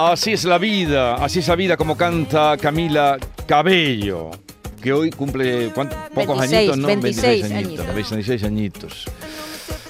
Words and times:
Así 0.00 0.32
es 0.32 0.44
la 0.44 0.58
vida, 0.58 1.16
así 1.16 1.40
es 1.40 1.48
la 1.48 1.56
vida 1.56 1.76
como 1.76 1.96
canta 1.96 2.56
Camila 2.56 3.18
Cabello, 3.48 4.30
que 4.80 4.92
hoy 4.92 5.10
cumple 5.10 5.72
¿cuántos? 5.74 5.98
pocos 6.14 6.38
26, 6.38 6.54
añitos, 6.70 6.78
¿no? 6.78 6.86
26 6.86 7.44
añitos, 7.44 7.64
añitos. 7.66 7.94
26 7.94 8.44
añitos. 8.44 9.04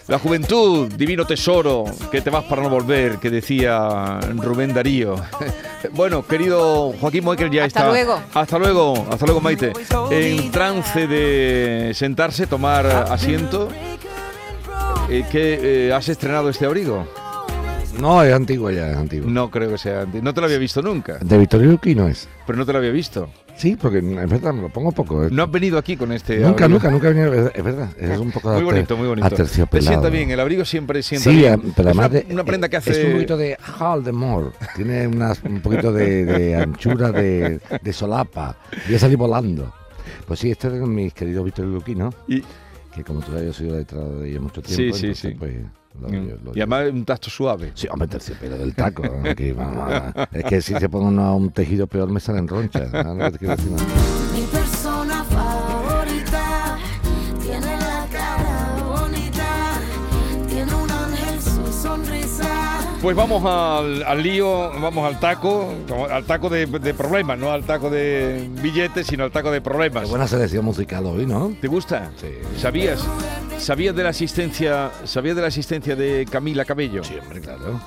La 0.07 0.19
juventud, 0.19 0.91
divino 0.95 1.27
tesoro, 1.27 1.85
que 2.11 2.23
te 2.23 2.31
vas 2.31 2.45
para 2.45 2.63
no 2.63 2.71
volver, 2.71 3.19
que 3.19 3.29
decía 3.29 4.19
Rubén 4.37 4.73
Darío. 4.73 5.15
Bueno, 5.93 6.27
querido 6.27 6.93
Joaquín 7.01 7.23
Moekel 7.23 7.51
ya 7.53 7.65
Hasta 7.65 7.81
está. 7.81 7.91
luego. 7.93 8.21
Hasta 8.35 8.59
luego, 8.59 9.07
hasta 9.13 9.27
luego 9.27 9.41
Maite. 9.41 9.73
En 10.11 10.51
trance 10.51 11.07
de 11.07 11.93
sentarse, 11.95 12.49
tomar 12.49 12.85
asiento. 12.87 13.69
Eh, 15.09 15.25
¿Qué 15.31 15.87
eh, 15.89 15.93
has 15.93 16.09
estrenado 16.09 16.49
este 16.49 16.67
abrigo? 16.67 17.07
No, 18.01 18.23
es 18.23 18.33
antiguo 18.33 18.71
ya, 18.71 18.91
es 18.93 18.97
antiguo. 18.97 19.29
No 19.31 19.51
creo 19.51 19.71
que 19.71 19.79
sea. 19.79 20.03
anti- 20.03 20.21
No 20.23 20.33
te 20.33 20.41
lo 20.41 20.47
había 20.47 20.59
visto 20.59 20.81
nunca, 20.83 21.19
De 21.19 21.37
Vittorio 21.39 21.71
Luqui 21.73 21.95
no 21.95 22.07
es. 22.09 22.29
pero 22.47 22.59
no 22.59 22.65
te 22.67 22.73
lo 22.73 22.79
había 22.79 22.91
visto. 22.93 23.29
Sí, 23.57 23.75
porque 23.75 23.99
es 23.99 24.31
verdad, 24.31 24.55
me 24.55 24.63
lo 24.63 24.69
pongo 24.69 24.93
poco. 24.93 25.25
es- 25.25 25.33
No 25.33 25.43
has 25.43 25.51
venido 25.51 25.79
aquí 25.79 25.97
con 25.97 26.13
este. 26.13 26.37
nunca, 26.39 26.65
abrigo. 26.67 26.69
nunca, 26.79 26.91
nunca 26.93 27.09
he 27.09 27.13
venido. 27.13 27.51
Es, 27.53 27.65
verdad, 27.65 27.89
es 27.99 28.17
un 28.19 28.31
poco 28.31 28.53
Muy 28.53 28.63
bonito, 28.63 28.97
muy 28.97 29.09
bonito. 29.09 29.29
Te 29.31 29.47
sienta 29.83 30.09
bien, 30.11 30.31
el 30.31 30.39
abrigo 30.39 30.65
siempre 30.65 31.03
sienta 31.03 31.29
Sí, 31.31 31.37
bien. 31.37 31.55
eh, 31.55 31.73
pero 31.75 31.91
Es 31.91 31.99
además 31.99 32.11
una, 32.11 32.21
de, 32.21 32.27
una 32.35 32.45
prenda 32.45 32.69
que 32.69 32.77
eh, 32.77 32.79
hace. 32.79 32.91
Es 32.93 33.05
un 33.07 33.13
poquito 33.15 33.37
de 33.37 33.57
Haldemore. 33.81 34.51
Tiene 34.77 35.09
unas- 35.09 35.43
un 35.43 35.61
poquito 35.61 35.93
de, 35.93 36.25
de 36.25 36.55
anchura 36.57 37.11
de, 37.11 37.61
de 37.83 37.93
solapa. 37.93 38.57
Voy 38.87 38.95
a 38.95 38.99
salir 39.01 39.17
volando. 39.17 39.73
Pues 40.27 40.39
sí, 40.39 40.51
este 40.53 40.69
es 40.69 40.75
de 40.75 40.81
mis 40.81 41.13
queridos 41.13 41.45
Vittorio 41.45 41.73
Luqui, 41.73 41.95
¿no? 41.97 42.15
Y, 42.29 42.43
Que 42.95 43.03
como 43.05 43.21
tú 43.21 43.33
sabes, 43.33 43.45
yo 43.45 43.51
he 43.51 43.55
sido 43.55 43.77
detrás 43.77 44.05
de 44.21 44.29
ellos 44.31 44.43
mucho 44.43 44.61
Sí, 44.65 44.77
tiempo. 44.77 44.97
sí, 44.97 45.07
entonces, 45.07 45.31
sí. 45.33 45.37
Pues, 45.39 45.53
lo- 46.01 46.09
mm, 46.09 46.13
lo- 46.29 46.37
lo- 46.45 46.53
y 46.55 46.61
además 46.61 46.91
un 46.93 47.05
tacto 47.05 47.31
suave. 47.31 47.73
Sí, 47.75 47.87
hombre, 47.91 48.09
terciopelo 48.09 48.57
del 48.59 48.75
taco. 48.75 49.03
¿no? 49.05 49.35
Que, 49.35 49.53
vamos, 49.53 49.91
a- 49.93 50.29
es 50.33 50.45
que 50.45 50.61
si 50.63 50.75
se 50.75 50.89
pone 50.89 51.07
uno 51.07 51.23
a 51.25 51.35
un 51.35 51.51
tejido 51.51 51.87
peor 51.87 52.11
me 52.11 52.21
salen 52.21 52.47
ronchas. 52.49 52.91
¿sabes 52.91 53.33
lo 53.33 53.39
que 53.39 53.47
Pues 63.01 63.17
vamos 63.17 63.45
al, 63.45 64.03
al 64.03 64.23
lío, 64.23 64.71
vamos 64.81 65.07
al 65.07 65.21
taco, 65.21 65.73
al 66.11 66.25
taco 66.25 66.49
de, 66.49 66.67
de 66.67 66.95
problemas, 66.95 67.39
no 67.39 67.53
al 67.53 67.63
taco 67.65 67.89
de 67.91 68.49
billetes, 68.61 69.07
sino 69.07 69.23
al 69.23 69.31
taco 69.31 69.53
de 69.53 69.59
Qué 69.59 69.63
problemas. 69.63 70.11
buena 70.11 70.27
selección 70.27 70.65
musical 70.65 71.07
hoy, 71.07 71.25
¿no? 71.25 71.55
¿Te 71.61 71.69
gusta? 71.69 72.11
Sí. 72.21 72.27
¿Sabías? 72.57 73.07
¿Sabías 73.59 73.95
de 73.95 74.03
la 74.03 74.09
asistencia, 74.09 74.91
sabías 75.05 75.37
de 75.37 75.43
la 75.43 75.49
asistencia 75.49 75.95
de 75.95 76.27
Camila 76.29 76.65
Cabello? 76.65 77.05
Sí, 77.05 77.15
hombre, 77.23 77.41
claro. 77.41 77.81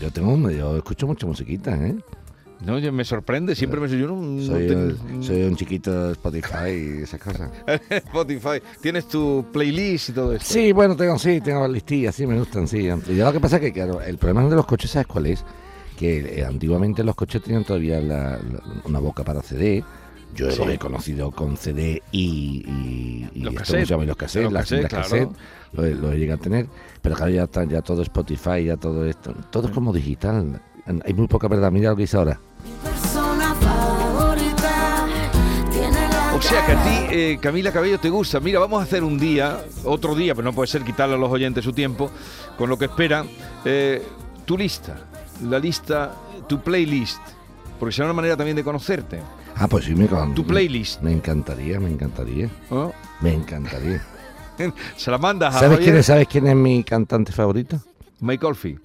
Yo 0.00 0.10
tengo 0.10 0.32
un- 0.34 0.50
yo 0.50 0.76
escucho 0.76 1.06
mucha 1.06 1.26
musiquita, 1.26 1.74
¿eh? 1.74 1.96
No, 2.64 2.78
yo- 2.78 2.90
me 2.92 3.04
sorprende, 3.04 3.54
siempre 3.54 3.78
me 3.80 3.88
yo 3.88 4.06
no, 4.08 4.16
no 4.16 4.42
Soy, 4.42 4.70
un- 4.70 5.22
soy 5.22 5.42
un 5.42 5.56
chiquito 5.56 6.06
de 6.06 6.12
Spotify 6.12 6.70
y 6.70 7.02
esas 7.02 7.20
cosas. 7.20 7.50
Spotify, 7.90 8.60
tienes 8.80 9.06
tu 9.08 9.44
playlist 9.52 10.08
y 10.08 10.12
todo 10.12 10.32
esto. 10.32 10.46
Sí, 10.52 10.72
bueno, 10.72 10.96
tengo, 10.96 11.18
sí, 11.18 11.40
tengo 11.40 11.68
listillas, 11.68 12.14
sí, 12.14 12.26
me 12.26 12.38
gustan, 12.38 12.66
sí. 12.66 12.88
Y 13.08 13.14
ya 13.16 13.26
lo 13.26 13.32
que 13.32 13.40
pasa 13.40 13.56
es 13.56 13.62
que, 13.62 13.72
claro, 13.72 14.00
el 14.00 14.16
problema 14.18 14.48
de 14.48 14.56
los 14.56 14.66
coches, 14.66 14.90
¿sabes 14.90 15.06
cuál 15.06 15.26
es? 15.26 15.44
Que 15.98 16.40
eh, 16.40 16.44
antiguamente 16.44 17.04
los 17.04 17.14
coches 17.14 17.42
tenían 17.42 17.64
todavía 17.64 18.00
la- 18.00 18.32
la- 18.38 18.62
una 18.84 18.98
boca 19.00 19.22
para 19.22 19.42
CD. 19.42 19.84
Yo 20.34 20.50
Sí. 20.50 20.58
los 20.58 20.68
he 20.68 20.78
conocido 20.78 21.30
con 21.30 21.56
CD 21.56 22.02
y, 22.12 22.62
y, 22.66 23.28
y 23.34 23.40
Los 23.40 23.52
esto, 23.54 23.58
cassettes. 23.60 23.68
¿cómo 23.68 23.86
se 23.86 23.90
llama? 23.92 24.04
Y 24.04 24.06
los 24.06 24.16
cassettes, 24.16 24.44
Los 24.44 24.52
las 24.52 24.62
cassettes, 24.64 24.88
claro. 24.88 25.04
cassette, 25.04 25.30
lo, 25.72 25.84
he- 25.86 25.94
lo 25.94 26.12
llegado 26.14 26.40
a 26.40 26.42
tener. 26.42 26.66
Pero 27.00 27.14
claro, 27.16 27.30
ya 27.32 27.44
está 27.44 27.64
ya 27.64 27.80
todo 27.80 28.02
Spotify, 28.02 28.64
ya 28.64 28.76
todo 28.76 29.06
esto. 29.06 29.34
Todo 29.50 29.68
es 29.68 29.72
como 29.74 29.92
digital. 29.92 30.60
Hay 31.04 31.14
muy 31.14 31.26
poca 31.26 31.48
verdad. 31.48 31.70
Mira 31.72 31.90
lo 31.90 31.96
que 31.96 32.04
hice 32.04 32.16
ahora. 32.16 32.38
Mi 32.64 32.90
persona 32.90 33.54
favorita 33.54 35.06
tiene 35.70 36.08
la 36.08 36.34
O 36.34 36.42
sea 36.42 36.64
que 36.66 36.72
a 36.72 36.84
ti, 36.84 37.06
eh, 37.10 37.38
Camila 37.40 37.72
Cabello, 37.72 37.98
te 37.98 38.10
gusta. 38.10 38.40
Mira, 38.40 38.58
vamos 38.60 38.80
a 38.80 38.84
hacer 38.84 39.02
un 39.04 39.18
día, 39.18 39.58
otro 39.84 40.14
día, 40.14 40.34
pero 40.34 40.44
no 40.44 40.52
puede 40.52 40.68
ser 40.68 40.82
quitarle 40.82 41.14
a 41.14 41.18
los 41.18 41.30
oyentes 41.30 41.64
su 41.64 41.72
tiempo, 41.72 42.10
con 42.56 42.68
lo 42.70 42.78
que 42.78 42.86
esperan, 42.86 43.28
eh, 43.64 44.02
tu 44.44 44.56
lista, 44.56 44.96
la 45.42 45.58
lista, 45.58 46.14
tu 46.48 46.60
playlist, 46.60 47.20
porque 47.80 47.92
será 47.94 48.06
una 48.06 48.14
manera 48.14 48.36
también 48.36 48.56
de 48.56 48.62
conocerte. 48.64 49.20
Ah, 49.56 49.66
pues 49.68 49.86
sí, 49.86 49.94
me 49.94 50.06
con- 50.06 50.34
Tu 50.34 50.44
playlist. 50.46 51.00
Me 51.02 51.12
encantaría, 51.12 51.80
me 51.80 51.90
encantaría. 51.90 52.48
¿no? 52.70 52.92
Me 53.20 53.32
encantaría. 53.32 54.02
Se 54.96 55.10
la 55.10 55.18
mandas 55.18 55.54
a 55.54 55.60
¿Sabes 55.60 55.70
Javier 55.78 55.84
quién, 55.84 55.96
es, 55.96 56.06
¿Sabes 56.06 56.28
quién 56.28 56.46
es 56.46 56.54
mi 56.56 56.84
cantante 56.84 57.32
favorito? 57.32 57.78
Mike 58.20 58.46
Oldfield. 58.46 58.80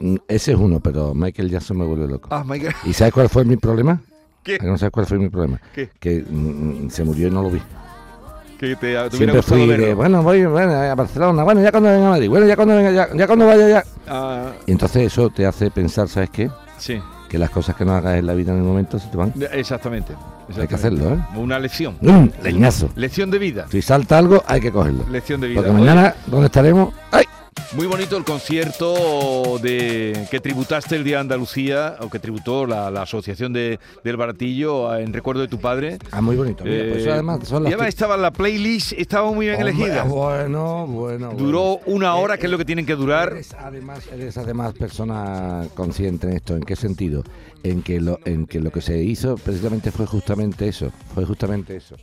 Mm, 0.00 0.16
Ese 0.28 0.52
es 0.52 0.58
uno, 0.58 0.80
pero 0.80 1.14
Michael 1.14 1.50
Jackson 1.50 1.78
me 1.78 1.84
vuelve 1.84 2.08
loco. 2.08 2.28
Ah, 2.32 2.42
Mike. 2.46 2.70
¿Y 2.84 2.92
sabes 2.92 3.12
cuál 3.12 3.28
fue 3.28 3.44
mi 3.44 3.56
problema? 3.56 4.00
¿Qué? 4.42 4.54
¿A 4.54 4.58
que 4.58 4.66
¿No 4.66 4.76
sabes 4.78 4.92
cuál 4.92 5.06
fue 5.06 5.18
mi 5.18 5.28
problema? 5.28 5.60
¿Qué? 5.74 5.90
Que 6.00 6.24
mm, 6.28 6.88
se 6.90 7.04
murió 7.04 7.28
y 7.28 7.30
no 7.30 7.42
lo 7.42 7.50
vi. 7.50 7.60
Que 8.58 8.76
te, 8.76 9.10
Siempre 9.10 9.40
fui 9.40 9.66
de, 9.66 9.94
bueno, 9.94 10.22
voy 10.22 10.44
bueno, 10.44 10.72
a 10.74 10.94
Barcelona, 10.94 11.44
bueno, 11.44 11.62
ya 11.62 11.70
cuando 11.70 11.88
venga 11.90 12.08
a 12.08 12.10
Madrid, 12.10 12.28
bueno, 12.28 12.46
ya 12.46 12.56
cuando 12.56 12.76
venga, 12.76 12.90
ya, 12.90 13.08
ya 13.14 13.26
cuando 13.26 13.46
vaya 13.46 13.68
ya. 13.68 13.84
Ah, 14.06 14.52
Y 14.66 14.72
entonces 14.72 15.04
eso 15.10 15.30
te 15.30 15.46
hace 15.46 15.70
pensar, 15.70 16.08
¿sabes 16.08 16.28
qué? 16.28 16.50
sí, 16.76 17.00
Que 17.30 17.38
las 17.38 17.48
cosas 17.48 17.74
que 17.74 17.86
no 17.86 17.92
hagas 17.94 18.18
en 18.18 18.26
la 18.26 18.34
vida 18.34 18.52
en 18.52 18.58
el 18.58 18.64
momento 18.64 18.98
se 18.98 19.08
te 19.08 19.16
van. 19.16 19.32
exactamente. 19.52 20.12
Hay 20.12 20.54
que 20.54 20.62
exactamente. 20.64 20.74
hacerlo, 20.74 21.14
¿eh? 21.14 21.38
Una 21.38 21.58
lección. 21.58 21.96
¡Um! 22.02 22.28
Leñazo. 22.42 22.90
Lección 22.96 23.30
de 23.30 23.38
vida. 23.38 23.66
Si 23.70 23.80
salta 23.80 24.18
algo, 24.18 24.42
hay 24.46 24.60
que 24.60 24.70
cogerlo. 24.70 25.04
Lección 25.10 25.40
de 25.40 25.48
vida. 25.48 25.60
Porque 25.62 25.72
mañana, 25.78 26.14
¿dónde 26.26 26.46
estaremos? 26.46 26.92
¡Ay! 27.12 27.24
Muy 27.76 27.86
bonito 27.86 28.16
el 28.16 28.24
concierto 28.24 29.58
de 29.62 30.26
que 30.30 30.40
tributaste 30.40 30.96
el 30.96 31.04
Día 31.04 31.16
de 31.16 31.20
Andalucía, 31.20 31.96
o 32.00 32.10
que 32.10 32.18
tributó 32.18 32.66
la, 32.66 32.90
la 32.90 33.02
Asociación 33.02 33.52
de, 33.52 33.78
del 34.02 34.16
Baratillo 34.16 34.88
a- 34.90 35.00
en 35.00 35.12
recuerdo 35.12 35.40
de 35.42 35.48
tu 35.48 35.58
padre. 35.60 35.98
Ah, 36.10 36.20
muy 36.20 36.34
bonito. 36.36 36.64
Mira, 36.64 36.84
pues 36.92 37.06
Eh, 37.06 37.12
además 37.12 37.46
son 37.46 37.62
y 37.62 37.64
las 37.64 37.72
además 37.74 37.88
estaba 37.88 38.16
la 38.16 38.32
playlist, 38.32 38.92
estaba 38.92 39.30
muy 39.32 39.46
bien 39.46 39.56
Hombre, 39.56 39.70
elegida. 39.70 40.02
Bueno, 40.04 40.86
bueno. 40.88 41.32
Duró 41.36 41.78
bueno. 41.78 41.80
una 41.86 42.14
hora, 42.16 42.34
Eh, 42.34 42.38
que 42.38 42.46
es 42.46 42.50
lo 42.52 42.58
que 42.58 42.64
tienen 42.64 42.86
que 42.86 42.96
durar. 42.96 43.30
Eres 43.32 43.54
además, 43.54 44.00
eres 44.12 44.36
además 44.36 44.74
persona 44.74 45.66
consciente 45.74 46.26
en 46.26 46.32
esto. 46.34 46.56
¿En 46.56 46.62
qué 46.62 46.74
sentido? 46.76 47.22
En 47.62 47.82
que 47.82 48.00
lo, 48.00 48.18
en 48.24 48.46
que 48.46 48.58
lo 48.60 48.70
que 48.72 48.80
se 48.80 48.98
hizo 49.02 49.36
precisamente 49.36 49.92
fue 49.92 50.06
justamente 50.06 50.66
eso. 50.66 50.90
Fue 51.14 51.24
justamente 51.24 51.76
eso. 51.76 51.94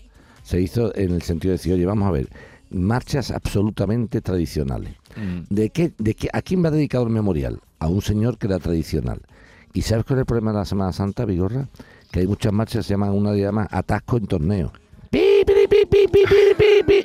Se 0.44 0.62
hizo 0.62 0.96
en 0.96 1.12
el 1.12 1.24
sentido 1.24 1.52
de 1.52 1.58
decir, 1.58 1.74
oye, 1.74 1.86
vamos 1.86 2.08
a 2.08 2.12
ver, 2.12 2.30
marchas 2.70 3.32
absolutamente 3.32 4.22
tradicionales. 4.22 4.94
Mm. 5.16 5.54
¿De 5.54 5.70
qué, 5.70 5.94
de 5.98 6.14
qué, 6.14 6.30
¿A 6.34 6.42
quién 6.42 6.64
va 6.64 6.72
dedicado 6.72 7.06
el 7.06 7.12
memorial? 7.12 7.60
A 7.80 7.88
un 7.88 8.02
señor 8.02 8.38
que 8.38 8.48
era 8.48 8.60
tradicional. 8.60 9.22
¿Y 9.74 9.82
sabes 9.84 10.06
cuál 10.06 10.20
es 10.20 10.22
el 10.22 10.26
problema 10.26 10.52
de 10.52 10.58
la 10.60 10.66
Semana 10.66 10.94
Santa, 10.94 11.26
Vigorra? 11.26 11.68
Que 12.12 12.22
hay 12.22 12.28
muchas 12.28 12.54
marchas 12.54 12.86
se 12.86 12.94
llaman, 12.94 13.12
una 13.12 13.32
de 13.32 13.38
ellas 13.38 13.50
llama 13.50 13.68
atasco 13.70 14.18
en 14.18 14.28
torneo. 14.28 14.72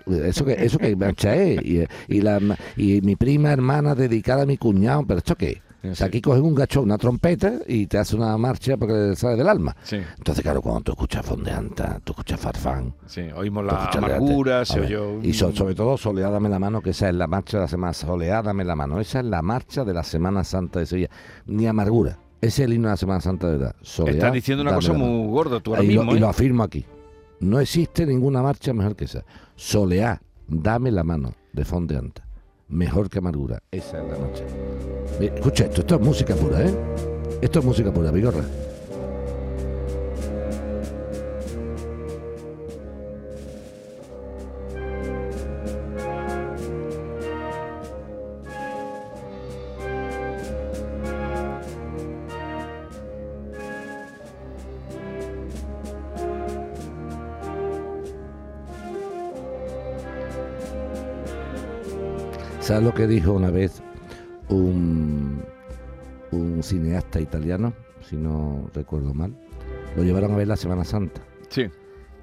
Eso 0.06 0.44
que, 0.44 0.52
eso 0.52 0.78
que 0.78 0.96
marcha 0.96 1.36
es. 1.36 1.60
Y, 1.62 1.86
y, 2.08 2.20
la, 2.20 2.40
y 2.76 3.00
mi 3.00 3.16
prima 3.16 3.52
hermana 3.52 3.94
dedicada 3.94 4.42
a 4.42 4.46
mi 4.46 4.56
cuñado. 4.56 5.04
¿Pero 5.06 5.18
esto 5.18 5.36
qué? 5.36 5.62
O 5.84 5.94
sea, 5.96 6.06
aquí 6.06 6.20
cogen 6.20 6.42
un 6.44 6.54
gacho, 6.54 6.80
una 6.82 6.96
trompeta 6.96 7.54
y 7.66 7.86
te 7.88 7.98
hace 7.98 8.14
una 8.14 8.36
marcha 8.38 8.76
porque 8.76 9.16
sale 9.16 9.36
del 9.36 9.48
alma. 9.48 9.74
Sí, 9.82 9.96
Entonces, 10.16 10.42
claro, 10.42 10.62
cuando 10.62 10.80
tú 10.82 10.92
escuchas 10.92 11.26
fondeanta, 11.26 12.00
tú 12.04 12.12
escuchas 12.12 12.38
farfán, 12.38 12.94
sí, 13.06 13.22
oímos 13.34 13.64
la 13.64 13.86
amargura, 13.86 14.64
se 14.64 14.80
oyó. 14.80 15.20
Y 15.22 15.32
so- 15.32 15.52
sobre 15.54 15.74
todo, 15.74 15.96
Soleádame 15.96 16.48
la 16.48 16.58
mano, 16.60 16.80
que 16.80 16.90
esa 16.90 17.08
es 17.08 17.14
la 17.16 17.26
marcha 17.26 17.56
de 17.58 17.62
la 17.64 17.68
Semana 17.68 17.92
Soleádame 17.94 18.64
la 18.64 18.76
mano. 18.76 19.00
Esa 19.00 19.18
es 19.20 19.24
la 19.26 19.42
marcha 19.42 19.84
de 19.84 19.92
la 19.94 20.04
Semana 20.04 20.44
Santa 20.44 20.78
de 20.78 20.86
Sevilla. 20.86 21.10
Ni 21.46 21.66
amargura. 21.66 22.18
Ese 22.40 22.62
es 22.62 22.66
el 22.68 22.74
himno 22.74 22.88
de 22.88 22.92
la 22.92 22.96
Semana 22.96 23.20
Santa 23.20 23.46
de 23.48 23.58
verdad. 23.58 23.76
Soleá, 23.82 24.14
Estás 24.14 24.32
diciendo 24.32 24.62
una 24.62 24.74
cosa 24.74 24.92
muy 24.92 25.28
gorda 25.32 25.58
tú 25.60 25.70
ahora 25.72 25.84
y, 25.84 25.88
mismo. 25.88 26.04
lo, 26.04 26.12
y 26.14 26.16
¿eh? 26.16 26.20
lo 26.20 26.28
afirmo 26.28 26.62
aquí. 26.62 26.84
No 27.40 27.58
existe 27.58 28.06
ninguna 28.06 28.40
marcha 28.42 28.72
mejor 28.72 28.94
que 28.94 29.06
esa. 29.06 29.24
Soleá, 29.56 30.20
dame 30.46 30.90
la 30.92 31.02
mano, 31.04 31.34
de 31.52 31.64
Fondeanta. 31.64 32.24
Mejor 32.72 33.10
que 33.10 33.18
amargura. 33.18 33.62
Esa 33.70 33.98
es 34.02 34.08
la. 34.08 34.16
Mira, 35.20 35.34
Escucha 35.34 35.64
esto, 35.64 35.82
esto 35.82 35.96
es 35.96 36.00
música 36.00 36.34
pura, 36.34 36.66
¿eh? 36.66 36.74
Esto 37.42 37.58
es 37.58 37.64
música 37.66 37.92
pura, 37.92 38.10
Vigorra. 38.10 38.42
¿Sabes 62.62 62.84
lo 62.84 62.94
que 62.94 63.06
dijo 63.06 63.32
una 63.32 63.50
vez 63.50 63.82
un, 64.48 65.42
un 66.30 66.62
cineasta 66.62 67.20
italiano, 67.20 67.72
si 68.08 68.16
no 68.16 68.70
recuerdo 68.72 69.12
mal? 69.14 69.34
Lo 69.96 70.04
llevaron 70.04 70.32
a 70.32 70.36
ver 70.36 70.48
la 70.48 70.56
Semana 70.56 70.84
Santa 70.84 71.20
Sí. 71.48 71.66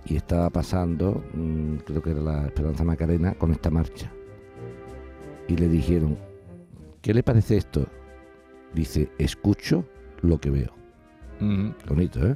y 0.06 0.16
estaba 0.16 0.50
pasando, 0.50 1.24
mm, 1.34 1.76
creo 1.86 2.02
que 2.02 2.12
era 2.12 2.22
la 2.22 2.46
Esperanza 2.46 2.84
Macarena, 2.84 3.34
con 3.34 3.52
esta 3.52 3.70
marcha. 3.70 4.10
Y 5.48 5.58
le 5.58 5.68
dijeron, 5.68 6.18
¿qué 7.02 7.14
le 7.14 7.22
parece 7.24 7.58
esto? 7.58 7.86
Dice, 8.74 9.10
escucho 9.18 9.84
lo 10.22 10.40
que 10.40 10.50
veo. 10.52 10.74
Bonito, 11.88 12.26
¿eh? 12.28 12.36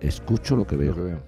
Escucho 0.00 0.56
lo 0.56 0.66
que 0.66 0.76
Lo 0.76 0.94
que 0.94 1.00
veo. 1.00 1.22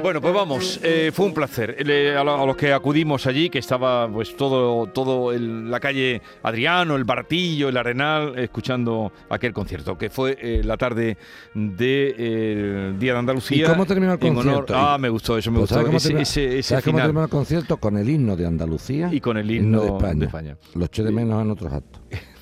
Bueno, 0.00 0.20
pues 0.20 0.32
vamos, 0.32 0.80
eh, 0.82 1.10
fue 1.12 1.26
un 1.26 1.34
placer. 1.34 1.76
A, 2.16 2.24
lo- 2.24 2.42
a 2.42 2.46
los 2.46 2.56
que 2.56 2.72
acudimos 2.72 3.26
allí, 3.26 3.50
que 3.50 3.58
estaba 3.58 4.08
pues 4.08 4.36
todo, 4.36 4.86
todo 4.86 5.32
el- 5.32 5.70
la 5.70 5.80
calle 5.80 6.22
Adriano, 6.42 6.96
el 6.96 7.04
Baratillo, 7.04 7.68
el 7.68 7.76
Arenal, 7.76 8.38
escuchando 8.38 9.12
aquel 9.28 9.52
concierto, 9.52 9.98
que 9.98 10.08
fue 10.08 10.36
eh, 10.40 10.62
la 10.64 10.76
tarde 10.76 11.18
del 11.54 12.98
Día 12.98 13.12
de 13.12 13.18
Andalucía. 13.18 13.66
¿Y 13.66 13.68
cómo 13.68 13.84
terminó 13.84 14.12
el 14.14 14.18
honor- 14.22 14.34
concierto? 14.44 14.74
ah, 14.76 14.96
me 14.98 15.08
gustó 15.08 15.36
eso, 15.36 15.50
me 15.50 15.58
Pues 15.58 15.70
gustó 15.70 15.74
¿Sabes 15.74 15.86
cómo 15.86 15.98
ese, 15.98 16.20
ese, 16.52 16.62
¿sabes 16.62 16.84
cómo 16.84 16.96
final. 16.96 17.08
terminó 17.08 17.24
el 17.24 17.30
concierto? 17.30 17.76
Con 17.76 17.98
el 17.98 18.08
himno 18.08 18.34
de 18.36 18.46
Andalucía 18.46 19.08
Y 19.12 19.20
con 19.20 19.36
el 19.36 19.50
himno 19.50 19.80
de 19.82 19.86
de 19.90 19.92
España. 19.96 20.24
España. 20.26 20.56
Lo 20.74 20.84
eché 20.86 21.02
de 21.02 21.10
menos 21.12 21.42
en 21.42 21.50
otros 21.50 21.72
actos. 21.72 22.00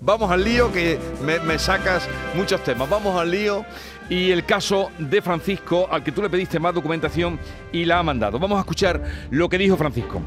Vamos 0.00 0.30
al 0.30 0.44
lío, 0.44 0.70
que 0.70 0.98
me, 1.24 1.38
me 1.40 1.58
sacas 1.58 2.06
muchos 2.34 2.62
temas. 2.62 2.90
Vamos 2.90 3.18
al 3.18 3.30
lío 3.30 3.64
y 4.08 4.30
el 4.30 4.44
caso 4.44 4.90
de 4.98 5.22
Francisco, 5.22 5.88
al 5.90 6.02
que 6.02 6.12
tú 6.12 6.22
le 6.22 6.30
pediste 6.30 6.58
más 6.58 6.74
documentación 6.74 7.38
y 7.72 7.84
la 7.84 7.98
ha 7.98 8.02
mandado. 8.02 8.38
Vamos 8.38 8.58
a 8.58 8.60
escuchar 8.60 9.02
lo 9.30 9.48
que 9.48 9.58
dijo 9.58 9.76
Francisco. 9.76 10.22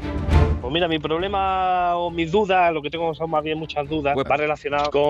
Pues 0.60 0.72
mira, 0.72 0.88
mi 0.88 0.98
problema 0.98 1.96
o 1.96 2.10
mis 2.10 2.32
dudas, 2.32 2.72
lo 2.72 2.82
que 2.82 2.90
tengo 2.90 3.14
son 3.14 3.30
más 3.30 3.44
bien 3.44 3.58
muchas 3.58 3.88
dudas, 3.88 4.14
pues 4.14 4.26
va 4.28 4.36
relacionado 4.36 4.90
con 4.90 5.02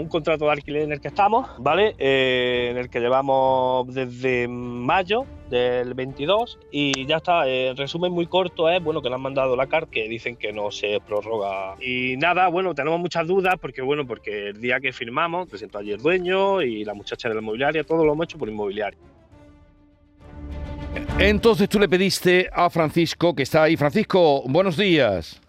un 0.00 0.08
contrato 0.08 0.46
de 0.46 0.50
alquiler 0.52 0.82
en 0.82 0.92
el 0.92 1.00
que 1.00 1.08
estamos, 1.08 1.46
¿vale? 1.58 1.94
Eh, 1.98 2.68
en 2.70 2.78
el 2.78 2.88
que 2.88 2.98
llevamos 2.98 3.86
desde 3.94 4.48
mayo 4.48 5.26
del 5.50 5.92
22 5.92 6.58
y 6.70 7.06
ya 7.06 7.18
está. 7.18 7.46
Eh, 7.46 7.68
En 7.68 7.76
resumen 7.76 8.12
muy 8.12 8.26
corto 8.26 8.68
es, 8.70 8.82
bueno, 8.82 9.02
que 9.02 9.10
le 9.10 9.16
han 9.16 9.20
mandado 9.20 9.56
la 9.56 9.66
carta 9.66 9.90
que 9.90 10.08
dicen 10.08 10.36
que 10.36 10.54
no 10.54 10.70
se 10.70 11.00
prorroga. 11.06 11.74
Y 11.82 12.16
nada, 12.16 12.48
bueno, 12.48 12.74
tenemos 12.74 12.98
muchas 12.98 13.26
dudas 13.26 13.56
porque, 13.60 13.82
bueno, 13.82 14.06
porque 14.06 14.48
el 14.48 14.60
día 14.60 14.80
que 14.80 14.92
firmamos 14.92 15.48
presentó 15.48 15.80
el 15.80 15.98
dueño 15.98 16.62
y 16.62 16.84
la 16.84 16.94
muchacha 16.94 17.28
de 17.28 17.34
la 17.34 17.42
inmobiliaria, 17.42 17.84
todo 17.84 18.06
lo 18.06 18.14
hemos 18.14 18.24
hecho 18.24 18.38
por 18.38 18.48
inmobiliaria. 18.48 18.98
Entonces 21.18 21.68
tú 21.68 21.78
le 21.78 21.88
pediste 21.88 22.48
a 22.52 22.70
Francisco, 22.70 23.34
que 23.34 23.42
está 23.42 23.64
ahí. 23.64 23.76
Francisco, 23.76 24.42
buenos 24.46 24.76
días. 24.76 25.40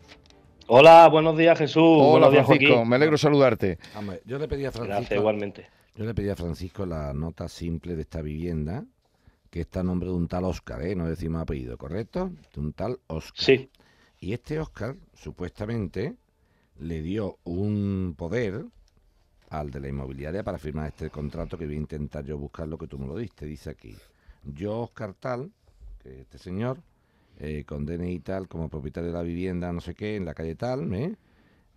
Hola, 0.67 1.07
buenos 1.09 1.37
días 1.37 1.57
Jesús. 1.57 1.81
Hola 1.83 2.27
buenos 2.27 2.45
Francisco, 2.47 2.85
me 2.85 2.95
alegro 2.95 3.17
saludarte. 3.17 3.77
Hombre, 3.95 4.21
yo 4.25 4.37
le 4.37 4.47
pedí 4.47 4.65
a 4.65 4.71
Gracias 4.71 4.87
Francisco, 4.87 5.15
igualmente. 5.15 5.67
yo 5.95 6.05
le 6.05 6.13
pedí 6.13 6.29
a 6.29 6.35
Francisco 6.35 6.85
la 6.85 7.13
nota 7.13 7.47
simple 7.49 7.95
de 7.95 8.01
esta 8.03 8.21
vivienda, 8.21 8.85
que 9.49 9.61
está 9.61 9.79
a 9.79 9.83
nombre 9.83 10.09
de 10.09 10.15
un 10.15 10.27
tal 10.27 10.43
Oscar, 10.45 10.81
¿eh? 10.83 10.95
no 10.95 11.07
decimos 11.07 11.41
apellido, 11.41 11.77
¿correcto? 11.77 12.31
De 12.53 12.59
un 12.59 12.73
tal 12.73 12.99
Oscar. 13.07 13.43
Sí, 13.45 13.69
Y 14.19 14.33
este 14.33 14.59
Oscar, 14.59 14.95
supuestamente, 15.15 16.15
le 16.77 17.01
dio 17.01 17.37
un 17.45 18.13
poder 18.17 18.63
al 19.49 19.71
de 19.71 19.79
la 19.79 19.87
inmobiliaria 19.87 20.43
para 20.43 20.59
firmar 20.59 20.87
este 20.87 21.09
contrato 21.09 21.57
que 21.57 21.65
voy 21.65 21.75
a 21.75 21.79
intentar 21.79 22.23
yo 22.25 22.37
buscar 22.37 22.67
lo 22.67 22.77
que 22.77 22.85
tú 22.87 22.99
me 22.99 23.07
lo 23.07 23.15
diste. 23.17 23.47
Dice 23.47 23.71
aquí, 23.71 23.95
yo 24.54 24.80
Oscar 24.80 25.13
tal, 25.13 25.51
que 26.01 26.22
este 26.22 26.38
señor, 26.38 26.81
eh, 27.40 27.63
con 27.66 27.86
DNI 27.86 28.19
tal, 28.19 28.48
como 28.48 28.69
propietario 28.69 29.10
de 29.10 29.16
la 29.16 29.24
vivienda, 29.24 29.72
no 29.72 29.81
sé 29.81 29.96
qué, 29.96 30.16
en 30.16 30.25
la 30.25 30.34
calle 30.34 30.56
tal, 30.56 30.86
me 30.86 31.16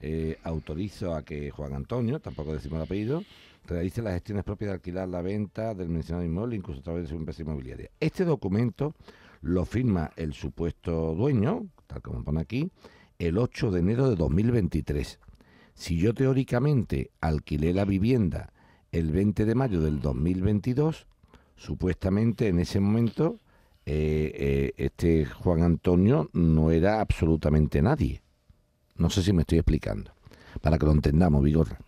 eh, 0.01 0.39
autorizo 0.43 1.15
a 1.15 1.25
que 1.25 1.51
Juan 1.51 1.75
Antonio, 1.75 2.21
tampoco 2.21 2.53
decimos 2.53 2.77
el 2.79 2.83
apellido, 2.83 3.23
realice 3.67 4.03
las 4.03 4.15
gestiones 4.15 4.45
propias 4.45 4.71
de 4.71 4.75
alquilar 4.75 5.09
la 5.09 5.23
venta 5.23 5.75
del 5.75 5.89
mencionado 5.89 6.25
inmueble, 6.25 6.57
incluso 6.57 6.81
a 6.81 6.85
través 6.85 7.05
de 7.05 7.09
su 7.09 7.17
empresa 7.17 7.43
inmobiliaria. 7.43 7.91
Este 8.01 8.25
documento 8.25 8.95
lo 9.41 9.65
firma 9.65 10.11
el 10.17 10.33
supuesto 10.33 11.15
dueño, 11.15 11.67
tal 11.87 12.03
como 12.03 12.25
pone 12.25 12.41
aquí, 12.41 12.71
el 13.19 13.39
8 13.39 13.71
de 13.71 13.81
enero 13.81 14.11
de 14.11 14.17
2023. 14.17 15.21
Si 15.75 15.97
yo 15.99 16.15
teóricamente 16.15 17.11
alquilé 17.21 17.73
la 17.73 17.85
vivienda 17.85 18.53
el 18.91 19.11
20 19.11 19.45
de 19.45 19.55
mayo 19.55 19.81
del 19.81 20.01
2022, 20.01 21.07
supuestamente 21.57 22.49
en 22.49 22.59
ese 22.59 22.81
momento 22.81 23.39
eh, 23.87 24.33
eh, 24.35 24.73
este 24.77 25.25
Juan 25.25 25.63
Antonio 25.63 26.31
no 26.33 26.71
era 26.71 27.01
absolutamente 27.01 27.83
nadie. 27.83 28.23
No 28.97 29.11
sé 29.11 29.23
si 29.23 29.33
me 29.33 29.43
estoy 29.43 29.59
explicando. 29.59 30.13
Para 30.61 30.79
que 30.79 30.87
lo 30.87 30.93
entendamos, 30.93 31.43
Vigorra. 31.43 31.79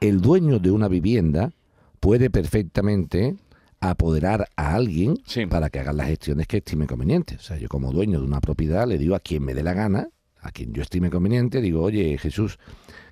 El 0.00 0.20
dueño 0.20 0.58
de 0.58 0.70
una 0.70 0.88
vivienda 0.88 1.52
puede 2.00 2.30
perfectamente 2.30 3.36
apoderar 3.80 4.48
a 4.56 4.74
alguien 4.74 5.18
Sí. 5.24 5.46
para 5.46 5.70
que 5.70 5.78
haga 5.78 5.92
las 5.92 6.08
gestiones 6.08 6.46
que 6.46 6.58
estime 6.58 6.86
conveniente. 6.86 7.36
O 7.36 7.40
sea, 7.40 7.56
yo 7.58 7.68
como 7.68 7.92
dueño 7.92 8.20
de 8.20 8.26
una 8.26 8.40
propiedad 8.40 8.86
le 8.88 8.98
digo 8.98 9.14
a 9.14 9.20
quien 9.20 9.44
me 9.44 9.54
dé 9.54 9.62
la 9.62 9.72
gana, 9.72 10.08
a 10.40 10.50
quien 10.50 10.72
yo 10.72 10.82
estime 10.82 11.10
conveniente, 11.10 11.60
digo, 11.60 11.82
oye, 11.82 12.18
Jesús, 12.18 12.58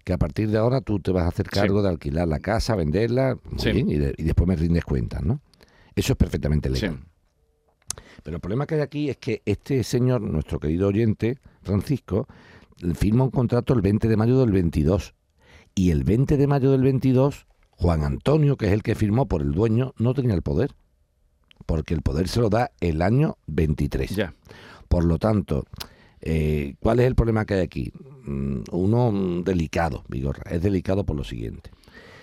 que 0.04 0.12
a 0.12 0.18
partir 0.18 0.50
de 0.50 0.58
ahora 0.58 0.80
tú 0.80 0.98
te 1.00 1.12
vas 1.12 1.24
a 1.24 1.28
hacer 1.28 1.46
Sí. 1.46 1.60
cargo 1.60 1.82
de 1.82 1.88
alquilar 1.88 2.26
la 2.28 2.40
casa, 2.40 2.74
venderla, 2.76 3.38
muy 3.50 3.60
Sí. 3.60 3.72
bien, 3.72 3.88
y, 3.90 3.94
de- 3.96 4.14
y 4.18 4.22
después 4.24 4.46
me 4.48 4.56
rindes 4.56 4.84
cuentas, 4.84 5.22
¿no? 5.22 5.40
Eso 5.96 6.12
es 6.12 6.16
perfectamente 6.16 6.68
legal. 6.68 6.98
Sí. 6.98 8.02
Pero 8.22 8.36
el 8.36 8.40
problema 8.40 8.66
que 8.66 8.74
hay 8.76 8.80
aquí 8.82 9.08
es 9.08 9.16
que 9.16 9.42
este 9.46 9.82
señor, 9.82 10.20
nuestro 10.20 10.60
querido 10.60 10.88
oyente, 10.88 11.38
Francisco, 11.62 12.28
firma 12.94 13.24
un 13.24 13.30
contrato 13.30 13.72
el 13.72 13.80
20 13.80 14.06
de 14.08 14.16
mayo 14.16 14.38
del 14.38 14.52
22. 14.52 15.14
Y 15.74 15.90
el 15.90 16.04
20 16.04 16.36
de 16.36 16.46
mayo 16.46 16.70
del 16.70 16.82
22, 16.82 17.46
Juan 17.70 18.04
Antonio, 18.04 18.56
que 18.56 18.66
es 18.66 18.72
el 18.72 18.82
que 18.82 18.94
firmó 18.94 19.26
por 19.26 19.42
el 19.42 19.52
dueño, 19.52 19.94
no 19.98 20.12
tenía 20.14 20.34
el 20.34 20.42
poder. 20.42 20.72
Porque 21.66 21.94
el 21.94 22.02
poder 22.02 22.28
se 22.28 22.40
lo 22.40 22.50
da 22.50 22.72
el 22.80 23.02
año 23.02 23.36
23. 23.46 24.14
Ya. 24.14 24.34
Por 24.88 25.04
lo 25.04 25.18
tanto, 25.18 25.64
eh, 26.20 26.74
¿cuál 26.80 27.00
es 27.00 27.06
el 27.06 27.14
problema 27.14 27.44
que 27.44 27.54
hay 27.54 27.60
aquí? 27.60 27.92
Mm, 28.24 28.62
Uno 28.72 29.42
delicado, 29.44 30.04
Vigorra. 30.08 30.50
Es 30.50 30.62
delicado 30.62 31.04
por 31.04 31.16
lo 31.16 31.24
siguiente. 31.24 31.70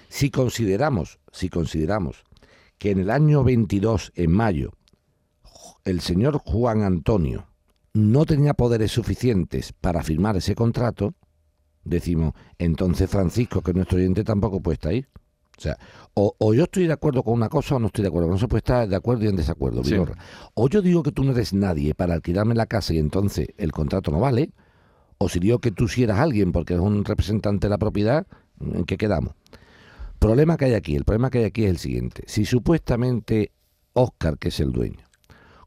Si 0.10 0.30
consideramos, 0.30 1.20
si 1.32 1.50
consideramos 1.50 2.24
que 2.84 2.92
en 2.92 3.00
el 3.00 3.12
año 3.12 3.46
22, 3.46 4.12
en 4.14 4.30
mayo, 4.34 4.74
el 5.86 6.02
señor 6.02 6.40
Juan 6.40 6.82
Antonio 6.82 7.48
no 7.94 8.26
tenía 8.26 8.56
poderes 8.56 8.92
suficientes 8.92 9.72
para 9.72 10.04
firmar 10.04 10.36
ese 10.36 10.54
contrato, 10.54 11.14
decimos, 11.86 12.34
entonces 12.58 13.10
Francisco, 13.10 13.62
que 13.62 13.72
es 13.72 13.76
nuestro 13.78 14.00
oyente, 14.00 14.26
tampoco 14.26 14.60
puede 14.60 14.74
estar 14.74 14.92
ahí. 14.92 15.06
O 15.58 15.62
sea, 15.62 15.78
o, 16.14 16.36
o 16.38 16.54
yo 16.54 16.66
estoy 16.66 16.88
de 16.88 16.92
acuerdo 16.92 17.24
con 17.24 17.36
una 17.36 17.48
cosa 17.48 17.78
o 17.78 17.80
no 17.80 17.88
estoy 17.88 18.02
de 18.02 18.10
acuerdo. 18.10 18.28
No 18.28 18.38
se 18.38 18.50
puede 18.50 18.60
estar 18.60 18.86
de 18.86 18.98
acuerdo 18.98 19.24
y 19.24 19.28
en 19.30 19.38
desacuerdo. 19.38 19.82
Sí. 19.86 19.96
O 20.54 20.68
yo 20.68 20.82
digo 20.82 21.04
que 21.04 21.14
tú 21.14 21.24
no 21.24 21.32
eres 21.32 21.54
nadie 21.54 21.96
para 21.96 22.16
alquilarme 22.16 22.54
la 22.54 22.66
casa 22.66 22.94
y 22.94 22.98
entonces 22.98 23.48
el 23.56 23.72
contrato 23.72 24.12
no 24.12 24.20
vale, 24.20 24.52
o 25.20 25.30
si 25.30 25.40
digo 25.40 25.60
que 25.60 25.72
tú 25.72 25.88
sí 25.88 26.04
eras 26.04 26.20
alguien 26.20 26.52
porque 26.52 26.74
eres 26.74 26.86
un 26.86 27.06
representante 27.06 27.68
de 27.68 27.70
la 27.70 27.78
propiedad, 27.78 28.28
¿en 28.60 28.84
qué 28.84 28.98
quedamos? 28.98 29.36
Problema 30.24 30.56
que 30.56 30.66
hay 30.66 30.74
aquí, 30.74 30.96
el 30.96 31.04
problema 31.04 31.30
que 31.30 31.40
hay 31.40 31.44
aquí 31.44 31.66
es 31.66 31.70
el 31.70 31.78
siguiente. 31.80 32.24
Si 32.28 32.46
supuestamente 32.46 33.52
Oscar, 33.92 34.38
que 34.38 34.48
es 34.48 34.60
el 34.62 34.72
dueño, 34.72 35.04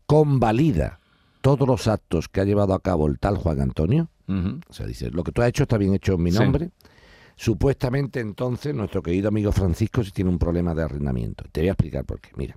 convalida 0.07 0.99
todos 1.43 1.69
los 1.69 1.87
actos 1.89 2.29
que 2.31 2.41
ha 2.41 2.45
llevado 2.45 2.73
a 2.73 2.81
cabo 2.81 3.07
el 3.07 3.19
tal 3.19 3.37
Juan 3.37 3.61
Antonio, 3.61 4.09
o 4.29 4.73
sea, 4.73 4.87
dice, 4.87 5.11
lo 5.11 5.23
que 5.25 5.31
tú 5.33 5.43
has 5.43 5.49
hecho 5.51 5.65
está 5.65 5.77
bien 5.77 5.93
hecho 5.95 6.15
en 6.15 6.23
mi 6.23 6.33
Sí. 6.33 6.39
nombre, 6.39 6.71
supuestamente 7.37 8.19
entonces 8.21 8.75
nuestro 8.75 9.03
querido 9.03 9.29
amigo 9.29 9.53
Francisco 9.53 10.03
sí 10.03 10.11
tiene 10.11 10.31
un 10.31 10.39
problema 10.39 10.75
de 10.75 10.85
arrendamiento. 10.85 11.45
Te 11.53 11.61
voy 11.61 11.69
a 11.69 11.73
explicar 11.73 12.05
por 12.07 12.19
qué. 12.21 12.31
Mira, 12.37 12.57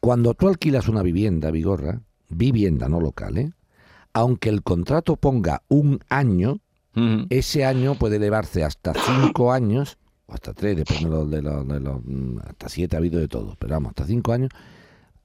cuando 0.00 0.34
tú 0.34 0.48
alquilas 0.48 0.88
una 0.88 1.02
vivienda, 1.02 1.52
Vigorra, 1.52 2.00
vivienda 2.28 2.88
no 2.88 3.00
local, 3.00 3.38
¿eh? 3.38 3.52
aunque 4.12 4.48
el 4.48 4.64
contrato 4.64 5.16
ponga 5.16 5.62
un 5.68 6.00
año, 6.08 6.58
ese 7.30 7.64
año 7.64 7.94
puede 7.94 8.16
elevarse 8.16 8.64
hasta 8.64 8.92
cinco 8.94 9.52
años, 9.52 9.98
o 10.26 10.34
hasta 10.34 10.52
tres, 10.52 10.76
depende 10.76 11.04
de 11.04 11.10
los, 11.10 11.30
de 11.30 11.42
los, 11.42 11.68
de 11.68 11.80
los, 11.80 12.00
mm, 12.04 12.38
hasta 12.48 12.68
siete 12.68 12.96
ha 12.96 12.98
habido 12.98 13.18
de 13.20 13.28
todo, 13.28 13.56
pero 13.58 13.74
vamos, 13.74 13.90
hasta 13.90 14.06
cinco 14.06 14.32
años, 14.32 14.50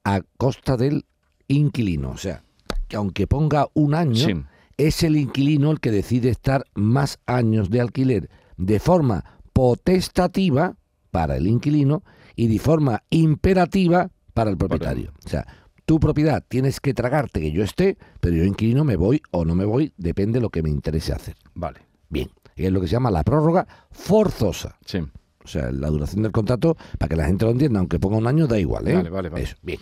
a 0.04 0.20
costa 0.36 0.76
del 0.76 1.04
inquilino. 1.48 2.10
O 2.10 2.16
sea, 2.16 2.42
que 2.88 2.96
aunque 2.96 3.26
ponga 3.26 3.66
un 3.74 3.94
año, 3.94 4.14
Sí. 4.26 4.34
es 4.76 5.02
el 5.02 5.16
inquilino 5.16 5.70
el 5.70 5.80
que 5.80 5.90
decide 5.90 6.28
estar 6.30 6.64
más 6.74 7.18
años 7.26 7.70
de 7.70 7.80
alquiler 7.80 8.30
de 8.56 8.78
forma 8.80 9.24
potestativa 9.52 10.76
para 11.10 11.36
el 11.36 11.46
inquilino 11.46 12.02
y 12.36 12.46
de 12.48 12.58
forma 12.58 13.02
imperativa 13.10 14.10
para 14.34 14.50
el 14.50 14.56
propietario. 14.56 15.12
O 15.24 15.28
sea, 15.28 15.46
tu 15.84 15.98
propiedad 16.00 16.42
tienes 16.48 16.80
que 16.80 16.94
tragarte 16.94 17.40
que 17.40 17.52
yo 17.52 17.62
esté, 17.64 17.98
pero 18.20 18.36
yo 18.36 18.44
inquilino 18.44 18.84
me 18.84 18.96
voy 18.96 19.20
o 19.30 19.44
no 19.44 19.54
me 19.54 19.64
voy, 19.64 19.92
depende 19.96 20.38
de 20.38 20.42
lo 20.42 20.50
que 20.50 20.62
me 20.62 20.70
interese 20.70 21.12
hacer. 21.12 21.34
Vale. 21.54 21.80
Bien, 22.08 22.30
es 22.66 22.72
lo 22.72 22.80
que 22.80 22.86
se 22.86 22.92
llama 22.92 23.10
la 23.10 23.24
prórroga 23.24 23.66
forzosa. 23.90 24.76
Sí. 24.84 24.98
O 25.44 25.48
sea, 25.48 25.70
la 25.72 25.88
duración 25.88 26.22
del 26.22 26.32
contrato, 26.32 26.76
para 26.98 27.08
que 27.08 27.16
la 27.16 27.26
gente 27.26 27.44
lo 27.44 27.50
entienda, 27.50 27.80
aunque 27.80 27.98
ponga 27.98 28.16
un 28.16 28.26
año, 28.26 28.46
da 28.46 28.58
igual, 28.58 28.86
¿eh? 28.88 28.94
Vale, 28.94 29.10
vale, 29.10 29.28
vale. 29.28 29.44
Eso, 29.44 29.56
bien. 29.62 29.80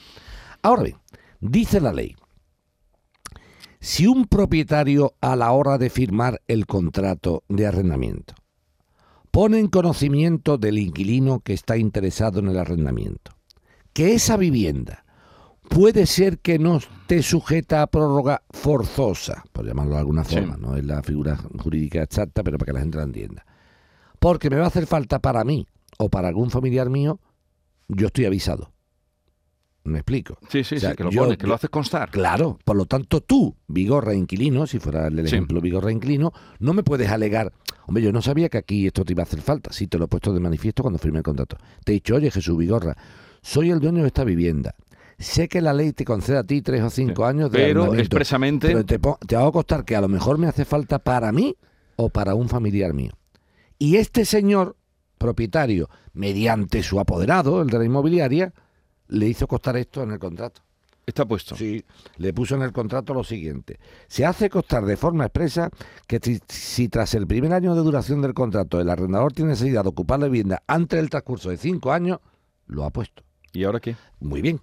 Ahora 0.62 0.84
bien, 0.84 0.96
dice 1.40 1.80
la 1.80 1.92
ley, 1.92 2.16
si 3.80 4.06
un 4.06 4.26
propietario 4.26 5.14
a 5.20 5.36
la 5.36 5.52
hora 5.52 5.78
de 5.78 5.88
firmar 5.90 6.42
el 6.48 6.66
contrato 6.66 7.44
de 7.48 7.66
arrendamiento 7.66 8.34
pone 9.30 9.58
en 9.58 9.68
conocimiento 9.68 10.58
del 10.58 10.78
inquilino 10.78 11.40
que 11.40 11.54
está 11.54 11.76
interesado 11.78 12.40
en 12.40 12.48
el 12.48 12.58
arrendamiento 12.58 13.32
que 13.92 14.14
esa 14.14 14.36
vivienda 14.36 15.04
puede 15.70 16.04
ser 16.06 16.40
que 16.40 16.58
no 16.58 16.78
esté 16.78 17.22
sujeta 17.22 17.80
a 17.82 17.86
prórroga 17.86 18.42
forzosa, 18.50 19.44
por 19.52 19.64
llamarlo 19.64 19.92
de 19.94 19.98
alguna 20.00 20.24
Sí. 20.24 20.34
forma, 20.34 20.56
no 20.56 20.76
es 20.76 20.84
la 20.84 21.00
figura 21.02 21.36
jurídica 21.58 22.02
exacta, 22.02 22.42
pero 22.42 22.58
para 22.58 22.66
que 22.66 22.72
la 22.74 22.80
gente 22.80 22.98
la 22.98 23.04
entienda. 23.04 23.46
porque 24.18 24.50
me 24.50 24.56
va 24.56 24.64
a 24.64 24.66
hacer 24.66 24.86
falta 24.86 25.18
para 25.20 25.44
mí 25.44 25.66
o 25.98 26.10
para 26.10 26.28
algún 26.28 26.50
familiar 26.50 26.90
mío, 26.90 27.20
yo 27.88 28.08
estoy 28.08 28.26
avisado. 28.26 28.70
¿Me 29.82 30.00
explico? 30.00 30.36
Sí, 30.50 30.62
sí, 30.62 30.74
O 30.74 30.78
sea, 30.80 30.90
sí, 30.90 30.96
que 30.96 31.04
lo 31.04 31.10
yo- 31.10 31.22
pones, 31.22 31.38
que 31.38 31.46
lo 31.46 31.54
haces 31.54 31.70
constar. 31.70 32.10
Claro, 32.10 32.58
por 32.66 32.76
lo 32.76 32.84
tanto 32.84 33.22
tú, 33.22 33.56
Vigorra 33.66 34.12
inquilino, 34.14 34.66
si 34.66 34.78
fuera 34.78 35.06
el 35.06 35.16
Sí. 35.26 35.34
ejemplo 35.36 35.62
Vigorra 35.62 35.90
inquilino, 35.90 36.34
no 36.58 36.74
me 36.74 36.82
puedes 36.82 37.08
alegar, 37.08 37.50
hombre, 37.86 38.02
yo 38.02 38.12
no 38.12 38.20
sabía 38.20 38.50
que 38.50 38.58
aquí 38.58 38.86
esto 38.88 39.06
te 39.06 39.14
iba 39.14 39.22
a 39.22 39.24
hacer 39.24 39.40
falta, 39.40 39.72
sí 39.72 39.86
te 39.86 39.96
lo 39.96 40.04
he 40.04 40.08
puesto 40.08 40.34
de 40.34 40.40
manifiesto 40.40 40.82
cuando 40.82 40.98
firmé 40.98 41.18
el 41.20 41.24
contrato. 41.24 41.56
Te 41.82 41.92
he 41.92 41.94
dicho, 41.94 42.16
oye 42.16 42.30
Jesús 42.30 42.58
Vigorra, 42.58 42.94
soy 43.40 43.70
el 43.70 43.80
dueño 43.80 44.02
de 44.02 44.08
esta 44.08 44.24
vivienda. 44.24 44.74
Sé 45.20 45.48
que 45.48 45.60
la 45.60 45.72
ley 45.74 45.92
te 45.92 46.04
concede 46.04 46.38
a 46.38 46.44
ti 46.44 46.62
tres 46.62 46.82
o 46.82 46.90
cinco 46.90 47.22
Sí. 47.24 47.28
años 47.28 47.50
de 47.52 47.58
Pero 47.58 47.94
expresamente- 47.94 48.68
pero 48.68 48.84
te, 48.84 48.98
te 49.26 49.36
hago 49.36 49.52
costar 49.52 49.84
que 49.84 49.94
a 49.94 50.00
lo 50.00 50.08
mejor 50.08 50.38
me 50.38 50.46
hace 50.48 50.64
falta 50.64 50.98
para 50.98 51.30
mí 51.30 51.56
o 51.96 52.08
para 52.08 52.34
un 52.34 52.48
familiar 52.48 52.94
mío. 52.94 53.12
Y 53.78 53.96
este 53.96 54.24
señor 54.24 54.76
propietario, 55.18 55.90
mediante 56.14 56.82
su 56.82 56.98
apoderado, 56.98 57.60
el 57.60 57.68
de 57.68 57.78
la 57.78 57.84
inmobiliaria, 57.84 58.52
le 59.08 59.26
hizo 59.28 59.46
costar 59.46 59.76
esto 59.76 60.02
en 60.02 60.12
el 60.12 60.18
contrato. 60.18 60.62
Está 61.06 61.26
puesto. 61.26 61.56
Sí, 61.56 61.84
le 62.18 62.32
puso 62.32 62.54
en 62.54 62.62
el 62.62 62.72
contrato 62.72 63.12
lo 63.12 63.24
siguiente. 63.24 63.78
Se 64.06 64.24
hace 64.24 64.48
constar 64.48 64.84
de 64.86 64.96
forma 64.96 65.24
expresa 65.24 65.68
que 66.06 66.20
si, 66.22 66.38
si 66.48 66.88
tras 66.88 67.14
el 67.14 67.26
primer 67.26 67.52
año 67.52 67.74
de 67.74 67.82
duración 67.82 68.22
del 68.22 68.32
contrato 68.32 68.80
el 68.80 68.88
arrendador 68.88 69.32
tiene 69.32 69.50
necesidad 69.50 69.82
de 69.82 69.88
ocupar 69.88 70.20
la 70.20 70.26
vivienda 70.26 70.62
antes 70.66 70.98
del 70.98 71.10
transcurso 71.10 71.50
de 71.50 71.56
cinco 71.56 71.92
años, 71.92 72.20
lo 72.68 72.84
ha 72.84 72.90
puesto. 72.90 73.22
¿Y 73.52 73.64
ahora 73.64 73.80
qué? 73.80 73.96
Muy 74.20 74.40
bien. 74.40 74.60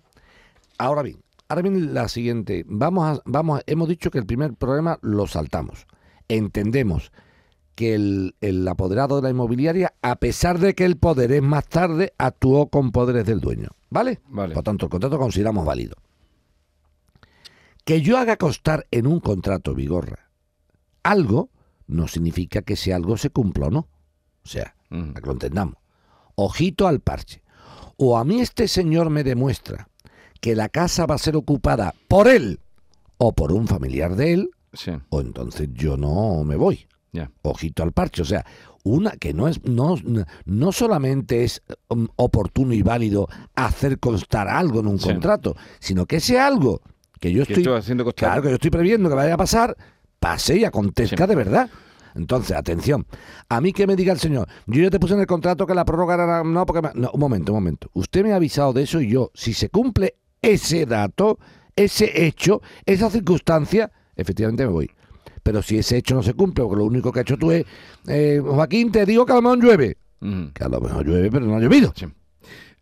Ahora 0.77 1.01
bien, 1.01 1.22
ahora 1.50 1.62
viene 1.62 1.79
la 1.81 2.07
siguiente. 2.07 2.63
Vamos 2.67 3.05
a, 3.17 3.22
vamos 3.25 3.60
a- 3.60 3.63
hemos 3.67 3.88
dicho 3.89 4.12
que 4.12 4.19
el 4.19 4.25
primer 4.25 4.53
problema 4.53 5.00
lo 5.01 5.27
saltamos. 5.27 5.88
Entendemos 6.27 7.12
que 7.75 7.93
el, 7.93 8.36
el 8.41 8.67
apoderado 8.67 9.17
de 9.17 9.22
la 9.24 9.29
inmobiliaria, 9.29 9.93
a 10.01 10.15
pesar 10.15 10.57
de 10.60 10.74
que 10.74 10.84
el 10.86 10.98
poder 10.98 11.31
es 11.31 11.43
más 11.43 11.67
tarde, 11.67 12.13
actuó 12.17 12.69
con 12.69 12.91
poderes 12.91 13.25
del 13.25 13.39
dueño. 13.39 13.69
¿Vale? 13.89 14.19
Vale. 14.27 14.53
Por 14.55 14.63
tanto, 14.63 14.86
el 14.88 14.89
contrato 14.89 15.17
consideramos 15.19 15.65
válido. 15.65 15.96
Que 17.86 18.01
yo 18.01 18.17
haga 18.17 18.36
constar 18.38 18.86
en 18.91 19.07
un 19.07 19.19
contrato, 19.19 19.74
Vigorra, 19.74 20.29
algo, 21.03 21.50
no 21.88 22.07
significa 22.07 22.62
que 22.62 22.74
ese 22.74 22.93
algo 22.93 23.15
se 23.15 23.29
cumpla 23.29 23.67
o 23.67 23.72
no. 23.72 23.88
O 24.43 24.48
sea, 24.50 24.75
para 24.89 25.13
que 25.13 25.22
lo 25.25 25.31
entendamos. 25.31 25.75
Ojito 26.36 26.88
al 26.88 27.00
parche. 27.00 27.41
O 27.96 28.17
a 28.17 28.25
mí 28.25 28.41
este 28.41 28.67
señor 28.67 29.10
me 29.10 29.24
demuestra 29.24 29.88
que 30.39 30.56
la 30.56 30.70
casa 30.70 31.06
va 31.06 31.15
a 31.15 31.20
ser 31.20 31.36
ocupada 31.36 31.94
por 32.08 32.27
él 32.27 32.60
o 33.17 33.34
por 33.34 33.51
un 33.51 33.67
familiar 33.67 34.15
de 34.15 34.34
él, 34.34 34.50
Sí, 34.74 34.91
o 35.10 35.22
entonces 35.22 35.70
yo 35.74 35.98
no 35.98 36.44
me 36.44 36.56
voy. 36.56 36.86
Ojito 37.41 37.82
al 37.82 37.94
parche. 37.94 38.22
O 38.22 38.25
sea, 38.25 38.46
una 38.84 39.12
que 39.12 39.34
no 39.34 39.48
es, 39.48 39.63
no, 39.65 39.96
no 40.46 40.72
solamente 40.72 41.44
es 41.44 41.63
um, 41.89 42.08
oportuno 42.15 42.74
y 42.74 42.84
válido 42.84 43.27
hacer 43.56 43.98
constar 44.00 44.48
algo 44.48 44.82
en 44.82 44.88
un 44.88 45.00
Sí. 45.00 45.10
contrato, 45.10 45.56
sino 45.79 46.06
que 46.06 46.17
ese 46.17 46.39
algo 46.39 46.82
que 47.20 47.32
yo 47.32 47.41
estoy, 47.41 47.63
estoy 47.63 47.75
haciendo 47.75 48.03
constar. 48.03 48.29
claro 48.29 48.41
que 48.44 48.50
yo 48.50 48.56
estoy 48.56 48.70
previendo 48.70 49.10
que 49.10 49.15
vaya 49.15 49.34
a 49.34 49.38
pasar, 49.38 49.75
pase 50.20 50.58
y 50.58 50.65
acontezca 50.65 51.24
Sí. 51.24 51.29
de 51.29 51.36
verdad. 51.36 51.70
Entonces, 52.13 52.56
atención, 52.56 53.08
a 53.50 53.62
mí 53.62 53.74
que 53.74 53.88
me 53.88 53.96
diga 53.96 54.13
el 54.13 54.20
señor, 54.20 54.48
yo 54.67 54.84
ya 54.84 54.89
te 54.91 55.00
puse 55.00 55.13
en 55.15 55.22
el 55.22 55.27
contrato 55.27 55.65
que 55.65 55.74
la 55.74 55.86
prórroga 55.86 56.13
era, 56.15 56.44
no, 56.44 56.65
porque, 56.67 56.82
me- 56.84 57.01
no, 57.01 57.10
un 57.13 57.20
momento, 57.20 57.51
un 57.53 57.58
momento, 57.60 57.89
usted 57.94 58.24
me 58.24 58.34
ha 58.34 58.36
avisado 58.36 58.74
de 58.74 58.84
eso 58.84 59.01
y 59.01 59.10
yo, 59.10 59.32
si 59.34 59.53
se 59.53 59.70
cumple 59.70 60.15
ese 60.54 60.86
dato, 60.86 61.39
ese 61.75 62.25
hecho, 62.25 62.62
esa 62.86 63.10
circunstancia, 63.10 63.92
efectivamente 64.16 64.66
me 64.66 64.72
voy. 64.72 64.92
Pero 65.44 65.62
si 65.62 65.77
ese 65.77 65.98
hecho 65.98 66.16
no 66.16 66.24
se 66.24 66.34
cumple, 66.34 66.63
porque 66.63 66.80
lo 66.80 66.86
único 66.86 67.12
que 67.12 67.20
ha 67.20 67.22
hecho 67.22 67.38
tú 67.38 67.51
es, 67.51 67.66
eh, 68.08 68.42
Joaquín, 68.44 68.92
te 68.92 69.06
digo 69.06 69.25
que 69.25 69.34
a 69.34 69.36
lo 69.36 69.42
mejor 69.42 69.63
llueve, 69.63 69.98
que 70.54 70.63
a 70.63 70.70
lo 70.70 70.82
mejor 70.82 71.06
llueve, 71.06 71.32
pero 71.32 71.46
no 71.46 71.56
ha 71.56 71.60
llovido. 71.60 71.94
Sí. 71.96 72.06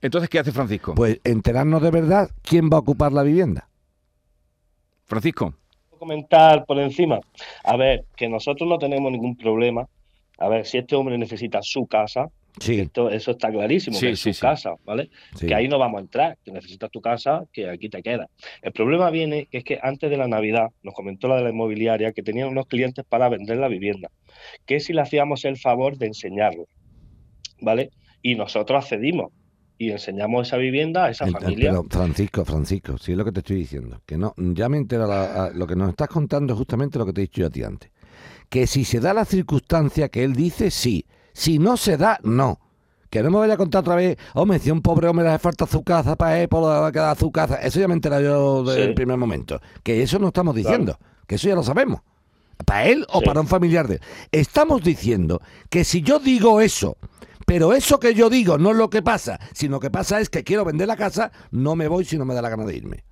Entonces, 0.02 0.30
¿qué 0.30 0.40
hace 0.40 0.52
Francisco? 0.52 0.94
Pues 0.96 1.20
enterarnos 1.24 1.82
de 1.82 1.92
verdad 1.92 2.30
quién 2.42 2.70
va 2.70 2.78
a 2.78 2.80
ocupar 2.80 3.12
la 3.12 3.24
vivienda. 3.24 3.70
Francisco. 5.06 5.54
comentar 6.00 6.66
por 6.66 6.80
encima. 6.80 7.20
A 7.64 7.78
ver, 7.78 8.06
que 8.16 8.28
nosotros 8.28 8.68
no 8.68 8.78
tenemos 8.78 9.12
ningún 9.12 9.36
problema. 9.36 9.88
A 10.38 10.50
ver, 10.50 10.66
si 10.66 10.78
este 10.78 10.96
hombre 10.96 11.18
necesita 11.18 11.62
su 11.62 11.88
casa, 11.88 12.30
Sí, 12.60 12.80
esto, 12.80 13.10
eso 13.10 13.32
está 13.32 13.52
clarísimo, 13.52 13.98
Sí, 13.98 14.06
que 14.08 14.12
es 14.14 14.20
sí, 14.22 14.34
sí. 14.34 14.40
casa, 14.42 14.76
¿vale? 14.86 15.10
Que 15.40 15.54
ahí 15.54 15.68
no 15.68 15.78
vamos 15.78 15.98
a 16.00 16.02
entrar, 16.02 16.38
que 16.44 16.52
necesitas 16.52 16.90
tu 16.90 17.02
casa, 17.02 17.44
que 17.52 17.70
aquí 17.70 17.90
te 17.90 18.02
queda. 18.02 18.30
El 18.62 18.72
problema 18.72 19.10
viene 19.10 19.48
que 19.48 19.58
es 19.60 19.64
que 19.64 19.80
antes 19.82 20.10
de 20.10 20.18
la 20.18 20.28
Navidad, 20.28 20.70
nos 20.84 20.94
comentó 20.94 21.28
la 21.28 21.36
de 21.38 21.44
la 21.44 21.50
inmobiliaria, 21.50 22.14
que 22.14 22.24
tenían 22.24 22.48
unos 22.50 22.68
clientes 22.68 23.04
para 23.08 23.28
vender 23.30 23.58
la 23.58 23.68
vivienda, 23.68 24.10
que 24.66 24.80
si 24.80 24.94
le 24.94 25.02
hacíamos 25.02 25.44
el 25.46 25.58
favor 25.58 25.98
de 25.98 26.08
enseñarlo, 26.08 26.68
¿vale? 27.62 27.92
Y 28.22 28.36
nosotros 28.36 28.84
accedimos 28.84 29.32
y 29.78 29.92
enseñamos 29.92 30.48
esa 30.48 30.58
vivienda 30.58 31.06
a 31.06 31.10
esa 31.10 31.26
El- 31.26 31.34
familia. 31.34 31.72
Pero 31.72 31.84
Francisco, 31.90 32.46
Francisco, 32.46 32.98
sí 32.98 33.12
es 33.12 33.18
lo 33.18 33.26
que 33.26 33.32
te 33.34 33.40
estoy 33.42 33.58
diciendo. 33.58 34.02
Que 34.06 34.18
no, 34.18 34.34
ya 34.38 34.70
me 34.70 34.78
entero 34.78 35.06
la- 35.08 35.46
a- 35.46 35.50
lo 35.52 35.68
que 35.68 35.76
nos 35.76 35.90
estás 35.90 36.08
contando 36.08 36.54
es 36.54 36.58
justamente 36.58 36.98
lo 36.98 37.06
que 37.06 37.14
te 37.14 37.22
he 37.22 37.24
dicho 37.24 37.42
yo 37.42 37.48
a 37.48 37.50
ti 37.50 37.64
antes. 37.64 37.92
Que 38.50 38.68
si 38.68 38.86
se 38.86 39.00
da 39.00 39.14
la 39.14 39.26
circunstancia 39.26 40.08
que 40.10 40.24
él 40.24 40.34
dice, 40.34 40.72
sí. 40.72 41.06
Si 41.36 41.60
no 41.60 41.76
se 41.76 41.98
da, 41.98 42.18
no. 42.24 42.60
Que 43.10 43.22
no 43.22 43.30
me 43.30 43.38
vaya 43.40 43.56
a 43.56 43.58
contar 43.58 43.82
otra 43.82 43.96
vez, 43.96 44.18
hombre, 44.34 44.58
si 44.60 44.72
un 44.72 44.82
pobre 44.82 45.08
hombre 45.10 45.26
le 45.26 45.32
hace 45.32 45.40
falta 45.40 45.68
su 45.68 45.84
casa 45.84 46.16
para 46.16 46.40
él, 46.42 46.48
por 46.48 46.64
la 46.64 46.92
casa. 47.32 47.56
Eso 47.58 47.80
ya 47.80 47.88
me 47.90 47.94
entero 47.94 48.20
yo 48.22 48.64
desde 48.64 48.82
Sí. 48.84 48.88
el 48.88 48.94
primer 48.96 49.18
momento. 49.18 49.60
Que 49.84 50.02
eso 50.02 50.18
no 50.18 50.28
estamos 50.28 50.56
diciendo. 50.56 50.98
Que 51.28 51.36
eso 51.36 51.48
ya 51.50 51.56
lo 51.56 51.64
sabemos. 51.64 52.00
¿Para 52.66 52.86
él 52.86 53.06
o 53.10 53.20
Sí. 53.20 53.26
para 53.26 53.42
un 53.42 53.48
familiar 53.48 53.88
de 53.88 53.96
él? 53.96 54.02
Estamos 54.32 54.82
diciendo 54.82 55.42
que 55.70 55.84
si 55.84 56.02
yo 56.02 56.20
digo 56.20 56.62
eso, 56.62 56.98
pero 57.46 57.74
eso 57.74 58.00
que 58.00 58.14
yo 58.14 58.30
digo 58.30 58.58
no 58.58 58.72
es 58.72 58.78
lo 58.78 58.90
que 58.90 59.02
pasa, 59.02 59.40
sino 59.54 59.80
que 59.82 59.92
pasa 59.92 60.22
es 60.22 60.30
que 60.30 60.44
quiero 60.46 60.64
vender 60.64 60.88
la 60.88 60.96
casa, 60.96 61.32
no 61.52 61.76
me 61.76 61.90
voy 61.90 62.06
si 62.06 62.18
no 62.18 62.24
me 62.26 62.34
da 62.34 62.42
la 62.42 62.50
gana 62.50 62.64
de 62.66 62.76
irme. 62.78 63.04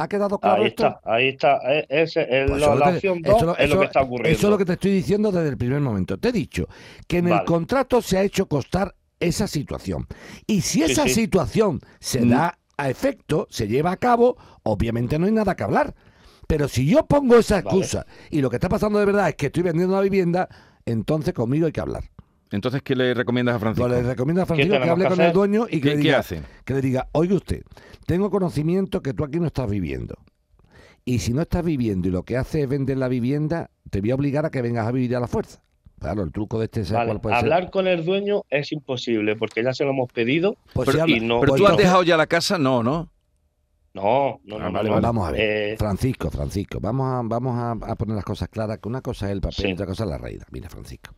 ¿Ha 0.00 0.06
quedado 0.08 0.38
claro 0.38 0.62
Ahí 0.62 0.68
esto? 0.68 0.86
está, 0.86 1.00
ahí 1.04 1.28
está. 1.28 1.58
E- 1.72 1.86
Ese, 1.88 2.22
el- 2.22 2.48
Pues 2.50 2.60
la, 2.60 2.66
eso 2.74 2.84
opción 2.84 3.18
eso 3.24 3.32
2 3.32 3.42
lo- 3.42 3.56
es 3.56 3.58
lo 3.58 3.64
eso- 3.64 3.78
que 3.80 3.86
está 3.86 4.00
ocurriendo. 4.02 4.38
Eso 4.38 4.46
es 4.46 4.50
lo 4.50 4.58
que 4.58 4.64
te 4.64 4.72
estoy 4.74 4.90
diciendo 4.92 5.32
desde 5.32 5.48
el 5.48 5.58
primer 5.58 5.80
momento. 5.80 6.16
Te 6.18 6.28
he 6.28 6.32
dicho 6.32 6.68
que 7.08 7.18
en 7.18 7.28
el 7.28 7.44
contrato 7.44 8.00
se 8.00 8.16
ha 8.16 8.22
hecho 8.22 8.46
constar 8.46 8.94
esa 9.18 9.48
situación. 9.48 10.06
Y 10.46 10.60
si 10.60 10.84
esa 10.84 11.02
sí. 11.04 11.10
situación 11.10 11.80
se 11.98 12.20
Mm. 12.24 12.28
da 12.30 12.58
a 12.76 12.88
efecto, 12.88 13.48
se 13.50 13.66
lleva 13.66 13.90
a 13.90 13.96
cabo, 13.96 14.36
obviamente 14.62 15.18
no 15.18 15.26
hay 15.26 15.32
nada 15.32 15.56
que 15.56 15.64
hablar. 15.64 15.92
Pero 16.46 16.68
si 16.68 16.86
yo 16.86 17.04
pongo 17.04 17.36
esa 17.36 17.56
Vale. 17.56 17.66
excusa 17.68 18.06
y 18.30 18.40
lo 18.40 18.48
que 18.50 18.56
está 18.56 18.68
pasando 18.68 19.00
de 19.00 19.04
verdad 19.04 19.28
es 19.28 19.34
que 19.34 19.46
estoy 19.46 19.64
vendiendo 19.64 19.94
una 19.94 20.02
vivienda, 20.02 20.48
entonces 20.86 21.34
conmigo 21.34 21.66
hay 21.66 21.72
que 21.72 21.80
hablar. 21.80 22.04
Entonces, 22.50 22.80
¿qué 22.82 22.96
le 22.96 23.12
recomiendas 23.14 23.56
a 23.56 23.58
Francisco? 23.58 23.88
Pues 23.88 24.02
le 24.02 24.08
recomiendo 24.08 24.42
a 24.42 24.46
Francisco 24.46 24.80
que 24.80 24.88
hable 24.90 25.06
con 25.06 25.20
el 25.20 25.32
dueño 25.32 25.66
y 25.68 25.80
que 25.80 25.80
¿Qué, 25.80 25.88
le 25.90 25.96
diga, 25.98 26.18
hace? 26.20 26.42
que 26.64 26.74
le 26.74 26.80
diga, 26.80 27.08
oiga 27.12 27.34
usted, 27.34 27.62
tengo 28.06 28.30
conocimiento 28.30 29.02
que 29.02 29.12
tú 29.12 29.24
aquí 29.24 29.38
no 29.38 29.46
estás 29.46 29.68
viviendo. 29.70 30.14
Y 31.04 31.18
si 31.20 31.32
no 31.32 31.42
estás 31.42 31.64
viviendo 31.64 32.08
y 32.08 32.10
lo 32.10 32.22
que 32.22 32.36
hace 32.36 32.62
es 32.62 32.68
vender 32.68 32.96
la 32.98 33.08
vivienda, 33.08 33.70
te 33.90 34.00
voy 34.00 34.10
a 34.10 34.14
obligar 34.14 34.44
a 34.46 34.50
que 34.50 34.62
vengas 34.62 34.86
a 34.86 34.92
vivir 34.92 35.14
a 35.16 35.20
la 35.20 35.26
fuerza. 35.28 35.62
Claro, 36.00 36.22
el 36.22 36.30
truco 36.32 36.58
de 36.58 36.66
este 36.66 36.82
es 36.82 36.92
Vale, 36.92 37.06
cuál 37.06 37.20
puede 37.20 37.34
Hablar 37.36 37.70
con 37.70 37.86
el 37.86 38.04
dueño 38.04 38.42
es 38.50 38.70
imposible 38.72 39.34
porque 39.36 39.64
ya 39.64 39.72
se 39.74 39.84
lo 39.84 39.90
hemos 39.90 40.12
pedido. 40.12 40.56
Pues 40.72 40.86
Pero- 40.86 40.92
si 40.92 41.00
habla- 41.00 41.16
y 41.16 41.20
no- 41.20 41.40
Pero 41.40 41.52
pues 41.52 41.60
tú 41.62 41.66
has 41.66 41.76
dejado 41.76 42.02
ya 42.04 42.16
la 42.16 42.26
casa, 42.26 42.56
no, 42.56 42.82
¿no? 42.82 43.10
No, 43.94 44.40
no, 44.44 44.58
no. 44.58 44.66
Ah, 44.66 44.68
no, 44.68 44.72
vale, 44.72 44.88
no. 44.90 44.94
vale. 44.94 45.06
Vamos 45.06 45.28
a 45.28 45.32
ver, 45.32 45.40
Eh, 45.72 45.76
Francisco, 45.76 46.30
Francisco, 46.30 46.78
vamos 46.80 47.06
a, 47.12 47.22
vamos 47.24 47.56
a, 47.58 47.72
a 47.72 47.94
poner 47.96 48.14
las 48.14 48.24
cosas 48.24 48.48
claras, 48.48 48.78
que 48.78 48.88
una 48.88 49.00
cosa 49.00 49.26
es 49.26 49.32
el 49.32 49.40
papel 49.40 49.56
Sí. 49.56 49.68
y 49.68 49.72
otra 49.72 49.86
cosa 49.86 50.04
es 50.04 50.10
la 50.10 50.18
raíz. 50.18 50.40
Mira, 50.52 50.68
Francisco. 50.68 51.12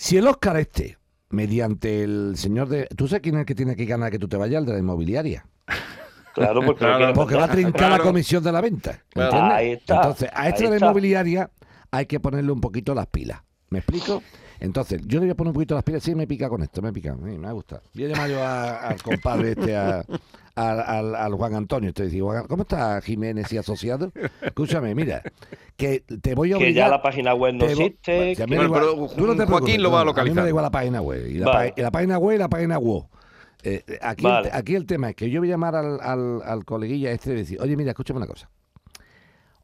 Si 0.00 0.16
el 0.16 0.28
Oscar 0.28 0.56
este, 0.58 0.96
mediante 1.30 2.04
el 2.04 2.34
señor 2.36 2.68
de... 2.68 2.86
¿Tú 2.96 3.08
sabes 3.08 3.20
quién 3.22 3.34
es 3.34 3.40
el 3.40 3.46
que 3.46 3.56
tiene 3.56 3.74
que 3.74 3.84
ganar 3.84 4.12
que 4.12 4.18
tú 4.20 4.28
te 4.28 4.36
vayas? 4.36 4.60
El 4.60 4.66
de 4.66 4.72
la 4.74 4.78
inmobiliaria. 4.78 5.44
claro, 6.34 6.60
porque, 6.64 6.84
Claro, 6.84 7.12
va 7.14 7.44
a 7.44 7.48
trincar 7.48 7.72
Claro. 7.74 7.96
la 7.96 8.02
comisión 8.04 8.44
de 8.44 8.52
la 8.52 8.60
venta. 8.60 9.02
Claro. 9.10 9.30
¿entiendes? 9.32 9.56
Ahí 9.56 9.70
está, 9.72 9.96
Entonces, 9.96 10.30
a 10.32 10.48
este 10.48 10.62
de 10.64 10.70
la 10.70 10.76
está. 10.76 10.86
inmobiliaria 10.86 11.50
hay 11.90 12.06
que 12.06 12.20
ponerle 12.20 12.52
un 12.52 12.60
poquito 12.60 12.94
las 12.94 13.08
pilas. 13.08 13.42
¿Me 13.70 13.80
explico? 13.80 14.22
Entonces, 14.60 15.02
yo 15.04 15.18
le 15.18 15.26
voy 15.26 15.30
a 15.32 15.34
poner 15.34 15.48
un 15.50 15.54
poquito 15.54 15.74
las 15.74 15.82
pilas. 15.84 16.02
Sí, 16.04 16.14
me 16.14 16.28
pica 16.28 16.48
con 16.48 16.62
esto, 16.62 16.80
me 16.80 16.92
pica. 16.92 17.14
Sí, 17.16 17.36
me 17.36 17.48
ha 17.48 17.52
gustado. 17.52 17.82
Voy 17.92 18.04
a 18.04 18.08
llamar 18.08 18.30
yo 18.30 18.46
al 18.46 19.02
compadre 19.02 19.50
este, 19.50 19.76
a- 19.76 20.04
al, 20.58 20.80
al- 20.80 21.14
al 21.14 21.32
Juan 21.34 21.54
Antonio. 21.54 21.92
Te 21.92 22.06
digo, 22.08 22.28
Juan, 22.30 22.46
¿cómo 22.46 22.62
está 22.62 23.00
Jiménez 23.00 23.52
y 23.52 23.58
asociado? 23.58 24.12
Escúchame, 24.42 24.94
mira, 24.94 25.22
que 25.76 26.00
te 26.00 26.34
voy 26.34 26.52
a 26.52 26.58
Que 26.58 26.64
obligar... 26.64 26.86
ya 26.86 26.88
la 26.90 27.02
página 27.02 27.34
web 27.34 27.54
no 27.54 27.64
existe. 27.66 28.32
A 28.32 28.34
que- 28.34 28.46
Bueno, 28.46 28.64
igual- 28.64 28.80
pero 28.80 29.08
tú 29.16 29.26
no 29.26 29.36
te 29.36 29.46
Joaquín 29.46 29.82
lo 29.82 29.90
va 29.90 30.00
a 30.00 30.04
localizar. 30.04 30.34
mí 30.34 30.36
me 30.36 30.42
da 30.42 30.48
igual 30.48 30.62
la 30.64 30.70
página 30.70 31.00
web. 31.00 31.26
Y 31.26 31.34
la, 31.38 31.46
Vale. 31.46 31.68
pa- 31.72 31.80
y 31.80 31.82
la 31.82 31.90
página 31.90 32.18
web 32.18 32.34
y 32.36 32.38
la 32.38 32.48
página 32.48 32.78
web. 32.78 33.02
Eh, 33.62 33.82
eh, 33.88 33.98
aquí, 34.02 34.24
el 34.26 34.32
Vale. 34.32 34.50
te- 34.50 34.56
aquí 34.56 34.74
el 34.74 34.86
tema 34.86 35.10
es 35.10 35.16
que 35.16 35.30
yo 35.30 35.40
voy 35.40 35.48
a 35.48 35.52
llamar 35.52 35.74
al, 35.76 36.00
al, 36.00 36.42
al 36.44 36.64
coleguilla 36.64 37.10
este 37.12 37.32
y 37.32 37.36
decir, 37.36 37.60
oye, 37.60 37.76
mira, 37.76 37.90
escúchame 37.90 38.18
una 38.18 38.26
cosa. 38.26 38.50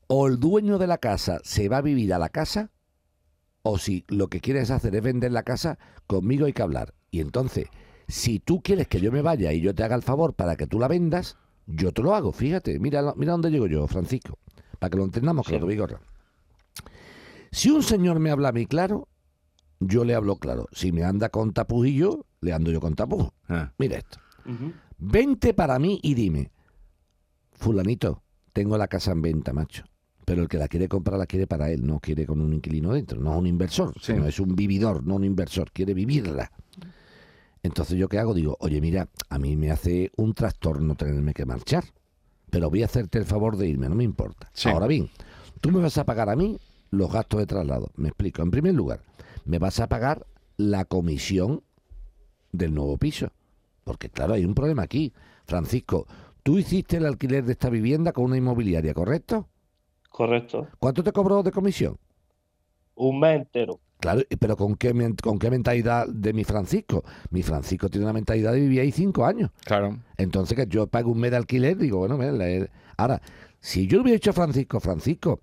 O 0.07 0.27
el 0.27 0.39
dueño 0.39 0.79
de 0.79 0.87
la 0.87 0.99
casa 0.99 1.39
se 1.45 1.69
va 1.69 1.79
a 1.79 1.83
vivir 1.83 2.13
a 2.13 2.19
la 2.19 2.29
casa, 2.29 2.71
o 3.63 3.79
si 3.79 4.05
lo 4.09 4.29
que 4.29 4.41
quieres 4.41 4.71
hacer 4.71 4.95
es 4.95 5.03
vender 5.03 5.33
la 5.33 5.43
casa, 5.43 5.79
conmigo 6.07 6.47
hay 6.47 6.53
que 6.53 6.63
hablar. 6.63 6.93
Y 7.11 7.21
entonces, 7.21 7.69
si 8.09 8.39
tú 8.41 8.61
quieres 8.63 8.89
que 8.89 9.01
yo 9.01 9.11
me 9.13 9.23
vaya 9.23 9.53
y 9.53 9.61
yo 9.61 9.75
te 9.75 9.83
haga 9.83 9.97
el 9.97 10.03
favor 10.03 10.35
para 10.35 10.57
que 10.57 10.67
tú 10.67 10.79
la 10.79 10.89
vendas, 10.89 11.37
yo 11.67 11.93
te 11.93 12.03
lo 12.03 12.15
hago. 12.15 12.33
Fíjate, 12.33 12.79
mira, 12.79 13.01
lo- 13.03 13.15
mira 13.17 13.33
dónde 13.33 13.51
llego 13.51 13.67
yo, 13.67 13.87
Francisco, 13.87 14.39
para 14.79 14.91
que 14.91 14.97
lo 14.99 15.05
entendamos, 15.05 15.47
Sí. 15.47 15.53
claro, 15.53 15.67
Vigorra. 15.67 16.01
Si 17.51 17.71
un 17.71 17.83
señor 17.83 18.19
me 18.21 18.31
habla 18.31 18.49
a 18.49 18.53
mí 18.53 18.67
claro, 18.67 19.09
yo 19.81 20.05
le 20.05 20.15
hablo 20.15 20.37
claro. 20.37 20.67
Si 20.73 20.93
me 20.93 21.05
anda 21.05 21.29
con 21.29 21.53
tapujillo, 21.53 22.27
le 22.41 22.53
ando 22.53 22.71
yo 22.71 22.81
con 22.81 22.95
tapujo. 22.95 23.33
Ah. 23.49 23.73
Mira 23.79 23.99
esto. 23.99 24.19
Vente 24.99 25.55
para 25.55 25.79
mí 25.79 25.99
y 26.03 26.15
dime, 26.15 26.51
fulanito, 27.53 28.23
tengo 28.53 28.77
la 28.77 28.89
casa 28.89 29.13
en 29.13 29.23
venta, 29.23 29.53
macho. 29.53 29.85
Pero 30.25 30.43
el 30.43 30.49
que 30.49 30.57
la 30.59 30.69
quiere 30.69 30.89
comprar 30.89 31.19
la 31.19 31.27
quiere 31.27 31.47
para 31.47 31.71
él, 31.71 31.87
no 31.87 32.01
quiere 32.01 32.25
con 32.27 32.41
un 32.41 32.53
inquilino 32.55 32.93
dentro, 32.93 33.21
no 33.21 33.39
un 33.39 33.47
inversor, 33.47 33.93
Sí. 34.01 34.13
sino 34.13 34.27
es 34.27 34.41
un 34.41 34.55
vividor, 34.57 35.05
no 35.07 35.17
un 35.17 35.25
inversor, 35.25 35.71
quiere 35.71 35.93
vivirla. 35.95 36.51
Entonces 37.65 37.97
yo 37.97 38.09
qué 38.09 38.19
hago, 38.19 38.35
digo, 38.35 38.59
oye 38.61 38.79
mira, 38.83 39.09
a 39.31 39.39
mí 39.39 39.57
me 39.57 39.71
hace 39.71 40.13
un 40.17 40.35
trastorno 40.35 40.97
tenerme 40.97 41.33
que 41.33 41.47
marchar, 41.47 41.83
pero 42.51 42.69
voy 42.69 42.83
a 42.83 42.85
hacerte 42.85 43.19
el 43.19 43.25
favor 43.25 43.57
de 43.57 43.67
irme, 43.67 43.89
no 43.89 43.95
me 43.95 44.05
importa. 44.05 44.51
Sí. 44.53 44.69
Ahora 44.69 44.87
bien, 44.87 45.09
tú 45.63 45.73
me 45.73 45.81
vas 45.81 45.97
a 45.97 46.05
pagar 46.05 46.29
a 46.29 46.37
mí 46.37 46.59
los 46.91 47.11
gastos 47.11 47.41
de 47.41 47.47
traslado. 47.47 47.91
Me 47.97 48.09
explico. 48.09 48.43
En 48.43 48.51
primer 48.51 48.75
lugar, 48.75 49.01
me 49.47 49.59
vas 49.59 49.81
a 49.81 49.89
pagar 49.89 50.27
la 50.59 50.85
comisión 50.85 51.63
del 52.53 52.75
nuevo 52.75 52.99
piso. 52.99 53.29
Porque 53.83 54.11
claro, 54.11 54.35
hay 54.35 54.45
un 54.45 54.55
problema 54.55 54.83
aquí. 54.83 55.15
Francisco, 55.47 56.07
tú 56.43 56.59
hiciste 56.59 56.99
el 56.99 57.07
alquiler 57.07 57.45
de 57.45 57.53
esta 57.53 57.71
vivienda 57.71 58.13
con 58.13 58.25
una 58.25 58.37
inmobiliaria, 58.37 58.93
¿correcto? 58.93 59.49
Correcto. 60.11 60.69
¿Cuánto 60.79 61.03
te 61.03 61.13
cobró 61.13 61.43
de 61.43 61.51
comisión? 61.51 61.97
Un 62.95 63.21
mes 63.21 63.37
entero. 63.37 63.81
Claro, 64.05 64.21
pero 64.39 64.55
¿con 64.59 64.75
qué, 64.77 65.15
¿con 65.23 65.39
qué 65.39 65.51
mentalidad 65.51 66.07
de 66.07 66.35
mi 66.35 66.45
Francisco? 66.45 67.03
Mi 67.31 67.43
Francisco 67.43 67.89
tiene 67.89 68.05
una 68.05 68.13
mentalidad 68.13 68.53
de 68.53 68.61
vivir 68.61 68.81
ahí 68.83 68.93
cinco 68.93 69.25
años. 69.25 69.51
Claro. 69.65 69.99
Entonces 70.19 70.55
que 70.59 70.67
yo 70.67 70.87
pago 70.89 71.11
un 71.11 71.19
mes 71.21 71.31
de 71.31 71.39
alquiler, 71.39 71.79
digo, 71.79 72.01
bueno, 72.01 72.19
mira, 72.19 72.33
la- 72.33 72.69
ahora, 72.99 73.23
si 73.61 73.87
yo 73.87 74.03
hubiera 74.03 74.17
dicho 74.17 74.29
a 74.29 74.35
Francisco, 74.35 74.79
Francisco, 74.79 75.41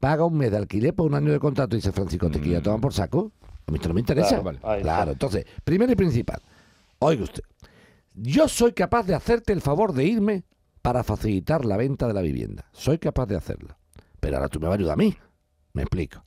paga 0.00 0.24
un 0.24 0.38
mes 0.38 0.50
de 0.50 0.56
alquiler 0.56 0.94
por 0.94 1.04
un 1.06 1.16
año 1.16 1.32
de 1.32 1.38
contrato, 1.38 1.76
y 1.76 1.80
dice 1.80 1.92
Francisco, 1.92 2.30
te 2.30 2.40
quiero 2.40 2.62
tomar 2.62 2.80
por 2.80 2.94
saco, 2.94 3.30
a 3.66 3.70
mí 3.70 3.76
esto 3.76 3.88
no 3.88 3.94
me 3.94 4.00
interesa. 4.00 4.40
Claro, 4.40 4.42
vale. 4.42 4.58
Claro, 4.82 5.12
entonces, 5.12 5.44
primero 5.62 5.92
y 5.92 5.96
principal, 5.96 6.40
oiga 7.00 7.24
usted, 7.24 7.42
yo 8.14 8.48
soy 8.48 8.72
capaz 8.72 9.02
de 9.06 9.16
hacerte 9.16 9.52
el 9.52 9.60
favor 9.60 9.92
de 9.92 10.04
irme 10.06 10.44
para 10.80 11.04
facilitar 11.04 11.66
la 11.66 11.76
venta 11.76 12.06
de 12.06 12.14
la 12.14 12.22
vivienda. 12.22 12.64
Soy 12.72 12.96
capaz 12.98 13.26
de 13.26 13.36
hacerlo. 13.36 13.76
Pero 14.18 14.36
ahora 14.38 14.48
tú 14.48 14.60
me 14.60 14.66
vas 14.66 14.76
a 14.76 14.78
ayudar 14.78 14.94
a 14.94 14.96
mí. 14.96 15.14
Me 15.74 15.82
explico. 15.82 16.24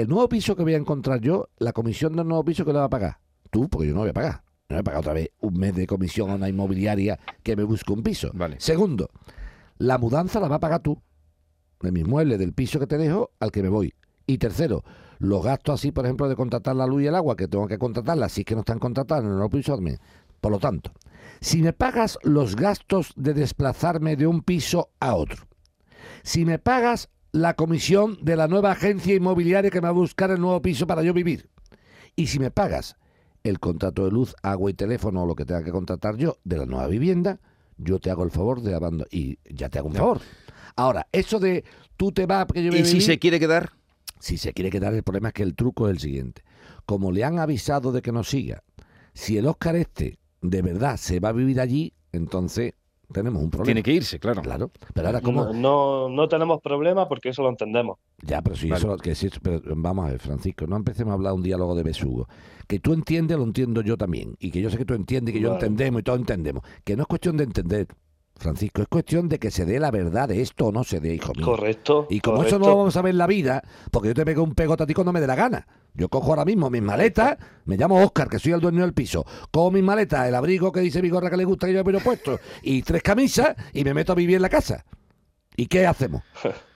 El 0.00 0.06
nuevo 0.08 0.28
piso 0.28 0.54
que 0.54 0.62
voy 0.62 0.74
a 0.74 0.76
encontrar 0.76 1.20
yo, 1.20 1.48
la 1.58 1.72
comisión 1.72 2.14
del 2.14 2.28
nuevo 2.28 2.44
piso 2.44 2.64
que 2.64 2.72
le 2.72 2.78
va 2.78 2.84
a 2.84 2.88
pagar. 2.88 3.18
Tú, 3.50 3.68
porque 3.68 3.88
yo 3.88 3.94
no 3.94 4.00
voy 4.00 4.10
a 4.10 4.12
pagar. 4.12 4.44
No 4.68 4.76
voy 4.76 4.78
a 4.78 4.84
pagar 4.84 5.00
otra 5.00 5.12
vez 5.12 5.30
un 5.40 5.58
mes 5.58 5.74
de 5.74 5.88
comisión 5.88 6.30
a 6.30 6.36
una 6.36 6.48
inmobiliaria 6.48 7.18
que 7.42 7.56
me 7.56 7.64
busque 7.64 7.92
un 7.92 8.04
piso. 8.04 8.30
Vale. 8.32 8.60
Segundo, 8.60 9.10
la 9.78 9.98
mudanza 9.98 10.38
la 10.38 10.46
va 10.46 10.56
a 10.56 10.60
pagar 10.60 10.82
tú. 10.82 11.02
De 11.80 11.90
mis 11.90 12.06
muebles, 12.06 12.38
del 12.38 12.52
piso 12.52 12.78
que 12.78 12.86
te 12.86 12.96
dejo 12.96 13.32
al 13.40 13.50
que 13.50 13.60
me 13.60 13.68
voy. 13.68 13.92
Y 14.24 14.38
tercero, 14.38 14.84
los 15.18 15.42
gastos 15.42 15.80
así, 15.80 15.90
por 15.90 16.04
ejemplo, 16.04 16.28
de 16.28 16.36
contratar 16.36 16.76
la 16.76 16.86
luz 16.86 17.02
y 17.02 17.08
el 17.08 17.16
agua, 17.16 17.34
que 17.34 17.48
tengo 17.48 17.66
que 17.66 17.78
contratarla, 17.78 18.28
si 18.28 18.42
es 18.42 18.44
que 18.44 18.54
no 18.54 18.60
están 18.60 18.78
contratadas 18.78 19.24
en 19.24 19.30
el 19.30 19.36
nuevo 19.36 19.50
piso, 19.50 19.74
también. 19.74 19.98
Por 20.40 20.52
lo 20.52 20.60
tanto, 20.60 20.92
si 21.40 21.60
me 21.60 21.72
pagas 21.72 22.20
los 22.22 22.54
gastos 22.54 23.12
de 23.16 23.34
desplazarme 23.34 24.14
de 24.14 24.28
un 24.28 24.42
piso 24.42 24.90
a 25.00 25.16
otro, 25.16 25.48
si 26.22 26.44
me 26.44 26.60
pagas 26.60 27.08
la 27.32 27.54
comisión 27.54 28.18
de 28.22 28.36
la 28.36 28.48
nueva 28.48 28.72
agencia 28.72 29.14
inmobiliaria 29.14 29.70
que 29.70 29.80
me 29.80 29.84
va 29.86 29.88
a 29.90 29.92
buscar 29.92 30.30
el 30.30 30.40
nuevo 30.40 30.60
piso 30.62 30.86
para 30.86 31.02
yo 31.02 31.12
vivir, 31.12 31.48
y 32.16 32.26
si 32.28 32.38
me 32.38 32.50
pagas 32.50 32.96
el 33.44 33.60
contrato 33.60 34.04
de 34.04 34.10
luz, 34.10 34.34
agua 34.42 34.70
y 34.70 34.74
teléfono 34.74 35.22
o 35.22 35.26
lo 35.26 35.34
que 35.36 35.44
tenga 35.44 35.62
que 35.62 35.70
contratar 35.70 36.16
yo 36.16 36.38
de 36.44 36.58
la 36.58 36.66
nueva 36.66 36.86
vivienda, 36.88 37.40
yo 37.76 38.00
te 38.00 38.10
hago 38.10 38.24
el 38.24 38.30
favor 38.30 38.60
de 38.60 38.74
abandonar. 38.74 39.06
Y 39.12 39.38
ya 39.48 39.68
te 39.68 39.78
hago 39.78 39.88
un 39.88 39.94
favor. 39.94 40.20
Ahora, 40.74 41.06
eso 41.12 41.38
de 41.38 41.64
tú 41.96 42.10
te 42.10 42.26
vas 42.26 42.46
porque 42.46 42.64
yo 42.64 42.70
voy 42.70 42.78
a 42.80 42.82
¿Y 42.82 42.84
si 42.84 42.94
vivir- 42.94 43.06
se 43.06 43.18
quiere 43.18 43.38
quedar? 43.38 43.70
si 44.18 44.36
se 44.36 44.52
quiere 44.52 44.70
quedar, 44.70 44.92
el 44.94 45.04
problema 45.04 45.28
es 45.28 45.34
que 45.34 45.44
el 45.44 45.54
truco 45.54 45.86
es 45.88 45.92
el 45.94 46.00
siguiente. 46.00 46.42
Como 46.86 47.12
le 47.12 47.22
han 47.22 47.38
avisado 47.38 47.92
de 47.92 48.02
que 48.02 48.10
nos 48.10 48.28
siga, 48.28 48.64
si 49.14 49.38
el 49.38 49.46
Oscar 49.46 49.76
este 49.76 50.18
de 50.42 50.60
verdad 50.62 50.96
se 50.96 51.20
va 51.20 51.28
a 51.28 51.32
vivir 51.32 51.60
allí, 51.60 51.92
entonces 52.10 52.74
tenemos 53.12 53.42
un 53.42 53.50
problema. 53.50 53.66
Tiene 53.66 53.82
que 53.82 53.92
irse, 53.92 54.18
claro. 54.18 54.42
Claro. 54.42 54.70
Pero 54.94 55.06
ahora, 55.06 55.20
como 55.20 55.44
No, 55.46 55.52
no, 55.52 56.08
no 56.08 56.28
tenemos 56.28 56.60
problema 56.60 57.08
porque 57.08 57.30
eso 57.30 57.42
lo 57.42 57.48
entendemos. 57.48 57.98
Ya, 58.22 58.42
pero 58.42 58.56
si 58.56 58.68
Vale. 58.68 58.80
eso, 58.80 58.96
que 58.96 59.14
si 59.14 59.28
pero 59.42 59.60
vamos 59.76 60.06
a 60.06 60.10
ver, 60.10 60.18
Francisco, 60.18 60.66
no 60.66 60.76
empecemos 60.76 61.12
a 61.12 61.14
hablar 61.14 61.32
un 61.32 61.42
diálogo 61.42 61.74
de 61.74 61.82
besugo. 61.82 62.28
Que 62.66 62.78
tú 62.80 62.92
entiendes, 62.92 63.36
lo 63.38 63.44
entiendo 63.44 63.80
yo 63.82 63.96
también. 63.96 64.36
Y 64.38 64.50
que 64.50 64.60
yo 64.60 64.70
sé 64.70 64.76
que 64.76 64.84
tú 64.84 64.94
entiendes, 64.94 65.32
y 65.34 65.38
que 65.38 65.42
yo 65.42 65.50
Vale. 65.50 65.60
entendemos 65.66 66.00
y 66.00 66.02
todos 66.04 66.18
entendemos. 66.18 66.62
Que 66.84 66.96
no 66.96 67.02
es 67.02 67.06
cuestión 67.08 67.36
de 67.36 67.44
entender, 67.44 67.86
Francisco, 68.38 68.82
es 68.82 68.88
cuestión 68.88 69.28
de 69.28 69.38
que 69.38 69.50
se 69.50 69.64
dé 69.64 69.80
la 69.80 69.90
verdad 69.90 70.28
de 70.28 70.40
esto 70.40 70.66
o 70.66 70.72
no 70.72 70.84
se 70.84 71.00
dé, 71.00 71.14
hijo 71.14 71.32
mío. 71.34 71.44
Correcto. 71.44 72.06
Y 72.08 72.20
como 72.20 72.38
correcto. 72.38 72.56
eso 72.56 72.64
no 72.64 72.70
lo 72.70 72.76
vamos 72.78 72.96
a 72.96 73.02
ver 73.02 73.10
en 73.10 73.18
la 73.18 73.26
vida, 73.26 73.62
porque 73.90 74.08
yo 74.08 74.14
te 74.14 74.24
pego 74.24 74.42
un 74.44 74.54
pegote 74.54 74.84
a 74.84 74.86
ti 74.86 74.94
cuando 74.94 75.12
me 75.12 75.20
dé 75.20 75.26
la 75.26 75.34
gana. 75.34 75.66
Yo 75.94 76.08
cojo 76.08 76.30
ahora 76.30 76.44
mismo 76.44 76.70
mis 76.70 76.82
maletas, 76.82 77.36
me 77.64 77.76
llamo 77.76 78.00
Oscar, 78.02 78.28
que 78.28 78.38
soy 78.38 78.52
el 78.52 78.60
dueño 78.60 78.82
del 78.82 78.94
piso, 78.94 79.24
cojo 79.50 79.70
mis 79.72 79.82
maletas, 79.82 80.28
el 80.28 80.34
abrigo 80.34 80.70
que 80.70 80.80
dice 80.80 81.02
mi 81.02 81.08
gorra 81.08 81.30
que 81.30 81.36
le 81.36 81.44
gusta 81.44 81.66
que 81.66 81.72
yo 81.74 81.82
me 81.82 81.98
puesto, 82.00 82.38
y 82.62 82.82
tres 82.82 83.02
camisas, 83.02 83.56
y 83.72 83.82
me 83.82 83.92
meto 83.94 84.12
a 84.12 84.14
vivir 84.14 84.36
en 84.36 84.42
la 84.42 84.48
casa. 84.48 84.84
¿Y 85.56 85.66
qué 85.66 85.86
hacemos? 85.86 86.22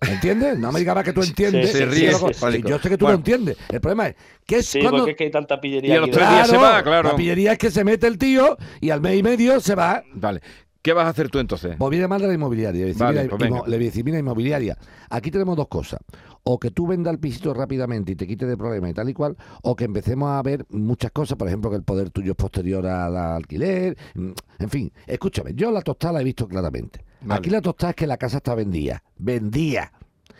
¿Entiendes? 0.00 0.58
No 0.58 0.72
me 0.72 0.80
digas 0.80 0.94
más 0.96 1.04
que 1.04 1.12
tú 1.12 1.22
entiendes. 1.22 1.70
Sí, 1.70 1.78
Se 1.78 1.78
sí, 1.78 1.84
ríe, 1.84 2.12
sí, 2.12 2.18
sí, 2.28 2.34
Sí, 2.34 2.40
Pánico. 2.40 2.68
yo 2.68 2.78
sé 2.78 2.88
que 2.88 2.96
tú 2.98 3.04
Bueno. 3.04 3.14
lo 3.14 3.18
entiendes. 3.18 3.56
El 3.68 3.80
problema 3.80 4.08
es 4.08 4.16
que 4.44 4.56
es 4.58 4.66
Sí, 4.66 4.80
cuando... 4.80 4.98
porque 4.98 5.10
es 5.12 5.16
que 5.16 5.24
hay 5.24 5.30
tanta 5.30 5.54
Y 5.56 5.58
pillería. 5.58 5.96
a 5.96 6.00
los 6.00 6.10
tres 6.10 6.28
días 6.28 6.48
se 6.48 6.56
va, 6.56 6.82
claro. 6.82 7.10
La 7.10 7.16
pillería 7.16 7.52
es 7.52 7.58
que 7.58 7.70
se 7.70 7.84
mete 7.84 8.06
el 8.08 8.18
tío 8.18 8.56
y 8.80 8.90
al 8.90 9.00
mes 9.00 9.16
y 9.18 9.22
medio 9.22 9.60
se 9.60 9.74
va. 9.76 10.02
Vale. 10.14 10.40
¿Qué 10.82 10.92
vas 10.94 11.04
a 11.06 11.10
hacer 11.10 11.28
tú 11.28 11.38
entonces? 11.38 11.76
Pues 11.76 11.88
voy 11.90 11.96
a 11.98 12.00
llamarle 12.00 12.24
a 12.24 12.28
la 12.28 12.34
inmobiliaria. 12.34 12.86
Le 12.86 12.92
voy 12.92 13.00
Vale, 13.00 13.28
pues 13.28 13.50
inmo- 13.50 13.66
le 13.66 13.76
voy 13.76 13.84
a 13.84 13.88
decir, 13.88 14.04
mira, 14.04 14.18
inmobiliaria, 14.18 14.78
aquí 15.10 15.30
tenemos 15.30 15.54
dos 15.56 15.68
cosas. 15.68 16.00
O 16.42 16.58
que 16.58 16.70
tú 16.70 16.86
vendas 16.86 17.12
el 17.12 17.18
pisito 17.20 17.52
rápidamente 17.52 18.12
y 18.12 18.16
te 18.16 18.26
quites 18.26 18.48
de 18.48 18.56
problema 18.56 18.88
y 18.88 18.94
tal 18.94 19.10
y 19.10 19.12
cual, 19.12 19.36
o 19.62 19.76
que 19.76 19.84
empecemos 19.84 20.30
a 20.30 20.42
ver 20.42 20.64
muchas 20.70 21.10
cosas, 21.12 21.36
por 21.36 21.48
ejemplo, 21.48 21.68
que 21.70 21.76
el 21.76 21.82
poder 21.82 22.08
tuyo 22.10 22.30
es 22.32 22.36
posterior 22.36 22.86
al 22.86 23.14
alquiler. 23.16 23.94
mm, 24.14 24.30
En 24.58 24.70
fin, 24.70 24.90
escúchame, 25.06 25.52
yo 25.54 25.70
la 25.70 25.82
tostada 25.82 26.14
la 26.14 26.20
he 26.22 26.24
visto 26.24 26.48
claramente. 26.48 27.04
Vale. 27.20 27.38
Aquí 27.38 27.50
la 27.50 27.60
tostada 27.60 27.90
es 27.90 27.96
que 27.96 28.06
la 28.06 28.16
casa 28.16 28.38
está 28.38 28.54
vendida. 28.54 29.02
Vendía. 29.18 29.92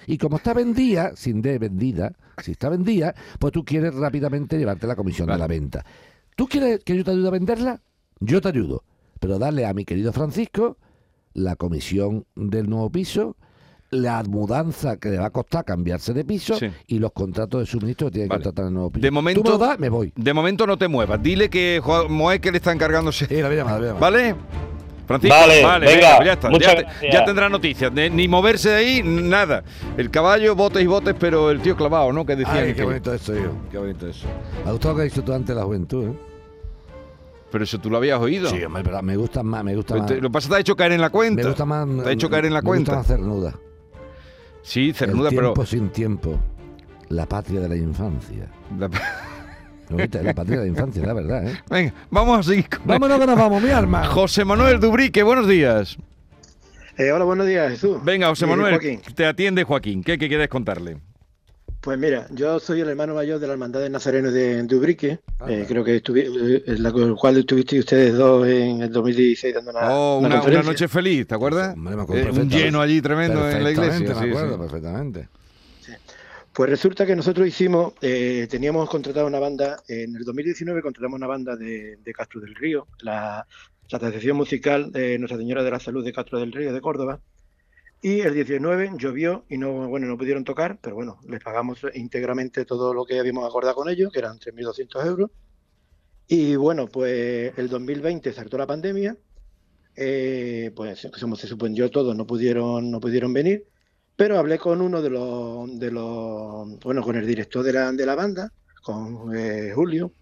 Y 0.07 0.17
como 0.17 0.39
está 0.39 0.55
vendida, 0.55 1.13
sin 1.17 1.43
de 1.43 1.59
vendida, 1.59 2.15
si 2.43 2.53
está 2.53 2.71
vendida, 2.71 3.15
pues 3.39 3.53
tú 3.53 3.63
quieres 3.63 3.95
rápidamente 3.95 4.57
llevarte 4.57 4.87
la 4.87 4.97
comisión 4.97 5.27
Vale. 5.27 5.37
de 5.37 5.41
la 5.41 5.47
venta. 5.47 5.85
¿Tú 6.35 6.47
quieres 6.49 6.83
que 6.83 6.97
yo 6.97 7.05
te 7.05 7.11
ayude 7.11 7.29
a 7.29 7.33
venderla? 7.33 7.83
Yo 8.21 8.41
te 8.41 8.49
ayudo. 8.49 8.83
Pero 9.21 9.39
darle 9.39 9.67
a 9.67 9.73
mi 9.75 9.85
querido 9.85 10.13
Francisco 10.13 10.77
la 11.35 11.55
comisión 11.57 12.27
del 12.35 12.69
nuevo 12.69 12.91
piso, 12.91 13.37
la 13.91 14.23
mudanza 14.23 14.97
que 14.99 15.11
le 15.11 15.19
va 15.19 15.27
a 15.27 15.31
costar 15.31 15.65
cambiarse 15.65 16.13
de 16.15 16.25
piso 16.25 16.55
Sí. 16.57 16.69
y 16.87 16.99
los 16.99 17.13
contratos 17.13 17.61
de 17.61 17.67
suministro 17.67 18.07
que 18.09 18.13
tiene 18.13 18.29
que 18.29 18.35
contratar 18.35 18.67
el 18.67 18.73
nuevo 18.73 18.91
piso. 18.91 19.03
De 19.03 19.11
momento- 19.11 19.41
Tú 19.43 19.45
me 19.45 19.51
lo 19.51 19.59
das, 19.59 19.79
me 19.79 19.89
voy. 19.89 20.13
De 20.17 20.33
momento 20.33 20.67
no 20.67 20.77
te 20.79 20.89
muevas. 20.89 21.23
Dile 21.23 21.49
que 21.51 21.81
Moé 22.09 22.41
que 22.41 22.51
le 22.51 22.59
está 22.59 22.73
encargándose. 22.73 23.27
Sí, 23.27 23.35
la 23.37 23.49
voy 23.49 23.57
a 23.57 23.59
llamar, 23.59 23.73
la 23.75 23.79
voy 23.79 23.87
a 23.89 23.93
llamar. 23.95 24.01
¿Vale? 24.01 24.35
Francisco, 25.07 25.37
Vale, 25.37 25.87
venga, 25.87 26.17
pues 26.19 26.27
ya 26.27 26.33
está. 26.73 27.01
Ya, 27.13 27.25
tendrá 27.25 27.49
noticias. 27.49 27.93
De- 27.93 28.11
ni 28.11 28.29
moverse 28.29 28.69
de 28.69 28.77
ahí, 28.77 29.03
nada. 29.03 29.65
El 29.97 30.09
caballo, 30.09 30.55
botes 30.55 30.85
y 30.85 30.87
botes, 30.87 31.17
pero 31.19 31.51
el 31.51 31.61
tío 31.61 31.77
clavado, 31.77 32.13
¿no? 32.13 32.25
Que 32.25 32.37
decían 32.37 32.59
Ay, 32.59 32.67
que- 32.69 32.75
qué 32.77 32.85
bonito 32.85 33.13
eso, 33.13 33.35
hijo. 33.37 33.51
Qué 33.73 33.79
bonito 33.79 34.07
eso. 34.07 34.29
Me 34.65 34.69
ha 34.71 34.73
gustado 34.73 34.95
lo 34.95 35.01
que 35.01 35.07
has 35.07 35.13
dicho 35.13 35.25
tú 35.25 35.33
antes 35.33 35.57
la 35.57 35.65
juventud, 35.65 36.11
¿eh? 36.11 36.13
Pero 37.51 37.65
eso 37.65 37.79
tú 37.81 37.91
lo 37.91 37.97
habías 37.97 38.21
oído. 38.21 38.49
Sí, 38.49 38.63
hombre, 38.63 38.83
pero 38.85 39.03
me 39.03 39.17
gusta 39.17 39.43
más, 39.43 39.65
me 39.65 39.75
gusta 39.75 39.95
Pero 39.95 40.03
más. 40.05 40.09
te- 40.13 40.21
lo 40.21 40.29
que 40.29 40.33
pasa 40.33 40.45
es 40.45 40.49
que 40.49 40.51
te 40.51 40.57
ha 40.57 40.61
hecho 40.61 40.77
caer 40.77 40.93
en 40.93 41.01
la 41.01 41.11
cuenta. 41.11 41.43
Me 41.43 41.49
gusta 41.49 41.65
más. 41.65 41.89
Te 42.05 42.09
ha 42.09 42.13
hecho 42.13 42.31
caer 42.31 42.45
en 42.47 42.55
la 42.55 42.61
me 42.63 42.69
gusta 42.69 42.69
cuenta. 42.69 42.97
más 42.97 43.07
cernuda. 43.07 43.55
Sí, 44.63 44.93
cernuda, 44.93 45.31
el 45.31 45.35
pero. 45.35 45.49
tiempo 45.49 45.67
sin 45.67 45.89
tiempo. 45.91 46.39
La 47.09 47.27
patria 47.27 47.61
de 47.61 47.69
la 47.69 47.77
infancia. 47.77 48.47
La- 48.79 48.89
patria 50.35 50.59
de 50.61 50.65
la 50.65 50.67
infancia, 50.69 51.05
la 51.05 51.13
verdad, 51.13 51.49
¿eh? 51.49 51.59
Venga, 51.69 51.93
vamos 52.11 52.39
a 52.39 52.43
seguir 52.45 52.69
con. 52.69 52.87
Vámonos 52.87 53.19
que 53.19 53.27
nos 53.27 53.37
vamos, 53.37 53.61
mi 53.63 53.71
arma. 53.71 54.07
José 54.07 54.45
Manuel 54.45 54.79
Dubrique, 54.79 55.23
buenos 55.25 55.49
días. 55.49 55.97
Eh, 56.97 57.11
hola, 57.11 57.25
buenos 57.25 57.47
días, 57.49 57.71
Jesús. 57.73 57.99
Venga, 58.05 58.29
José 58.29 58.47
Manuel, 58.47 58.79
te 59.15 59.27
atiende 59.27 59.65
Joaquín. 59.65 60.05
¿Qué, 60.05 60.19
qué 60.19 60.29
quieres 60.29 60.49
contarle? 60.49 60.99
Pues 61.81 61.99
mira, 61.99 62.27
yo 62.31 62.61
soy 62.61 62.81
el 62.81 62.89
hermano 62.91 63.15
mayor 63.15 63.39
de 63.41 63.47
la 63.47 63.55
Hermandad 63.55 63.81
de 63.81 63.89
Nazareno 63.89 64.31
de, 64.31 64.63
de 64.65 64.77
Ubrique. 64.77 65.21
Ah, 65.39 65.51
Eh, 65.51 65.65
creo 65.67 65.83
que 65.83 65.97
estuvi, 65.97 66.21
eh, 66.21 66.63
la 66.79 66.93
con 66.93 67.03
el 67.05 67.15
cual 67.15 67.39
estuvisteis 67.39 67.81
ustedes 67.81 68.15
dos 68.15 68.47
en 68.47 68.83
el 68.83 68.93
2016 68.93 69.55
dando 69.55 69.71
una, 69.71 69.89
oh, 69.95 70.19
una 70.19 70.29
una, 70.29 70.29
una 70.29 70.37
conferencia. 70.41 70.71
noche 70.73 70.89
feliz, 70.89 71.27
¿te 71.27 71.35
acuerdas? 71.35 71.75
Hombre, 71.75 71.97
me 71.97 72.03
acuerdo 72.03 72.29
Eh, 72.29 72.33
un 72.43 72.51
lleno 72.51 72.83
allí 72.83 73.01
tremendo 73.01 73.49
en 73.49 73.65
la 73.65 73.71
iglesia. 73.71 74.15
Me 74.15 74.29
acuerdo, 74.31 74.55
sí. 74.57 74.61
perfectamente. 74.61 75.29
Pues 76.53 76.69
resulta 76.69 77.07
que 77.07 77.17
nosotros 77.17 77.47
hicimos, 77.47 77.95
eh, 78.03 78.47
teníamos 78.51 78.91
contratado 78.91 79.27
una 79.27 79.39
banda, 79.39 79.81
en 79.89 80.17
el 80.17 80.25
2019 80.25 80.83
contratamos 80.83 81.17
una 81.17 81.29
banda 81.29 81.57
de, 81.57 81.97
de 82.05 82.13
Castro 82.13 82.41
del 82.41 82.55
Río, 82.57 82.89
la, 83.01 83.47
la 83.91 83.99
Asociación 83.99 84.37
Musical 84.37 84.91
de 84.93 85.19
Nuestra 85.19 85.39
Señora 85.39 85.63
de 85.63 85.71
la 85.71 85.81
Salud 85.81 86.05
de 86.05 86.13
Castro 86.13 86.39
del 86.41 86.53
Río 86.53 86.73
de 86.75 86.81
Córdoba. 86.81 87.21
Y 88.03 88.21
el 88.21 88.33
19 88.33 88.93
llovió 88.97 89.45
y 89.49 89.59
no, 89.59 89.89
bueno, 89.89 90.07
no 90.07 90.17
pudieron 90.17 90.43
tocar, 90.43 90.79
pero 90.81 90.97
bueno, 90.97 91.21
les 91.29 91.43
pagamos 91.43 91.81
íntegramente 91.95 92.65
todo 92.65 92.95
lo 92.95 93.05
que 93.05 93.19
habíamos 93.19 93.47
acordado 93.47 93.75
con 93.75 93.91
ellos, 93.91 94.11
que 94.11 94.21
eran 94.21 94.39
3.200 94.39 95.07
euros. 95.07 95.31
Y 96.27 96.57
bueno, 96.57 96.87
pues 96.87 97.53
el 97.59 97.69
2020 97.69 98.33
saltó 98.33 98.57
la 98.57 98.67
pandemia, 98.67 99.17
eh, 99.97 100.73
pues 100.75 101.09
como 101.21 101.37
se 101.37 101.47
suspendió 101.47 101.91
todo, 101.91 102.15
no 102.15 102.27
pudieron, 102.27 102.91
no 102.91 103.01
pudieron 103.01 103.35
venir. 103.35 103.67
Pero 104.17 104.39
hablé 104.39 104.59
con 104.59 104.81
uno 104.81 105.03
de 105.03 105.11
los, 105.11 105.79
de 105.79 105.91
los 105.91 106.79
bueno, 106.81 107.03
con 107.03 107.17
el 107.17 107.27
director 107.27 107.63
de 107.63 107.73
la, 107.73 107.93
de 107.93 108.07
la 108.07 108.15
banda, 108.15 108.51
con 108.83 109.37
eh, 109.37 109.73
Julio. 109.75 110.15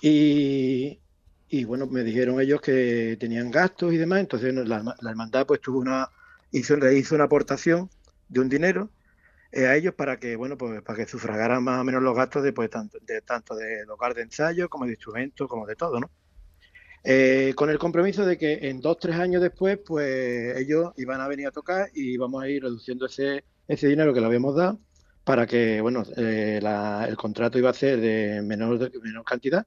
Y, 0.00 1.00
y, 1.48 1.64
bueno, 1.64 1.86
me 1.86 2.04
dijeron 2.04 2.40
ellos 2.40 2.60
que 2.60 3.16
tenían 3.18 3.50
gastos 3.50 3.92
y 3.92 3.96
demás, 3.96 4.20
entonces 4.20 4.54
la, 4.54 4.96
la 5.00 5.10
hermandad 5.10 5.46
pues 5.46 5.60
tuvo 5.60 5.80
una, 5.80 6.08
hizo, 6.50 6.76
hizo 6.92 7.14
una 7.14 7.24
aportación 7.24 7.90
de 8.28 8.40
un 8.40 8.48
dinero 8.48 8.92
eh, 9.52 9.66
a 9.66 9.76
ellos 9.76 9.94
para 9.94 10.18
que, 10.20 10.36
bueno, 10.36 10.58
pues 10.58 10.82
para 10.82 10.98
que 10.98 11.06
sufragaran 11.10 11.64
más 11.64 11.80
o 11.80 11.84
menos 11.84 12.02
los 12.02 12.16
gastos 12.16 12.42
de, 12.44 12.52
pues, 12.52 12.70
tanto, 12.70 12.98
de 13.02 13.22
tanto 13.22 13.56
de 13.56 13.84
lugar 13.86 14.14
de 14.14 14.22
ensayo 14.22 14.68
como 14.68 14.86
de 14.86 14.92
instrumentos, 14.92 15.48
como 15.48 15.66
de 15.66 15.76
todo, 15.76 16.00
¿no? 16.00 16.10
Eh, 17.04 17.54
con 17.56 17.70
el 17.70 17.78
compromiso 17.78 18.26
de 18.26 18.36
que 18.38 18.54
en 18.68 18.80
dos, 18.80 18.98
tres 18.98 19.16
años 19.16 19.40
después, 19.42 19.78
pues 19.86 20.56
ellos 20.58 20.92
iban 20.96 21.20
a 21.20 21.28
venir 21.28 21.46
a 21.46 21.52
tocar 21.52 21.88
y 21.94 22.16
vamos 22.16 22.42
a 22.42 22.48
ir 22.48 22.62
reduciendo 22.62 23.06
ese, 23.06 23.44
ese 23.66 23.88
dinero 23.88 24.12
que 24.12 24.20
le 24.20 24.26
habíamos 24.26 24.56
dado 24.56 24.80
para 25.24 25.46
que, 25.46 25.80
bueno, 25.80 26.02
eh, 26.16 26.58
la- 26.62 27.06
el 27.08 27.16
contrato 27.16 27.58
iba 27.58 27.70
a 27.70 27.74
ser 27.74 28.00
de 28.00 28.42
menor, 28.42 28.78
de 28.78 28.98
menor 29.00 29.24
cantidad, 29.24 29.66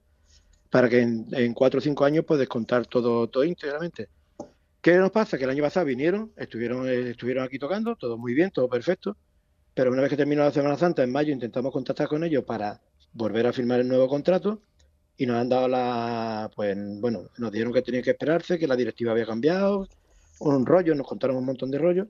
para 0.70 0.88
que 0.88 1.00
en, 1.02 1.26
en 1.32 1.54
cuatro 1.54 1.78
o 1.78 1.82
cinco 1.82 2.04
años 2.04 2.24
pues 2.26 2.40
descontar 2.40 2.86
todo, 2.86 3.28
todo 3.30 3.44
íntegramente. 3.44 4.08
¿Qué 4.82 4.96
nos 4.96 5.10
pasa? 5.12 5.38
Que 5.38 5.44
el 5.44 5.50
año 5.50 5.62
pasado 5.62 5.86
vinieron, 5.86 6.32
estuvieron, 6.36 6.88
eh, 6.88 7.10
estuvieron 7.10 7.44
aquí 7.44 7.58
tocando, 7.58 7.96
todo 7.96 8.18
muy 8.18 8.34
bien, 8.34 8.50
todo 8.50 8.68
perfecto, 8.68 9.16
pero 9.74 9.92
una 9.92 10.02
vez 10.02 10.10
que 10.10 10.16
terminó 10.16 10.42
la 10.44 10.52
Semana 10.52 10.76
Santa, 10.76 11.02
en 11.04 11.12
mayo, 11.12 11.32
intentamos 11.32 11.72
contactar 11.72 12.08
con 12.08 12.24
ellos 12.24 12.44
para 12.44 12.82
volver 13.12 13.46
a 13.46 13.52
firmar 13.52 13.80
el 13.80 13.88
nuevo 13.88 14.08
contrato 14.08 14.62
y 15.16 15.26
nos 15.26 15.36
han 15.36 15.48
dado 15.48 15.68
la, 15.68 16.50
pues 16.56 16.76
bueno, 17.00 17.30
nos 17.38 17.52
dijeron 17.52 17.72
que 17.72 17.82
tenían 17.82 18.04
que 18.04 18.10
esperarse, 18.12 18.58
que 18.58 18.66
la 18.68 18.76
directiva 18.76 19.12
había 19.12 19.26
cambiado, 19.26 19.88
un 20.40 20.66
rollo, 20.66 20.94
nos 20.96 21.06
contaron 21.06 21.36
un 21.36 21.46
montón 21.46 21.70
de 21.70 21.78
rollos 21.78 22.08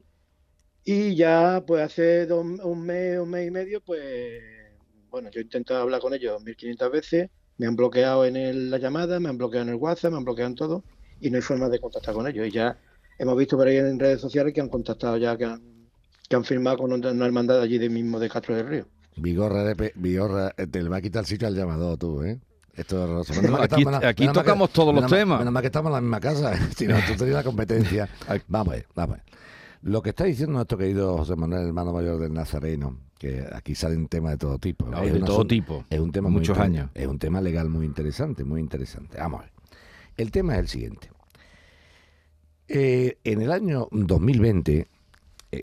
y 0.85 1.14
ya 1.16 1.62
pues 1.66 1.82
hace 1.82 2.26
dos- 2.26 2.44
un 2.44 2.82
mes, 2.87 3.18
un 3.18 3.30
mes 3.30 3.48
y 3.48 3.50
medio, 3.50 3.80
pues 3.82 4.42
bueno, 5.11 5.30
yo 5.30 5.40
he 5.40 5.44
intentado 5.44 5.82
hablar 5.82 6.00
con 6.00 6.14
ellos 6.14 6.42
1500 6.42 6.90
veces, 6.90 7.28
me 7.58 7.66
han 7.66 7.76
bloqueado 7.76 8.24
en 8.26 8.37
el- 8.37 8.70
la 8.70 8.78
llamada, 8.78 9.20
me 9.20 9.28
han 9.28 9.38
bloqueado 9.38 9.64
en 9.64 9.70
el 9.74 9.76
WhatsApp, 9.80 10.12
me 10.12 10.18
han 10.18 10.24
bloqueado 10.24 10.48
en 10.50 10.54
todo 10.56 10.85
y 11.22 11.30
no 11.30 11.37
hay 11.37 11.42
forma 11.42 11.68
de 11.68 11.78
contactar 11.78 12.14
con 12.14 12.26
ellos. 12.26 12.46
Y 12.46 12.50
ya 12.50 12.76
hemos 13.18 13.37
visto 13.38 13.56
por 13.56 13.66
ahí 13.66 13.76
en 13.76 13.98
redes 13.98 14.20
sociales 14.20 14.52
que 14.52 14.61
han 14.61 14.68
contactado 14.68 15.16
ya, 15.16 15.37
que 15.37 15.44
han, 15.46 15.61
que 16.28 16.37
han 16.37 16.44
firmado 16.44 16.78
con 16.78 16.92
una 16.92 17.11
una 17.11 17.26
hermandad 17.26 17.61
allí 17.62 17.78
de 17.78 17.88
mismo 17.88 18.18
de 18.18 18.28
Castro 18.28 18.54
del 18.56 18.66
Río. 18.68 18.87
Vigorra, 19.16 19.64
de 19.64 19.76
pe- 19.76 19.92
Vigorra, 19.96 20.52
eh, 20.56 20.66
te 20.66 20.82
le 20.82 20.88
va 20.88 20.96
a 20.96 21.00
quitar 21.02 21.20
el 21.20 21.26
sitio 21.26 21.46
al 21.46 21.54
llamado 21.54 21.96
tú, 21.96 22.22
¿eh? 22.22 22.40
Esto 22.74 22.96
es 22.96 23.02
horroroso. 23.04 23.35
Menos 23.35 23.50
mal 23.58 23.68
que 23.68 23.74
Aquí- 23.74 23.85
la- 23.85 24.08
aquí 24.08 24.22
menos 24.22 24.35
mal 24.37 24.44
que- 24.44 24.48
tocamos 24.50 24.70
todos 24.70 24.87
los 24.88 24.94
menos 24.96 25.11
temas. 25.11 25.38
Menos 25.40 25.52
mal 25.52 25.61
que 25.62 25.66
estamos 25.66 25.90
en 25.90 25.94
la 25.94 26.00
misma 26.00 26.20
casa, 26.20 26.54
si 26.76 26.87
no, 26.87 26.96
tú 27.06 27.14
tenías 27.16 27.37
la 27.37 27.42
competencia. 27.44 28.08
Vamos 28.48 28.72
a 28.72 28.76
ver, 28.76 28.87
vamos 28.94 29.14
a 29.16 29.22
ver. 29.22 29.32
Lo 29.82 30.00
que 30.00 30.11
está 30.11 30.24
diciendo 30.24 30.54
nuestro 30.54 30.78
querido 30.78 31.18
José 31.18 31.35
Manuel, 31.37 31.66
hermano 31.66 31.92
mayor 31.92 32.18
del 32.20 32.32
Nazareno, 32.32 32.98
que 33.18 33.44
aquí 33.52 33.74
salen 33.74 34.06
temas 34.06 34.30
de 34.32 34.38
todo 34.38 34.58
tipo. 34.58 34.87
No, 34.87 35.02
Es 35.02 35.12
de 35.12 35.18
un 35.18 35.24
todo 35.26 35.44
tipo. 35.46 35.85
Es 35.90 35.98
un 36.00 36.12
tema 36.12 36.28
Muchos 36.30 36.56
años. 36.56 36.88
Es 36.94 37.06
un 37.08 37.18
tema 37.18 37.40
legal 37.40 37.68
muy 37.68 37.85
interesante, 37.85 38.44
muy 38.44 38.61
interesante. 38.61 39.18
Vamos 39.18 39.40
a 39.40 39.42
ver. 39.42 39.52
El 40.16 40.30
tema 40.30 40.54
es 40.54 40.61
el 40.61 40.68
siguiente. 40.68 41.11
Eh, 42.68 43.18
en 43.25 43.42
el 43.42 43.53
año 43.53 43.88
2020, 43.90 44.79
eh, 44.79 44.87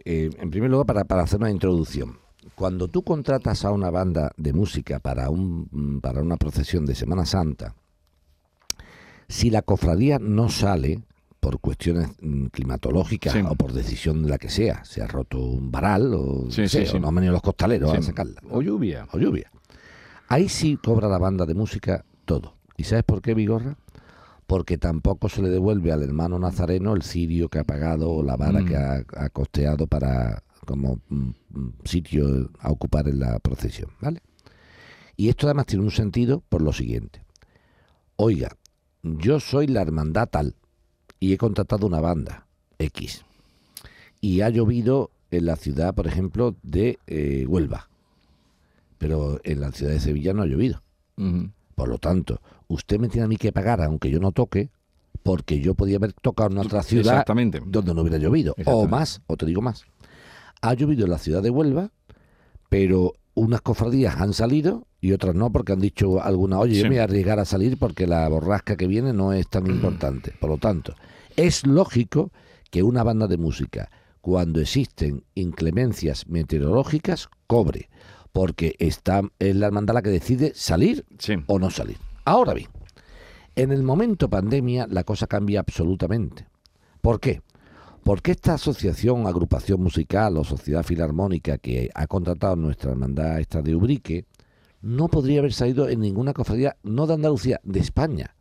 eh, 0.06 0.30
en 0.38 0.52
primer 0.52 0.70
lugar, 0.70 0.86
para, 0.86 1.04
para 1.06 1.24
hacer 1.24 1.40
una 1.40 1.50
introducción, 1.52 2.18
cuando 2.56 2.88
tú 2.88 3.04
contratas 3.04 3.66
a 3.66 3.72
una 3.72 3.90
banda 3.90 4.32
de 4.38 4.54
música 4.54 5.00
para, 5.00 5.30
un, 5.30 5.68
mm, 5.72 6.00
para 6.00 6.22
una 6.22 6.38
procesión 6.38 6.86
de 6.86 6.96
Semana 6.96 7.26
Santa, 7.26 7.76
si 9.28 9.50
la 9.50 9.62
cofradía 9.62 10.20
no 10.20 10.50
sale 10.50 11.04
por 11.40 11.60
cuestiones 11.60 12.10
mm, 12.22 12.48
climatológicas 12.48 13.34
Sí. 13.34 13.40
o 13.48 13.56
por 13.56 13.72
decisión 13.74 14.24
de 14.24 14.30
la 14.30 14.38
que 14.38 14.50
sea, 14.50 14.84
se 14.84 15.02
ha 15.02 15.08
roto 15.08 15.40
un 15.40 15.72
varal 15.72 16.14
o, 16.14 16.48
Sí, 16.52 16.62
no 16.62 16.68
sé, 16.68 16.86
sí, 16.86 16.86
sí. 16.92 16.98
o 16.98 17.00
no 17.00 17.08
han 17.08 17.16
venido 17.16 17.34
los 17.34 17.42
costaleros 17.42 17.94
a 17.94 18.02
sacarla 18.02 18.42
O 18.52 18.62
lluvia. 18.62 19.08
o 19.12 19.18
lluvia. 19.18 19.50
Ahí 20.28 20.50
sí 20.50 20.78
cobra 20.84 21.08
la 21.08 21.18
banda 21.18 21.46
de 21.46 21.56
música 21.56 22.04
todo. 22.26 22.56
¿Y 22.78 22.84
sabes 22.84 23.04
por 23.04 23.22
qué, 23.22 23.34
Vigorra? 23.34 23.78
Porque 24.50 24.80
tampoco 24.80 25.30
se 25.30 25.44
le 25.44 25.50
devuelve 25.50 25.92
al 25.92 26.02
hermano 26.02 26.40
nazareno 26.40 26.96
el 26.96 27.04
cirio 27.04 27.50
que 27.50 27.60
ha 27.60 27.64
pagado 27.64 28.10
o 28.10 28.24
la 28.24 28.36
vara 28.36 28.62
Mm. 28.62 28.66
que 28.66 28.76
ha, 28.76 29.06
ha 29.18 29.30
costeado 29.30 29.86
para 29.86 30.42
como 30.66 31.00
mm, 31.10 31.30
mm, 31.52 31.74
sitio 31.86 32.50
a 32.60 32.72
ocupar 32.72 33.08
en 33.08 33.20
la 33.20 33.38
procesión, 33.38 33.92
¿vale? 34.02 34.22
Y 35.16 35.30
esto 35.30 35.46
además 35.46 35.68
tiene 35.68 35.84
un 35.84 35.92
sentido 35.92 36.42
por 36.50 36.64
lo 36.64 36.74
siguiente. 36.74 37.22
Oiga, 38.16 38.58
yo 39.04 39.40
soy 39.40 39.68
la 39.68 39.84
hermandad 39.84 40.28
tal 40.30 40.56
y 41.20 41.32
he 41.34 41.38
contratado 41.38 41.86
una 41.86 42.00
banda 42.02 42.48
X 42.80 43.24
y 44.20 44.42
ha 44.42 44.50
llovido 44.50 45.12
en 45.30 45.46
la 45.46 45.58
ciudad, 45.58 45.94
por 45.94 46.08
ejemplo, 46.08 46.56
de 46.64 46.98
eh, 47.06 47.46
Huelva 47.48 47.88
pero 49.00 49.40
en 49.46 49.62
la 49.62 49.72
ciudad 49.72 49.94
de 49.94 50.00
Sevilla 50.00 50.34
no 50.34 50.42
ha 50.44 50.46
llovido. 50.46 50.84
Por 51.76 51.88
lo 51.88 51.98
tanto, 52.00 52.42
usted 52.70 52.98
me 53.00 53.10
tiene 53.10 53.26
a 53.26 53.28
mí 53.28 53.36
que 53.36 53.52
pagar 53.52 53.82
aunque 53.82 54.10
yo 54.10 54.20
no 54.22 54.32
toque, 54.32 54.70
porque 55.22 55.60
yo 55.60 55.76
podía 55.76 55.98
haber 55.98 56.14
tocado 56.14 56.50
en 56.52 56.60
otra 56.60 56.82
ciudad 56.82 57.12
Exactamente. 57.14 57.62
donde 57.66 57.94
no 57.94 58.02
hubiera 58.02 58.18
llovido. 58.18 58.56
O 58.66 58.88
más, 58.88 59.22
o 59.28 59.36
te 59.36 59.46
digo 59.46 59.62
más. 59.62 59.84
Ha 60.62 60.74
llovido 60.76 61.04
en 61.06 61.12
la 61.12 61.18
ciudad 61.18 61.44
de 61.44 61.50
Huelva, 61.50 61.92
pero 62.70 63.14
unas 63.34 63.62
cofradías 63.62 64.16
han 64.18 64.34
salido 64.34 64.88
y 65.02 65.12
otras 65.14 65.36
no, 65.36 65.52
porque 65.52 65.74
han 65.74 65.80
dicho 65.80 66.22
alguna, 66.22 66.60
oye, 66.60 66.76
yo 66.76 66.84
me 66.84 66.90
voy 66.92 66.98
a 67.00 67.04
arriesgar 67.04 67.40
a 67.40 67.46
salir 67.46 67.78
porque 67.78 68.06
la 68.08 68.28
borrasca 68.30 68.76
que 68.78 68.88
viene 68.88 69.14
no 69.14 69.34
es 69.34 69.48
tan 69.50 69.68
importante. 69.68 70.34
Por 70.40 70.50
lo 70.50 70.58
tanto, 70.58 70.94
es 71.36 71.66
lógico 71.66 72.32
que 72.72 72.84
una 72.84 73.04
banda 73.04 73.28
de 73.28 73.38
música, 73.38 73.90
cuando 74.22 74.60
existen 74.62 75.24
inclemencias 75.36 76.28
meteorológicas, 76.28 77.30
cobre, 77.48 77.90
porque 78.32 78.76
está, 78.80 79.22
es 79.40 79.56
la 79.56 79.68
hermandad 79.68 79.96
la 79.96 80.02
que 80.02 80.10
decide 80.10 80.52
salir 80.54 81.06
Sí. 81.18 81.36
o 81.48 81.58
no 81.60 81.70
salir. 81.72 81.98
Ahora 82.30 82.54
bien, 82.54 82.70
en 83.56 83.72
el 83.72 83.82
momento 83.82 84.30
pandemia 84.30 84.86
la 84.88 85.04
cosa 85.04 85.26
cambia 85.26 85.62
absolutamente. 85.62 86.46
¿Por 87.02 87.20
qué? 87.20 87.42
Porque 88.04 88.30
esta 88.30 88.54
asociación, 88.54 89.26
agrupación 89.26 89.82
musical 89.82 90.38
o 90.38 90.44
sociedad 90.44 90.84
filarmónica 90.84 91.58
que 91.58 91.90
ha 91.96 92.06
contratado 92.06 92.56
nuestra 92.56 92.92
hermandad 92.92 93.40
esta 93.40 93.64
de 93.64 93.74
Ubrique, 93.74 94.26
no 94.84 95.08
podría 95.08 95.40
haber 95.40 95.54
salido 95.54 95.90
en 95.90 96.02
ninguna 96.02 96.34
cofradía, 96.34 96.78
no 96.84 97.08
de 97.08 97.16
Andalucía, 97.16 97.60
de 97.64 97.80
España, 97.80 98.36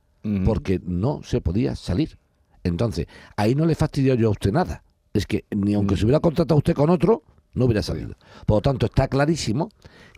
porque 0.45 0.83
no 0.85 1.23
se 1.23 1.41
podía 1.41 1.75
salir. 1.75 2.19
Entonces, 2.65 3.07
ahí 3.39 3.55
no 3.55 3.65
le 3.65 3.75
fastidio 3.75 4.17
yo 4.17 4.29
a 4.29 4.33
usted 4.33 4.53
nada. 4.53 4.85
Es 5.15 5.25
que 5.25 5.47
ni 5.51 5.73
aunque 5.73 5.95
Mm. 5.95 5.99
se 5.99 6.05
hubiera 6.05 6.21
contratado 6.21 6.59
usted 6.59 6.75
con 6.75 6.91
otro, 6.91 7.23
no 7.55 7.65
hubiera 7.65 7.83
salido. 7.83 8.17
Por 8.45 8.59
lo 8.59 8.61
tanto, 8.61 8.85
está 8.85 9.09
clarísimo 9.09 9.71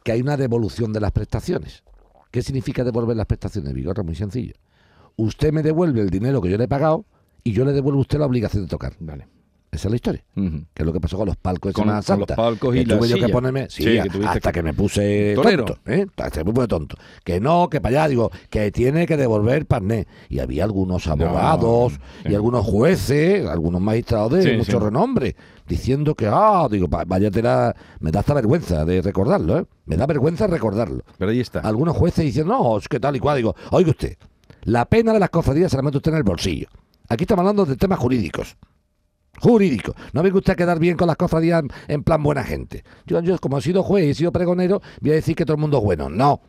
que 0.03 0.11
hay 0.11 0.23
una 0.23 0.37
devolución 0.37 0.93
de 0.93 0.99
las 0.99 1.13
prestaciones. 1.13 1.85
¿Qué 2.31 2.43
significa 2.43 2.85
devolver 2.85 3.17
las 3.17 3.27
prestaciones, 3.27 3.73
Vigorra? 3.75 4.03
Muy 4.03 4.15
sencillo. 4.15 4.55
Usted 5.17 5.53
me 5.53 5.63
devuelve 5.63 6.01
el 6.01 6.11
dinero 6.11 6.41
que 6.41 6.49
yo 6.51 6.57
le 6.57 6.65
he 6.65 6.69
pagado 6.69 7.05
y 7.43 7.53
yo 7.53 7.65
le 7.65 7.73
devuelvo 7.73 7.99
a 7.99 8.03
usted 8.03 8.19
la 8.19 8.27
obligación 8.27 8.63
de 8.65 8.69
tocar. 8.69 8.95
Vale. 9.01 9.27
Esa 9.73 9.87
es 9.87 9.91
la 9.93 9.97
historia. 9.97 10.25
Ujú. 10.37 10.65
Que 10.75 10.83
es 10.83 10.87
lo 10.87 10.93
que 10.93 11.01
pasó 11.01 11.17
con 11.17 11.27
los 11.27 11.37
palcos 11.37 11.71
de 11.71 11.75
Con- 11.75 11.85
Semana 11.85 12.03
con 12.03 12.19
los 12.19 12.27
Santa. 12.27 12.35
palcos 12.37 12.75
y 12.75 12.81
que 12.81 12.87
la 12.87 12.99
tuve 12.99 13.09
yo 13.09 13.19
que 13.25 13.29
ponerme, 13.29 13.67
sí, 13.71 13.85
que 13.85 14.01
hasta 14.01 14.51
que- 14.51 14.59
que 14.59 14.63
me 14.65 14.75
puse 14.75 15.33
Torero. 15.37 15.65
tonto, 15.65 15.81
¿eh? 15.91 16.07
Hasta 16.17 16.41
que 16.41 16.45
me 16.45 16.53
puse 16.53 16.67
tonto. 16.67 16.97
Que 17.23 17.39
no, 17.41 17.69
que 17.71 17.81
para 17.81 18.01
allá, 18.01 18.09
digo, 18.09 18.33
que 18.49 18.73
tiene 18.73 19.07
que 19.07 19.17
devolver 19.17 19.67
parné. 19.67 20.09
Y 20.29 20.41
había 20.41 20.65
algunos 20.65 21.07
abogados 21.07 22.01
y 22.29 22.35
algunos 22.35 22.65
jueces, 22.67 23.47
algunos 23.47 23.81
magistrados 23.81 24.33
de 24.33 24.43
Sí, 24.43 24.57
mucho 24.57 24.81
renombre, 24.81 25.37
diciendo 25.71 26.15
que, 26.15 26.27
ah, 26.31 26.67
digo, 26.71 26.87
va- 26.89 27.05
vaya 27.07 27.31
tela, 27.31 27.75
me 28.01 28.11
da 28.11 28.21
hasta 28.21 28.35
vergüenza 28.35 28.85
de 28.85 29.01
recordarlo, 29.01 29.59
¿eh? 29.61 29.65
Me 29.87 29.97
da 29.97 30.05
vergüenza 30.07 30.47
recordarlo. 30.47 31.03
Pero 31.17 31.31
ahí 31.31 31.41
está. 31.41 31.61
Algunos 31.61 31.97
jueces 31.97 32.25
dicen, 32.25 32.47
no, 32.49 32.77
es 32.77 32.89
que 32.89 33.01
tal 33.01 33.17
y 33.17 33.21
cual. 33.21 33.37
Digo, 33.39 33.55
oiga 33.71 33.91
usted, 33.91 34.19
la 34.65 34.85
pena 34.85 35.13
de 35.13 35.21
las 35.21 35.31
cofradías 35.31 35.71
se 35.71 35.77
la 35.77 35.83
mete 35.83 35.97
usted 35.99 36.11
en 36.11 36.19
el 36.19 36.23
bolsillo. 36.25 36.67
Aquí 37.09 37.25
estamos 37.25 37.41
hablando 37.43 37.65
de 37.65 37.77
temas 37.77 37.99
jurídicos. 37.99 38.57
Jurídicos. 39.41 39.95
No 40.13 40.23
venga 40.23 40.37
usted 40.39 40.53
a 40.53 40.57
quedar 40.57 40.79
bien 40.79 40.97
con 40.97 41.07
las 41.07 41.17
cofradías 41.17 41.63
en, 41.63 41.69
en 41.89 42.03
plan 42.03 42.23
buena 42.23 42.45
gente. 42.45 42.85
Yo, 43.07 43.21
yo, 43.21 43.39
como 43.39 43.59
he 43.59 43.63
sido 43.63 43.83
juez 43.83 44.05
y 44.05 44.11
he 44.11 44.15
sido 44.15 44.33
pregonero, 44.33 44.83
voy 45.01 45.13
a 45.13 45.15
decir 45.15 45.35
que 45.35 45.45
todo 45.47 45.55
el 45.55 45.61
mundo 45.61 45.79
es 45.79 45.85
bueno. 45.85 46.09
No. 46.11 46.41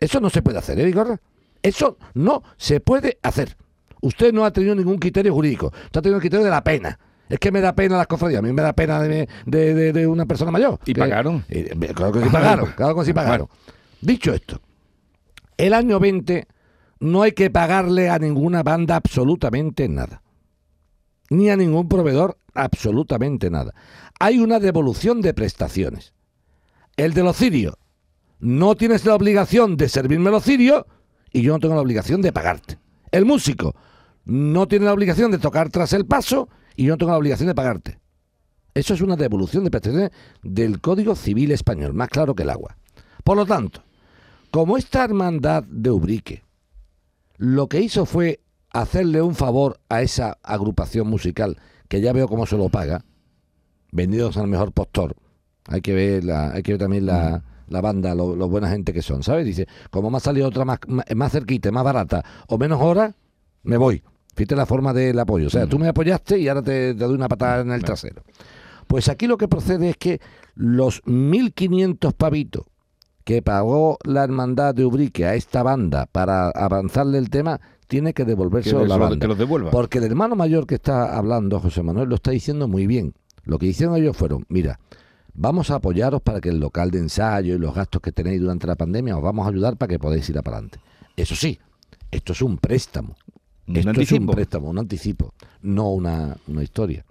Eso 0.00 0.18
no 0.20 0.28
se 0.30 0.42
puede 0.42 0.58
hacer, 0.58 0.80
¿eh, 0.80 0.84
Vigorra? 0.84 1.20
Eso 1.62 1.98
no 2.14 2.42
se 2.56 2.80
puede 2.80 3.18
hacer. 3.22 3.56
Usted 4.00 4.32
no 4.32 4.44
ha 4.44 4.50
tenido 4.52 4.74
ningún 4.74 4.98
criterio 4.98 5.32
jurídico. 5.32 5.66
Usted 5.66 5.98
ha 5.98 6.02
tenido 6.02 6.16
el 6.16 6.20
criterio 6.22 6.44
de 6.44 6.50
la 6.50 6.64
pena. 6.64 6.98
Es 7.28 7.38
que 7.38 7.50
me 7.50 7.60
da 7.60 7.74
pena 7.74 7.96
las 7.96 8.06
cofradías. 8.06 8.40
A 8.40 8.42
mí 8.42 8.52
me 8.52 8.62
da 8.62 8.72
pena 8.74 9.00
de, 9.00 9.28
de- 9.46 9.74
de- 9.74 9.92
de 9.92 10.06
una 10.06 10.26
persona 10.26 10.50
mayor. 10.50 10.78
¿Y 10.84 10.92
Que- 10.92 11.00
pagaron? 11.00 11.44
eh, 11.48 11.74
claro 11.94 12.12
que 12.12 12.22
sí 12.22 12.28
pagaron. 12.30 12.70
Claro 12.76 12.94
que 12.96 13.04
sí 13.04 13.12
pagaron. 13.12 13.48
Dicho 14.00 14.32
esto, 14.34 14.60
el 15.56 15.72
año 15.74 15.98
20 16.00 16.46
no 17.00 17.22
hay 17.22 17.32
que 17.32 17.50
pagarle 17.50 18.10
a 18.10 18.18
ninguna 18.18 18.62
banda 18.62 18.96
absolutamente 18.96 19.88
nada. 19.88 20.22
Ni 21.30 21.48
a 21.50 21.56
ningún 21.56 21.88
proveedor 21.88 22.36
absolutamente 22.54 23.48
nada. 23.50 23.72
Hay 24.20 24.38
una 24.38 24.60
devolución 24.60 25.22
de 25.22 25.32
prestaciones. 25.32 26.12
El 26.96 27.14
de 27.14 27.22
los 27.22 27.36
cirios. 27.36 27.74
No 28.38 28.74
tienes 28.74 29.06
la 29.06 29.14
obligación 29.14 29.76
de 29.76 29.88
servirme 29.88 30.30
los 30.30 30.44
cirios 30.44 30.84
y 31.32 31.42
yo 31.42 31.52
no 31.54 31.60
tengo 31.60 31.74
la 31.74 31.80
obligación 31.80 32.20
de 32.20 32.32
pagarte. 32.32 32.78
El 33.10 33.24
músico 33.24 33.74
no 34.24 34.68
tiene 34.68 34.86
la 34.86 34.92
obligación 34.92 35.30
de 35.30 35.38
tocar 35.38 35.70
tras 35.70 35.92
el 35.92 36.06
paso 36.06 36.48
y 36.76 36.84
yo 36.84 36.92
no 36.92 36.98
tengo 36.98 37.12
la 37.12 37.18
obligación 37.18 37.48
de 37.48 37.54
pagarte. 37.54 37.98
Eso 38.74 38.94
es 38.94 39.00
una 39.02 39.16
devolución 39.16 39.64
de 39.64 39.70
prestaciones 39.70 40.10
del 40.42 40.80
Código 40.80 41.14
Civil 41.14 41.50
Español, 41.50 41.92
más 41.92 42.08
claro 42.08 42.34
que 42.34 42.44
el 42.44 42.50
agua. 42.50 42.76
Por 43.22 43.36
lo 43.36 43.44
tanto, 43.44 43.82
como 44.50 44.76
esta 44.76 45.04
hermandad 45.04 45.64
de 45.64 45.90
Ubrique 45.90 46.42
lo 47.42 47.68
que 47.68 47.80
hizo 47.80 48.06
fue 48.06 48.40
hacerle 48.72 49.20
un 49.20 49.34
favor 49.34 49.80
a 49.88 50.00
esa 50.02 50.38
agrupación 50.42 51.08
musical, 51.08 51.58
que 51.88 52.00
ya 52.00 52.12
veo 52.12 52.28
cómo 52.28 52.46
se 52.46 52.56
lo 52.56 52.68
paga, 52.68 53.04
vendidos 53.90 54.36
al 54.36 54.46
mejor 54.46 54.72
postor. 54.72 55.16
Hay 55.66 55.80
que 55.80 55.92
ver, 55.92 56.24
la, 56.24 56.52
hay 56.52 56.62
que 56.62 56.72
ver 56.72 56.80
también 56.80 57.06
la, 57.06 57.42
la 57.68 57.80
banda, 57.80 58.14
lo, 58.14 58.36
lo 58.36 58.48
buena 58.48 58.70
gente 58.70 58.92
que 58.92 59.02
son, 59.02 59.22
¿sabes? 59.24 59.44
Dice, 59.44 59.66
como 59.90 60.08
me 60.08 60.18
ha 60.18 60.20
salido 60.20 60.46
otra 60.46 60.64
más, 60.64 60.78
más, 60.86 61.04
más 61.14 61.32
cerquita, 61.32 61.72
más 61.72 61.82
barata 61.84 62.24
o 62.46 62.58
menos 62.58 62.80
horas, 62.80 63.14
me 63.64 63.76
voy. 63.76 64.02
Fíjate 64.34 64.56
la 64.56 64.66
forma 64.66 64.92
del 64.92 65.18
apoyo. 65.18 65.46
O 65.46 65.50
sea, 65.50 65.66
tú 65.66 65.78
me 65.78 65.88
apoyaste 65.88 66.38
y 66.38 66.48
ahora 66.48 66.62
te, 66.62 66.94
te 66.94 67.04
doy 67.04 67.14
una 67.14 67.28
patada 67.28 67.60
en 67.60 67.70
el 67.72 67.82
trasero. 67.84 68.22
Pues 68.86 69.08
aquí 69.08 69.26
lo 69.26 69.36
que 69.38 69.48
procede 69.48 69.90
es 69.90 69.96
que 69.96 70.20
los 70.54 71.02
1.500 71.04 72.12
pavitos 72.14 72.64
que 73.24 73.40
pagó 73.42 73.98
la 74.04 74.24
hermandad 74.24 74.74
de 74.74 74.84
Ubrique 74.84 75.26
a 75.26 75.34
esta 75.34 75.62
banda 75.62 76.06
para 76.10 76.48
avanzarle 76.50 77.18
el 77.18 77.30
tema, 77.30 77.60
tiene 77.86 78.14
que 78.14 78.24
devolverse 78.24 78.70
Que 78.70 78.76
a 78.76 78.80
la 78.80 78.96
lo- 78.96 78.98
banda. 78.98 79.18
que 79.20 79.28
los 79.28 79.38
devuelva. 79.38 79.70
Porque 79.70 79.98
el 79.98 80.04
hermano 80.04 80.34
mayor 80.34 80.66
que 80.66 80.74
está 80.76 81.16
hablando, 81.16 81.60
José 81.60 81.82
Manuel, 81.82 82.08
lo 82.08 82.16
está 82.16 82.30
diciendo 82.32 82.66
muy 82.68 82.86
bien. 82.86 83.14
Lo 83.44 83.58
que 83.58 83.66
hicieron 83.66 83.96
ellos 83.96 84.16
fueron, 84.16 84.44
mira, 84.48 84.80
vamos 85.34 85.70
a 85.70 85.76
apoyaros 85.76 86.20
para 86.22 86.40
que 86.40 86.48
el 86.48 86.58
local 86.58 86.90
de 86.90 86.98
ensayo 86.98 87.54
y 87.54 87.58
los 87.58 87.74
gastos 87.74 88.00
que 88.02 88.12
tenéis 88.12 88.40
durante 88.40 88.66
la 88.66 88.76
pandemia 88.76 89.16
os 89.16 89.22
vamos 89.22 89.46
a 89.46 89.50
ayudar 89.50 89.76
para 89.76 89.88
que 89.90 89.98
podáis 89.98 90.28
ir 90.28 90.36
para 90.42 90.56
adelante. 90.56 90.80
Eso 91.16 91.34
sí, 91.36 91.58
esto 92.10 92.32
es 92.32 92.42
un 92.42 92.56
préstamo. 92.58 93.14
Un 93.66 93.76
esto 93.76 94.00
es 94.00 94.12
un 94.12 94.26
préstamo, 94.26 94.68
un 94.70 94.78
anticipo, 94.78 95.34
no 95.62 95.90
una, 95.90 96.36
una 96.48 96.62
historia. 96.62 97.04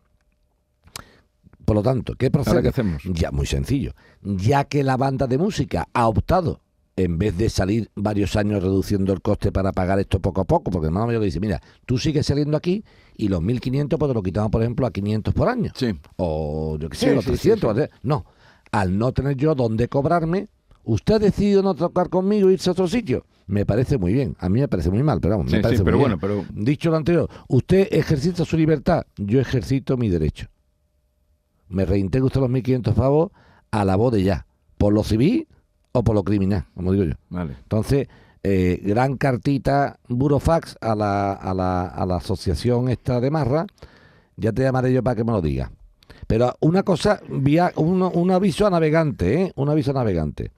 Por 1.66 1.76
lo 1.76 1.84
tanto, 1.84 2.16
¿qué 2.16 2.30
procede? 2.32 2.52
¿Ahora 2.56 2.62
qué 2.64 2.70
hacemos? 2.70 3.02
Ya, 3.06 3.32
muy 3.32 3.46
sencillo. 3.46 3.94
Ya 4.22 4.66
que 4.66 4.84
la 4.84 4.98
banda 4.98 5.28
de 5.28 5.38
música 5.38 5.88
ha 5.94 6.08
optado, 6.08 6.60
en 6.98 7.18
vez 7.18 7.38
de 7.38 7.50
salir 7.50 7.90
varios 7.96 8.36
años 8.36 8.62
reduciendo 8.62 9.14
el 9.14 9.22
coste 9.22 9.52
para 9.52 9.72
pagar 9.72 10.00
esto 10.00 10.20
poco 10.20 10.42
a 10.42 10.44
poco, 10.44 10.72
porque 10.72 10.88
el 10.88 10.90
hermano 10.90 11.06
mayor 11.08 11.22
le 11.22 11.28
dice, 11.28 11.40
mira, 11.40 11.62
tú 11.86 11.98
sigues 11.98 12.26
saliendo 12.26 12.58
aquí 12.58 12.84
y 13.16 13.30
los 13.30 13.42
1.500 13.42 13.98
pues 13.98 14.10
te 14.10 14.14
lo 14.14 14.22
quitamos, 14.24 14.52
por 14.52 14.62
ejemplo, 14.62 14.86
a 14.86 14.92
500 14.92 15.34
por 15.34 15.48
año. 15.48 15.72
Sí. 15.76 15.98
O 16.18 16.78
yo 16.80 16.90
qué 16.90 16.98
sé, 16.98 17.10
Sí, 17.10 17.16
los 17.16 17.24
sí, 17.24 17.32
sí, 17.38 17.50
300. 17.50 17.60
sí. 17.62 17.66
o 17.68 17.76
sea, 17.86 17.90
No, 18.04 18.26
al 18.72 18.98
no 18.98 19.14
tener 19.14 19.38
yo 19.38 19.56
dónde 19.56 19.88
cobrarme, 19.88 20.50
usted 20.84 21.16
ha 21.16 21.20
decidido 21.20 21.64
no 21.64 21.76
tocar 21.76 22.10
conmigo 22.10 22.50
e 22.50 22.54
irse 22.54 22.70
a 22.70 22.74
otro 22.74 22.88
sitio. 22.88 23.26
Me 23.52 23.66
parece 23.66 23.98
muy 23.98 24.14
bien. 24.14 24.36
A 24.40 24.48
mí 24.48 24.62
me 24.62 24.68
parece 24.70 24.90
muy 24.90 25.04
mal, 25.04 25.20
pero 25.20 25.38
vamos, 25.38 25.52
me 25.52 25.58
sí, 25.58 25.62
parece 25.62 25.84
pero 25.84 25.98
muy 25.98 26.08
bueno, 26.10 26.18
bien. 26.18 26.46
pero- 26.48 26.64
Dicho 26.64 26.90
lo 26.90 26.96
anterior, 26.96 27.30
usted 27.50 27.88
ejercita 27.92 28.46
su 28.46 28.56
libertad, 28.56 29.04
yo 29.18 29.40
ejercito 29.42 29.98
mi 29.98 30.08
derecho. 30.10 30.48
Me 31.70 31.86
reintegro 31.86 32.28
usted 32.28 32.40
los 32.42 32.50
1.500 32.50 32.94
pavos 32.94 33.32
a 33.72 33.86
la 33.86 33.96
voz 33.98 34.14
de 34.14 34.24
ya, 34.24 34.46
por 34.78 34.94
lo 34.94 35.04
civil 35.04 35.48
o 35.92 36.04
por 36.04 36.16
lo 36.16 36.24
criminal, 36.24 36.66
como 36.76 36.92
digo 36.94 37.04
yo. 37.06 37.14
Vale. 37.30 37.56
Entonces, 37.64 38.08
eh, 38.44 38.82
gran 38.84 39.18
cartita 39.18 40.00
burofax 40.08 40.78
a 40.82 40.96
la, 40.96 41.34
a, 41.34 41.54
la, 41.54 41.88
a 41.88 42.06
la 42.06 42.16
asociación 42.18 42.88
esta 42.90 43.20
de 43.20 43.32
Marra. 43.32 43.66
Ya 44.38 44.52
te 44.54 44.64
llamaré 44.64 44.92
yo 44.94 45.04
para 45.04 45.16
que 45.18 45.24
me 45.26 45.32
lo 45.34 45.42
diga. 45.42 45.72
Pero 46.28 46.56
una 46.62 46.84
cosa, 46.84 47.20
via- 47.30 47.74
un, 47.76 48.02
un 48.02 48.32
aviso 48.32 48.66
a 48.66 48.70
navegante, 48.70 49.42
¿eh? 49.42 49.52
Un 49.56 49.68
aviso 49.70 49.92
a 49.92 49.96
navegante. 49.96 50.52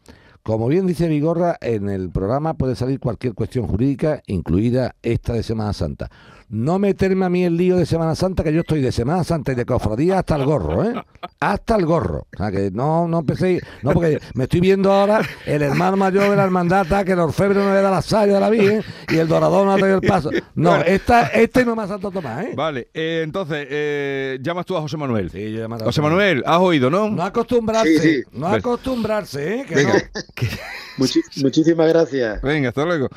Como 0.44 0.68
bien 0.68 0.86
dice 0.86 1.08
Vigorra, 1.08 1.58
en 1.62 1.88
el 1.88 2.10
programa 2.10 2.56
puede 2.56 2.76
salir 2.76 3.00
cualquier 3.00 3.34
cuestión 3.34 3.66
jurídica, 3.66 4.22
incluida 4.28 4.94
esta 5.02 5.32
de 5.32 5.42
Semana 5.42 5.72
Santa. 5.72 6.12
No 6.54 6.78
meterme 6.78 7.26
a 7.26 7.30
mí 7.30 7.44
el 7.44 7.58
lío 7.58 7.78
de 7.78 7.86
Semana 7.88 8.13
Santa, 8.13 8.44
que 8.44 8.54
yo 8.54 8.62
estoy 8.62 8.80
de 8.80 8.92
Semana 8.92 9.24
Santa 9.24 9.54
y 9.54 9.56
de 9.56 9.66
cofradía 9.66 10.20
hasta 10.20 10.36
el 10.36 10.46
gorro, 10.46 10.84
¿eh? 10.84 10.94
Hasta 11.39 11.76
el 11.76 11.86
gorro. 11.88 12.28
O 12.32 12.38
sea, 12.38 12.52
que 12.52 12.70
no, 12.70 13.08
no 13.08 13.20
empecéis, 13.22 13.63
no, 13.82 13.92
porque 13.92 14.20
me 14.36 14.44
estoy 14.44 14.60
viendo 14.60 14.92
ahora 14.92 15.22
el 15.48 15.63
hermano 15.63 15.98
mayor 15.98 16.30
de 16.30 16.36
la 16.36 16.44
hermandad, 16.44 16.86
que 17.04 17.13
el 17.13 17.20
orfebre 17.20 17.56
no 17.60 17.74
le 17.74 17.82
da 17.82 17.89
la 17.89 18.04
saya 18.04 18.36
de 18.36 18.39
la 18.39 18.52
Virgen 18.52 18.84
y 19.10 19.18
el 19.18 19.28
dorador 19.28 19.66
no 19.66 19.76
le 19.78 19.88
da 19.88 19.96
el 19.96 20.02
paso. 20.02 20.30
No, 20.54 20.76
esta, 20.76 21.28
este 21.30 21.66
no 21.66 21.76
me 21.76 21.82
ha 21.84 21.88
saltado 21.88 22.12
Tomás, 22.12 22.46
¿eh? 22.46 22.52
Vale, 22.56 22.88
eh, 22.94 23.22
entonces, 23.24 23.66
eh, 23.72 24.38
llamas 24.44 24.68
tú 24.68 24.78
a 24.78 24.82
José 24.82 24.96
Manuel. 24.96 25.32
Sí, 25.32 25.54
yo 25.54 25.68
José. 25.68 26.02
Manuel, 26.04 26.44
has 26.46 26.60
oído, 26.60 26.92
¿no? 26.92 27.10
No 27.10 27.24
acostumbrarse, 27.24 27.98
Sí, 28.00 28.10
sí. 28.18 28.24
no 28.32 28.46
acostumbrarse, 28.48 29.56
¿eh? 29.62 29.66
Que 29.68 29.74
Venga. 29.76 29.94
Muchi- 30.98 31.24
muchísimas 31.42 31.88
gracias. 31.89 32.39
Venga, 32.44 32.70
hasta 32.70 32.86
luego. 32.86 33.10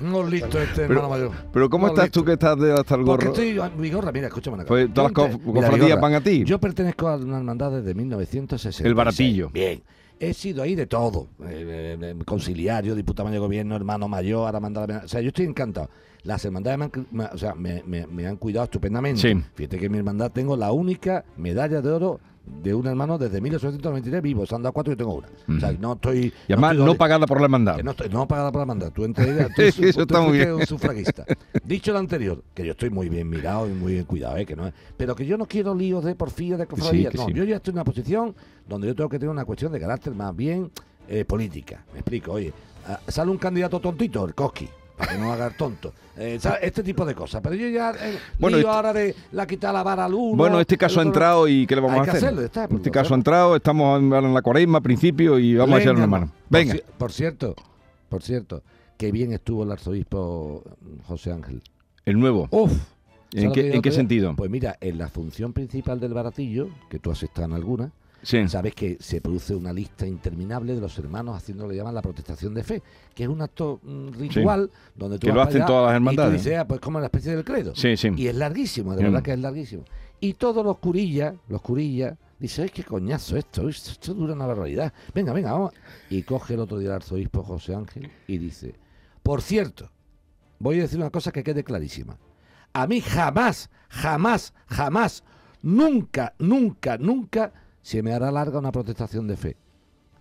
no. 0.00 0.22
No 0.22 0.28
listo 0.28 0.60
este 0.60 0.82
hermano 0.82 1.08
mayor. 1.08 1.30
Pero 1.52 1.70
¿cómo 1.70 1.86
No 1.86 1.92
estás 1.94 2.04
listo. 2.06 2.20
tú 2.20 2.26
que 2.26 2.32
estás 2.34 2.58
de 2.58 2.72
hasta 2.82 2.94
el 2.96 3.04
Porque 3.04 3.26
gorro? 3.28 3.42
estoy, 3.42 3.80
Vigorra, 3.80 4.12
mira, 4.12 4.26
escúchame 4.28 4.54
una 4.54 4.64
cosa. 4.64 4.68
Pues 4.68 4.94
todas 4.94 5.12
las 5.12 5.38
cofradías 5.38 6.00
van 6.00 6.14
a 6.14 6.20
ti. 6.20 6.44
Yo 6.44 6.60
pertenezco 6.60 7.08
a 7.08 7.16
una 7.16 7.38
hermandad 7.38 7.72
desde 7.72 7.94
1960. 7.94 8.86
El 8.88 8.94
baratillo. 8.94 9.48
Bien. 9.50 9.82
He 10.20 10.34
sido 10.34 10.62
ahí 10.62 10.76
de 10.76 10.86
todo. 10.86 11.26
eh, 11.40 11.96
eh, 11.98 11.98
eh, 12.00 12.14
conciliario, 12.24 12.94
diputado 12.94 13.28
de 13.30 13.38
gobierno, 13.40 13.74
hermano 13.74 14.06
mayor, 14.06 14.46
ahora 14.46 14.60
mandada. 14.60 15.02
O 15.04 15.08
sea, 15.08 15.20
yo 15.20 15.28
estoy 15.28 15.46
encantado. 15.46 15.90
Las 16.22 16.44
hermandades 16.44 16.78
me 16.78 16.84
han, 16.84 16.92
me- 17.10 17.24
o 17.24 17.38
sea, 17.38 17.54
me, 17.56 17.82
me- 17.84 18.06
me 18.06 18.26
han 18.28 18.36
cuidado 18.36 18.64
estupendamente. 18.64 19.20
Sí. 19.20 19.42
Fíjate 19.54 19.78
que 19.80 19.86
en 19.86 19.92
mi 19.92 19.98
hermandad 19.98 20.30
tengo 20.30 20.56
la 20.56 20.70
única 20.70 21.24
medalla 21.36 21.80
de 21.82 21.90
oro 21.90 22.20
de 22.44 22.74
un 22.74 22.86
hermano 22.86 23.18
desde 23.18 23.40
1893 23.40 24.20
vivo. 24.22 24.44
Se 24.46 24.54
han 24.54 24.62
dado 24.62 24.72
cuatro 24.72 24.92
y 24.92 24.94
yo 24.94 24.98
tengo 24.98 25.14
una. 25.14 25.28
O 25.56 25.60
sea, 25.60 25.72
no 25.72 25.92
estoy. 25.94 26.32
Y 26.48 26.52
además, 26.52 26.76
no 26.76 26.94
pagada 26.94 27.26
por 27.26 27.38
la 27.40 27.44
hermandad. 27.44 27.82
no, 27.82 27.92
estoy- 27.92 28.08
no 28.10 28.26
pagada 28.26 28.50
por 28.50 28.58
la 28.60 28.62
hermandad. 28.62 28.92
Tú, 28.92 29.10
tú, 29.12 29.22
Eso 29.62 30.02
está 30.02 30.20
muy 30.20 30.38
bien. 30.38 30.52
un 30.54 30.66
sufragista. 30.66 31.24
Dicho 31.64 31.92
lo 31.92 31.98
anterior, 31.98 32.42
que 32.54 32.64
yo 32.66 32.72
estoy 32.72 32.90
muy 32.90 33.08
bien 33.08 33.28
mirado 33.28 33.68
y 33.68 33.72
muy 33.72 33.92
bien 33.94 34.04
cuidado, 34.04 34.36
¿eh? 34.36 34.44
que 34.46 34.56
no 34.56 34.66
es- 34.66 34.74
pero 34.96 35.14
que 35.14 35.24
yo 35.26 35.36
no 35.38 35.46
quiero 35.46 35.74
líos 35.74 36.04
de 36.04 36.14
porfía, 36.14 36.56
de 36.56 36.66
cofradía. 36.66 37.10
que 37.10 37.18
no, 37.18 37.26
sí. 37.26 37.32
yo 37.32 37.44
ya 37.44 37.56
estoy 37.56 37.70
en 37.72 37.76
una 37.76 37.84
posición 37.84 38.34
donde 38.68 38.88
yo 38.88 38.94
tengo 38.94 39.08
que 39.08 39.18
tener 39.18 39.30
una 39.30 39.44
cuestión 39.44 39.72
de 39.72 39.80
carácter 39.80 40.14
más 40.14 40.34
bien 40.36 40.70
eh, 41.08 41.24
política. 41.24 41.84
Me 41.92 42.00
explico, 42.00 42.32
oye, 42.32 42.52
ah, 42.88 42.98
sale 43.08 43.30
un 43.30 43.38
candidato 43.38 43.80
tontito, 43.80 44.24
el 44.24 44.34
Koski. 44.34 44.68
Para 44.96 45.12
que 45.12 45.18
no 45.18 45.32
haga 45.32 45.46
el 45.48 45.56
tonto. 45.56 45.92
Eh, 46.16 46.38
este 46.60 46.82
tipo 46.82 47.04
de 47.06 47.14
cosas. 47.14 47.40
Pero 47.42 47.54
yo 47.54 47.68
ya. 47.68 47.90
eh, 47.92 48.18
Bueno, 48.38 48.58
este- 48.58 48.68
ahora 48.68 48.92
de 48.92 49.14
la 49.32 49.46
quitar 49.46 49.72
la 49.72 49.82
vara 49.82 50.04
al 50.04 50.14
uno. 50.14 50.36
Bueno, 50.36 50.60
este 50.60 50.76
caso 50.76 51.00
ha 51.00 51.02
entrado 51.02 51.48
y 51.48 51.66
¿qué 51.66 51.74
le 51.74 51.80
vamos 51.80 52.00
a 52.00 52.04
que 52.04 52.10
hacer? 52.10 52.24
hacerlo, 52.24 52.42
está, 52.42 52.64
este 52.64 52.90
caso 52.90 52.98
ha 52.98 53.02
hacemos. 53.02 53.18
entrado, 53.18 53.56
estamos 53.56 54.00
en 54.02 54.34
la 54.34 54.42
cuaresma, 54.42 54.80
principio, 54.80 55.38
y 55.38 55.54
vamos 55.56 55.76
a 55.78 55.80
echarle 55.80 55.98
una 55.98 56.06
mano. 56.06 56.26
por 56.26 56.34
Venga, 56.50 56.74
Por, 56.98 57.12
cierto, 57.12 57.54
por 58.08 58.22
cierto, 58.22 58.62
qué 58.98 59.10
bien 59.10 59.32
estuvo 59.32 59.62
el 59.64 59.72
arzobispo 59.72 60.62
José 61.06 61.32
Ángel. 61.32 61.62
el 62.04 62.18
nuevo. 62.20 62.48
Uf. 62.50 62.72
¿En 63.34 63.44
¿Sabes 63.44 63.44
lo 63.44 63.52
qué, 63.54 63.62
que 63.70 63.76
en 63.76 63.82
qué 63.82 63.90
sentido? 63.92 64.34
Pues 64.36 64.50
mira, 64.50 64.76
en 64.82 64.98
la 64.98 65.08
función 65.08 65.54
principal 65.54 65.98
del 65.98 66.12
baratillo, 66.12 66.68
que 66.90 66.98
tú 66.98 67.10
has 67.10 67.22
estado 67.22 67.46
en 67.46 67.54
alguna, 67.54 67.90
Sí. 68.22 68.46
sabes 68.48 68.74
que 68.74 68.96
se 69.00 69.20
produce 69.20 69.54
una 69.54 69.72
lista 69.72 70.06
interminable 70.06 70.74
de 70.74 70.80
los 70.80 70.96
hermanos 70.98 71.36
haciendo 71.36 71.64
lo 71.64 71.70
que 71.70 71.76
llaman 71.76 71.94
la 71.94 72.02
protestación 72.02 72.54
de 72.54 72.62
fe, 72.62 72.82
que 73.14 73.24
es 73.24 73.28
un 73.28 73.42
acto 73.42 73.80
mm, 73.82 74.08
ritual 74.12 74.70
donde 74.94 75.18
tú 75.18 75.26
Que 75.26 75.32
lo 75.32 75.38
vas 75.40 75.48
para 75.48 75.56
hacen 75.64 75.66
todas 75.66 75.82
las 75.82 75.90
y 75.90 75.92
tú 75.92 75.96
hermandades. 75.96 76.44
dices, 76.44 76.58
ah, 76.58 76.66
pues 76.68 76.80
como 76.80 76.98
una 76.98 77.06
especie 77.06 77.34
del 77.34 77.44
credo. 77.44 77.74
Sí, 77.74 77.96
sí. 77.96 78.10
Y 78.16 78.26
es 78.28 78.34
larguísimo, 78.36 78.94
de 78.94 79.02
Mm. 79.02 79.04
verdad 79.06 79.22
que 79.22 79.32
es 79.32 79.38
larguísimo. 79.40 79.84
Y 80.20 80.34
todos 80.34 80.64
los 80.64 80.78
curillas, 80.78 81.34
los 81.48 81.60
curillas, 81.62 82.16
dicen, 82.38 82.64
¡ay, 82.64 82.70
qué 82.70 82.84
coñazo 82.84 83.36
esto! 83.36 83.68
Esto, 83.68 83.90
esto 83.90 84.14
dura 84.14 84.34
una 84.34 84.46
barbaridad. 84.46 84.92
Venga, 85.14 85.32
venga, 85.32 85.52
vamos. 85.52 85.72
Y 86.10 86.22
coge 86.22 86.54
el 86.54 86.60
otro 86.60 86.78
día 86.78 86.90
el 86.90 86.94
arzobispo 86.94 87.42
José 87.42 87.74
Ángel 87.74 88.08
y 88.28 88.38
dice, 88.38 88.74
por 89.22 89.42
cierto, 89.42 89.90
voy 90.60 90.78
a 90.78 90.82
decir 90.82 90.98
una 91.00 91.10
cosa 91.10 91.32
que 91.32 91.42
quede 91.42 91.64
clarísima. 91.64 92.16
A 92.72 92.86
mí 92.86 93.00
jamás, 93.00 93.68
jamás, 93.88 94.54
jamás, 94.66 95.24
nunca, 95.60 96.34
nunca, 96.38 96.96
nunca 96.98 97.52
se 97.82 98.02
me 98.02 98.12
hará 98.12 98.30
larga 98.30 98.58
una 98.58 98.72
protestación 98.72 99.26
de 99.26 99.36
fe. 99.36 99.56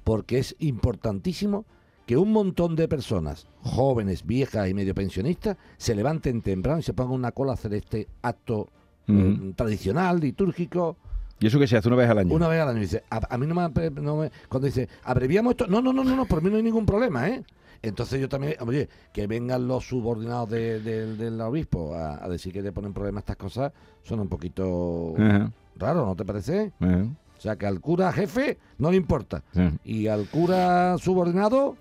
Porque 0.04 0.40
es 0.40 0.56
importantísimo 0.60 1.66
que 2.06 2.18
un 2.18 2.32
montón 2.32 2.76
de 2.76 2.88
personas, 2.88 3.48
jóvenes, 3.62 4.26
viejas 4.26 4.68
y 4.70 4.74
medio 4.74 4.94
pensionistas, 4.96 5.58
se 5.78 5.96
levanten 5.96 6.42
temprano 6.42 6.80
y 6.80 6.84
se 6.84 6.94
pongan 6.94 7.14
una 7.14 7.32
cola 7.32 7.52
a 7.52 7.56
hacer 7.56 7.74
este 7.74 8.08
acto 8.22 8.70
eh, 9.08 9.12
Ujú. 9.38 9.54
tradicional, 9.54 10.20
litúrgico, 10.20 10.98
¿Y 11.40 11.48
eso 11.48 11.58
que 11.58 11.66
se 11.68 11.76
hace 11.76 11.88
una 11.88 11.98
vez 11.98 12.08
al 12.10 12.20
año? 12.20 12.36
una 12.36 12.48
vez 12.48 12.62
al 12.62 12.70
año. 12.70 12.80
Dice, 12.80 13.04
a, 13.10 13.20
a 13.34 13.38
mí 13.40 13.48
no 13.48 13.56
me, 13.56 13.90
no 14.00 14.16
me- 14.18 14.32
Cuando 14.48 14.68
dice, 14.68 14.88
abreviamos 15.04 15.52
esto, 15.52 15.66
no, 15.66 15.82
no, 15.82 15.92
no, 15.92 16.04
no, 16.04 16.16
no, 16.16 16.26
por 16.28 16.44
mí 16.44 16.52
no 16.52 16.58
hay 16.58 16.62
ningún 16.64 16.86
problema, 16.86 17.28
¿eh? 17.30 17.44
Entonces 17.82 18.22
yo 18.22 18.30
también, 18.30 18.54
oye, 18.60 18.88
que 19.12 19.26
vengan 19.26 19.68
los 19.68 19.88
subordinados 19.88 20.50
de- 20.52 20.80
de- 20.82 21.16
del 21.16 21.42
obispo 21.42 21.96
a, 21.96 22.24
a 22.24 22.30
decir 22.30 22.54
que 22.54 22.62
le 22.62 22.72
ponen 22.72 22.94
problema 22.94 23.18
a 23.20 23.22
estas 23.22 23.38
cosas, 23.38 23.74
son 24.04 24.20
un 24.20 24.28
poquito 24.30 25.16
Ajá, 25.18 25.52
raro, 25.78 26.06
¿no 26.06 26.16
te 26.16 26.26
parece? 26.26 26.74
ajá, 26.80 27.06
O 27.42 27.44
sea, 27.44 27.56
que 27.56 27.66
al 27.66 27.80
cura 27.82 28.14
jefe 28.14 28.60
no 28.78 28.92
le 28.92 28.98
importa. 28.98 29.42
sí. 29.52 29.62
Y 29.84 30.08
al 30.08 30.28
cura 30.28 30.96
subordinado, 31.00 31.76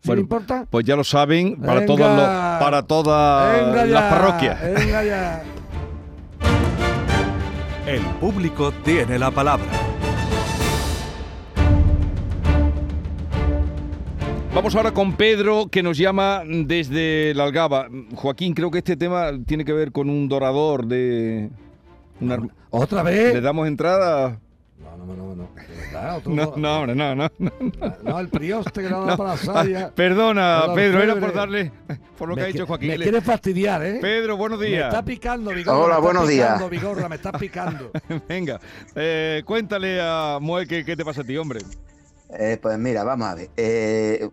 ¿sí 0.00 0.08
Bueno, 0.08 0.16
le 0.16 0.22
importa? 0.22 0.66
Pues 0.68 0.84
ya 0.84 0.96
lo 0.96 1.04
saben, 1.04 1.54
para 1.60 1.78
Venga. 1.82 2.16
los- 2.16 2.60
para 2.64 2.82
todas 2.82 3.88
las 3.88 4.02
parroquias. 4.12 4.60
Venga 4.74 5.04
ya. 5.04 5.42
El 7.86 8.00
público 8.18 8.72
tiene 8.82 9.16
la 9.16 9.30
palabra. 9.30 9.66
Vamos 14.52 14.74
ahora 14.74 14.90
con 14.92 15.12
Pedro, 15.12 15.68
que 15.70 15.82
nos 15.82 15.96
llama 15.96 16.42
desde 16.44 17.34
la 17.34 17.44
Algaba. 17.44 17.86
Joaquín, 18.16 18.52
creo 18.54 18.72
que 18.72 18.78
este 18.78 18.96
tema 18.96 19.30
tiene 19.46 19.64
que 19.64 19.72
ver 19.72 19.92
con 19.92 20.10
un 20.10 20.28
dorador 20.28 20.86
de... 20.86 21.50
una- 22.20 22.38
¿Otra 22.70 23.04
vez? 23.04 23.32
¿Le 23.34 23.40
damos 23.40 23.68
entrada? 23.68 24.40
No, 24.78 24.96
no, 24.96 25.14
no, 25.14 25.34
no. 25.34 25.48
de 25.54 25.76
verdad, 25.76 26.16
otro- 26.18 26.32
No, 26.32 26.52
no, 26.56 26.78
hombre, 26.80 26.94
no, 26.94 27.14
no. 27.14 27.30
no. 27.38 27.52
No, 28.02 28.18
el 28.20 28.28
prioste 28.28 28.82
que 28.82 28.90
No. 28.90 29.16
para 29.16 29.30
la 29.30 29.36
saya. 29.36 29.86
Ah, 29.86 29.92
perdona, 29.94 30.64
El 30.68 30.74
Pedro, 30.74 31.02
era 31.02 31.18
por 31.18 31.32
darle 31.32 31.72
por 32.18 32.28
lo 32.28 32.34
que 32.34 32.40
Me 32.42 32.44
ha 32.46 32.50
dicho 32.50 32.66
Joaquín. 32.66 32.88
Me 32.88 32.98
Le- 32.98 33.04
quiere 33.04 33.20
fastidiar, 33.20 33.84
¿eh? 33.84 33.98
Pedro, 34.00 34.36
buenos 34.36 34.58
Me 34.58 34.66
días. 34.66 34.88
está 34.88 35.04
picando, 35.04 35.50
Vigorra. 35.52 35.78
Hola, 35.78 35.86
me 35.86 35.92
está 35.94 36.00
buenos 36.00 36.28
días. 36.28 36.46
picando, 36.48 36.68
Vigorra, 36.70 37.08
me 37.08 37.16
está 37.16 37.32
picando. 37.38 37.90
Venga, 38.28 38.60
eh, 38.94 39.42
cuéntale 39.46 40.00
a 40.02 40.38
Moe 40.40 40.66
qué, 40.66 40.84
qué 40.84 40.96
te 40.96 41.04
pasa 41.04 41.20
a 41.22 41.24
ti, 41.24 41.36
hombre. 41.36 41.60
Eh, 42.36 42.58
pues 42.60 42.76
mira, 42.78 43.04
vamos 43.04 43.28
a 43.28 43.34
ver. 43.36 43.50
Eh, 43.56 44.28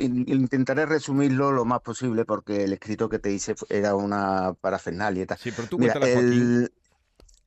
intentaré 0.00 0.86
resumirlo 0.86 1.52
lo 1.52 1.64
más 1.64 1.80
posible 1.80 2.24
porque 2.24 2.64
el 2.64 2.72
escrito 2.72 3.08
que 3.08 3.18
te 3.20 3.30
hice 3.32 3.54
era 3.68 3.94
una 3.94 4.54
parafernalia 4.60 5.22
y 5.22 5.26
tal. 5.26 5.38
Sí, 5.38 5.52
pero 5.54 5.68
tú 5.68 5.78
Mira, 5.78 5.92
cuéntale 5.92 6.12
a 6.12 6.16
Joaquín. 6.20 6.70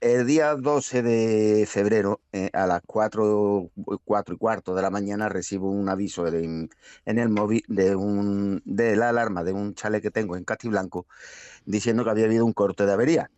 El, 0.01 0.25
día 0.27 0.55
12 0.55 1.01
de 1.01 1.65
febrero, 1.67 2.21
eh, 2.31 2.49
a 2.53 2.67
las 2.67 2.81
4, 2.85 3.71
4 4.05 4.35
y 4.35 4.37
cuarto 4.37 4.75
de 4.75 4.81
la 4.81 4.89
mañana, 4.89 5.29
recibo 5.29 5.69
un 5.71 5.89
aviso 5.89 6.23
de- 6.25 6.69
en 7.05 7.19
el 7.19 7.29
móvil 7.29 7.63
de, 7.67 7.95
un, 7.95 8.61
de 8.65 8.95
la 8.95 9.09
alarma 9.09 9.43
de 9.43 9.53
un 9.53 9.73
chalet 9.75 10.01
que 10.01 10.11
tengo 10.11 10.35
en 10.35 10.43
Castiblanco 10.45 11.07
diciendo 11.65 12.03
que 12.03 12.11
había 12.11 12.25
habido 12.25 12.45
un 12.45 12.53
corte 12.53 12.85
de 12.85 12.93
avería. 12.93 13.31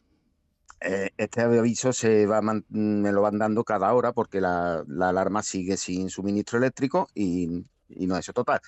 Eh, 0.82 1.10
este 1.17 1.41
aviso 1.41 1.93
se 1.93 2.26
va 2.26 2.41
me 2.41 3.12
lo 3.12 3.22
van 3.22 3.38
dando 3.39 3.63
cada 3.65 3.93
hora 3.93 4.13
porque 4.13 4.41
la, 4.41 4.84
la 4.88 5.10
alarma 5.10 5.43
sigue 5.43 5.78
sin 5.78 6.10
suministro 6.10 6.58
eléctrico 6.58 7.10
y, 7.15 7.65
y 7.89 8.08
no 8.08 8.17
eso 8.17 8.34
total. 8.34 8.62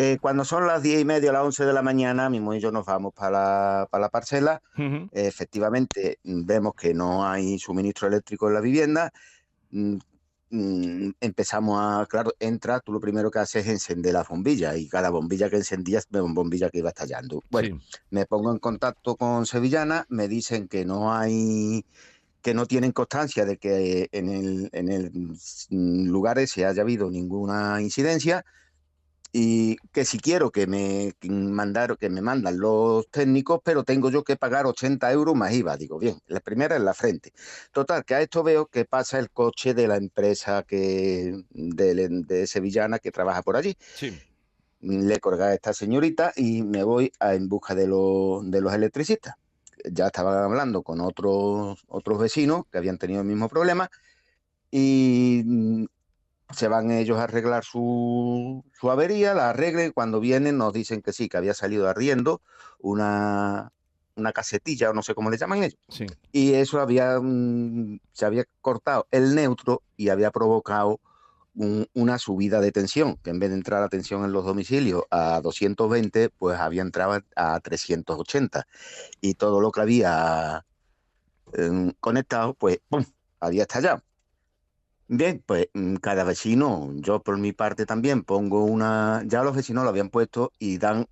Que 0.00 0.18
cuando 0.18 0.46
son 0.46 0.66
las 0.66 0.82
10 0.82 0.98
y 1.02 1.04
media, 1.04 1.30
las 1.30 1.42
11 1.44 1.66
de 1.66 1.74
la 1.74 1.82
mañana, 1.82 2.30
mi 2.30 2.40
mujer 2.40 2.60
y 2.60 2.62
yo 2.62 2.72
nos 2.72 2.86
vamos 2.86 3.12
para 3.12 3.30
la, 3.30 3.86
para 3.90 4.00
la 4.00 4.08
parcela 4.08 4.62
Ujú. 4.78 5.10
efectivamente 5.12 6.18
mm, 6.24 6.46
vemos 6.46 6.72
que 6.74 6.94
no 6.94 7.26
hay 7.28 7.58
suministro 7.58 8.08
eléctrico 8.08 8.48
en 8.48 8.54
la 8.54 8.60
vivienda. 8.62 9.10
mm, 9.70 9.96
mm, 10.48 11.10
Empezamos 11.20 11.78
a, 11.78 12.06
claro, 12.06 12.32
entra, 12.40 12.80
tú 12.80 12.92
lo 12.94 13.00
primero 13.00 13.30
que 13.30 13.40
haces 13.40 13.66
es 13.66 13.72
encender 13.72 14.14
la 14.14 14.22
bombilla 14.22 14.74
y 14.74 14.88
cada 14.88 15.10
bombilla 15.10 15.50
que 15.50 15.56
encendías 15.56 16.06
era 16.10 16.22
una 16.22 16.32
bombilla 16.32 16.70
que 16.70 16.78
iba 16.78 16.88
estallando. 16.88 17.42
Bueno, 17.50 17.78
Sí. 17.78 18.04
me 18.08 18.24
pongo 18.24 18.52
en 18.52 18.58
contacto 18.58 19.16
con 19.16 19.44
Sevillana, 19.44 20.06
me 20.08 20.28
dicen 20.28 20.66
que 20.66 20.86
no 20.86 21.12
hay, 21.12 21.84
que 22.40 22.54
no 22.54 22.64
tienen 22.64 22.92
constancia 22.92 23.44
de 23.44 23.58
que 23.58 24.08
en 24.12 24.30
el, 24.30 24.70
en 24.72 24.88
el 24.90 26.08
lugar 26.08 26.38
ese 26.38 26.64
haya 26.64 26.80
habido 26.80 27.10
ninguna 27.10 27.82
incidencia 27.82 28.46
y 29.32 29.76
que 29.92 30.04
si 30.04 30.18
quiero 30.18 30.50
que 30.50 30.66
me 30.66 31.12
mandar, 31.28 31.96
que 31.96 32.10
me 32.10 32.20
mandan 32.20 32.58
los 32.58 33.08
técnicos, 33.10 33.60
pero 33.64 33.84
tengo 33.84 34.10
yo 34.10 34.24
que 34.24 34.36
pagar 34.36 34.66
80 34.66 35.10
euros 35.12 35.34
más 35.36 35.52
IVA. 35.52 35.76
Digo, 35.76 35.98
bien, 35.98 36.18
la 36.26 36.40
primera 36.40 36.76
en 36.76 36.84
la 36.84 36.94
frente. 36.94 37.32
Total, 37.72 38.04
que 38.04 38.14
a 38.16 38.20
esto 38.22 38.42
veo 38.42 38.66
que 38.66 38.84
pasa 38.84 39.18
el 39.18 39.30
coche 39.30 39.72
de 39.74 39.86
la 39.88 39.96
empresa 39.96 40.64
que 40.64 41.44
de, 41.50 42.08
de 42.08 42.46
Sevillana 42.46 42.98
que 42.98 43.12
trabaja 43.12 43.42
por 43.42 43.56
allí 43.56 43.76
Sí. 43.94 44.18
le 44.80 45.20
colgué 45.20 45.44
a 45.44 45.54
esta 45.54 45.72
señorita 45.74 46.32
y 46.36 46.62
me 46.62 46.82
voy 46.84 47.12
a- 47.20 47.34
en 47.34 47.48
busca 47.48 47.74
de 47.74 47.86
los, 47.86 48.50
de 48.50 48.60
los 48.60 48.72
electricistas. 48.72 49.34
Ya 49.90 50.06
estaban 50.06 50.42
hablando 50.42 50.82
con 50.82 51.00
otros, 51.00 51.82
otros 51.88 52.18
vecinos 52.18 52.64
que 52.70 52.78
habían 52.78 52.98
tenido 52.98 53.20
el 53.20 53.26
mismo 53.26 53.48
problema 53.48 53.90
y 54.70 55.42
mm, 55.44 55.84
se 56.52 56.68
van 56.68 56.90
ellos 56.90 57.18
a 57.18 57.24
arreglar 57.24 57.64
su, 57.64 58.64
su 58.72 58.90
avería, 58.90 59.34
la 59.34 59.50
arreglen. 59.50 59.92
Cuando 59.92 60.20
vienen 60.20 60.58
nos 60.58 60.72
dicen 60.72 61.02
que 61.02 61.12
sí, 61.12 61.28
que 61.28 61.36
había 61.36 61.54
salido 61.54 61.88
arriendo 61.88 62.42
una, 62.78 63.72
una 64.16 64.32
casetilla 64.32 64.90
o 64.90 64.92
no 64.92 65.02
sé 65.02 65.14
cómo 65.14 65.30
le 65.30 65.36
llaman 65.38 65.62
ellos 65.62 65.78
Sí. 65.88 66.06
y 66.32 66.54
eso 66.54 66.80
había 66.80 67.18
mm, 67.20 68.00
se 68.12 68.24
había 68.26 68.44
cortado 68.60 69.06
el 69.10 69.34
neutro 69.34 69.82
y 69.96 70.08
había 70.08 70.30
provocado 70.30 71.00
un- 71.54 71.86
una 71.94 72.18
subida 72.18 72.60
de 72.60 72.70
tensión, 72.72 73.16
que 73.22 73.30
en 73.30 73.38
vez 73.40 73.50
de 73.50 73.56
entrar 73.56 73.80
la 73.80 73.88
tensión 73.88 74.24
en 74.24 74.32
los 74.32 74.44
domicilios 74.44 75.02
a 75.10 75.40
220, 75.40 76.30
pues 76.30 76.58
había 76.58 76.82
entrado 76.82 77.20
a 77.36 77.60
380 77.60 78.66
y 79.20 79.34
todo 79.34 79.60
lo 79.60 79.70
que 79.72 79.80
había 79.80 80.64
eh, 81.54 81.92
conectado, 82.00 82.54
pues 82.54 82.78
¡pum! 82.88 83.04
había 83.40 83.62
estallado. 83.62 84.02
Bien, 85.12 85.42
pues 85.44 85.66
mm, 85.74 85.96
cada 85.96 86.22
vecino, 86.22 86.88
yo 86.94 87.20
por 87.20 87.36
mi 87.36 87.52
parte 87.52 87.84
también 87.84 88.22
pongo 88.22 88.62
una, 88.62 89.24
ya 89.26 89.42
los 89.42 89.56
vecinos 89.56 89.82
lo 89.82 89.90
habían 89.90 90.08
puesto 90.08 90.52
y 90.60 90.78
dan 90.78 91.08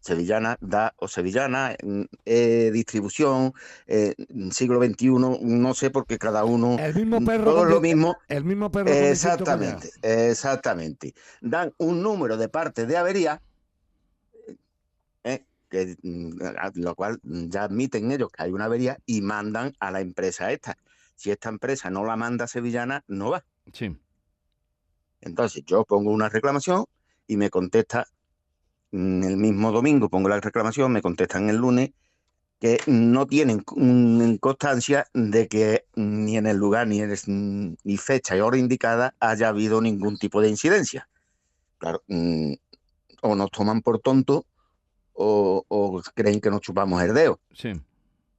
Sevillana, 0.00 0.58
da 0.60 0.92
o 0.98 1.08
Sevillana, 1.08 1.74
mm, 1.82 2.02
eh, 2.26 2.70
distribución, 2.70 3.54
eh, 3.86 4.14
siglo 4.50 4.78
XXI, 4.84 5.38
no 5.40 5.72
sé 5.72 5.88
porque 5.88 6.18
cada 6.18 6.44
uno, 6.44 6.76
El 6.78 6.94
mismo 6.94 7.18
mm, 7.22 7.24
perro. 7.24 7.44
todo 7.44 7.64
lo 7.64 7.80
mismo, 7.80 8.14
El 8.28 8.44
mismo 8.44 8.70
perro. 8.70 8.90
exactamente, 8.90 9.88
exactamente. 10.02 11.14
Dan 11.40 11.72
un 11.78 12.02
número 12.02 12.36
de 12.36 12.50
partes 12.50 12.86
de 12.86 12.98
avería, 12.98 13.40
eh, 15.24 15.46
que, 15.70 15.96
mm, 16.02 16.32
lo 16.74 16.94
cual 16.94 17.18
mm, 17.22 17.48
ya 17.48 17.62
admiten 17.62 18.12
ellos 18.12 18.30
que 18.30 18.42
hay 18.42 18.52
una 18.52 18.66
avería 18.66 18.98
y 19.06 19.22
mandan 19.22 19.72
a 19.80 19.90
la 19.90 20.02
empresa 20.02 20.52
esta. 20.52 20.76
Si 21.20 21.30
esta 21.30 21.50
empresa 21.50 21.90
no 21.90 22.02
la 22.06 22.16
manda 22.16 22.46
a 22.46 22.48
Sevillana, 22.48 23.04
no 23.06 23.28
va. 23.30 23.44
Sí. 23.74 23.94
Entonces 25.20 25.62
yo 25.66 25.84
pongo 25.84 26.10
una 26.12 26.30
reclamación 26.30 26.86
y 27.26 27.36
me 27.36 27.50
contesta 27.50 28.06
mm, 28.92 29.22
el 29.24 29.36
mismo 29.36 29.70
domingo, 29.70 30.08
pongo 30.08 30.30
la 30.30 30.40
reclamación, 30.40 30.90
me 30.92 31.02
contestan 31.02 31.50
el 31.50 31.56
lunes 31.56 31.90
que 32.58 32.78
no 32.86 33.26
tienen 33.26 33.62
mm, 33.76 34.36
constancia 34.36 35.08
de 35.12 35.46
que 35.46 35.84
ni 35.94 36.38
en 36.38 36.46
el 36.46 36.56
lugar 36.56 36.86
ni 36.86 37.02
en 37.02 37.10
el- 37.10 37.76
ni 37.84 37.96
fecha 37.98 38.34
y 38.34 38.40
hora 38.40 38.56
indicada 38.56 39.14
haya 39.20 39.48
habido 39.48 39.82
ningún 39.82 40.16
tipo 40.16 40.40
de 40.40 40.48
incidencia. 40.48 41.06
Claro, 41.76 42.02
mm, 42.08 42.54
o 43.20 43.34
nos 43.34 43.50
toman 43.50 43.82
por 43.82 43.98
tontos 44.00 44.44
o, 45.12 45.66
o 45.68 46.02
creen 46.14 46.40
que 46.40 46.48
nos 46.50 46.62
chupamos 46.62 47.02
el 47.02 47.12
dedo. 47.12 47.40
Sí. 47.52 47.72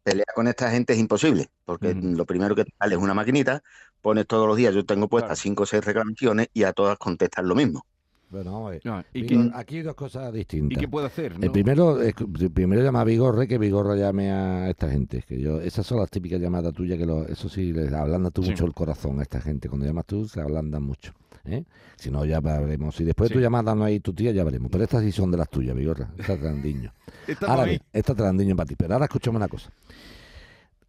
Pelear 0.03 0.27
con 0.33 0.47
esta 0.47 0.71
gente 0.71 0.93
es 0.93 0.99
imposible, 0.99 1.47
porque 1.63 1.93
lo 1.93 2.25
primero 2.25 2.55
que 2.55 2.65
te 2.65 2.73
sale 2.79 2.95
es 2.95 3.01
una 3.01 3.13
maquinita, 3.13 3.61
pones 4.01 4.25
todos 4.25 4.47
los 4.47 4.57
días, 4.57 4.73
yo 4.73 4.83
tengo 4.83 5.07
puestas 5.07 5.29
Claro. 5.37 5.41
cinco 5.43 5.63
o 5.63 5.65
seis 5.67 5.85
reclamaciones 5.85 6.47
y 6.53 6.63
a 6.63 6.73
todas 6.73 6.97
contestan 6.97 7.47
lo 7.47 7.53
mismo. 7.53 7.85
Bueno, 8.31 8.53
vamos 8.53 8.67
a 8.69 8.71
ver. 8.71 8.81
No, 8.85 9.03
¿y, 9.13 9.21
Vigor, 9.23 9.51
aquí 9.53 9.75
hay 9.77 9.81
dos 9.83 9.93
cosas 9.93 10.33
¿Y 10.33 10.37
distintas. 10.37 10.79
qué 10.79 10.87
puede 10.87 11.05
hacer? 11.07 11.35
El 11.39 11.51
primero, 11.51 12.01
es 12.01 12.15
el 12.39 12.49
primero 12.51 12.81
llama 12.81 13.01
a 13.01 13.03
Vigorre, 13.03 13.45
que 13.47 13.57
Vigorra 13.57 13.95
llame 13.95 14.31
a 14.31 14.69
esta 14.69 14.89
gente. 14.89 15.21
Que 15.27 15.39
yo, 15.39 15.59
esas 15.59 15.85
son 15.85 15.99
las 15.99 16.09
típicas 16.09 16.39
llamadas 16.39 16.73
tuyas, 16.73 16.97
que 16.97 17.05
lo, 17.05 17.27
eso 17.27 17.49
sí, 17.49 17.73
les 17.73 17.91
ablanda 17.91 18.31
tú 18.31 18.41
Sí. 18.41 18.51
mucho 18.51 18.65
el 18.65 18.73
corazón 18.73 19.19
a 19.19 19.23
esta 19.23 19.41
gente. 19.41 19.67
Cuando 19.67 19.85
llamas 19.85 20.05
tú, 20.05 20.27
se 20.27 20.39
ablandan 20.39 20.81
mucho. 20.81 21.11
¿Eh? 21.45 21.65
Si 21.97 22.09
no, 22.11 22.23
ya 22.25 22.39
veremos. 22.39 22.95
Si 22.95 23.03
después 23.03 23.29
Sí. 23.29 23.35
tu 23.35 23.39
llamada 23.39 23.73
no 23.75 23.83
hay 23.83 23.99
tu 23.99 24.13
tía, 24.13 24.31
ya 24.31 24.43
veremos. 24.43 24.69
Pero 24.71 24.83
estas 24.83 25.03
sí 25.03 25.11
son 25.11 25.31
de 25.31 25.37
las 25.37 25.49
tuyas, 25.49 25.75
Vigorra. 25.75 26.13
Estas 26.17 26.39
trandiño. 26.39 26.93
Estamos 27.27 27.49
Ahora 27.49 27.63
ahí. 27.63 27.69
bien, 27.69 27.81
esta 27.93 28.15
trandiño 28.15 28.55
para 28.55 28.67
ti. 28.67 28.75
Pero 28.75 28.93
ahora 28.93 29.05
escúchame 29.05 29.37
una 29.37 29.47
cosa. 29.47 29.71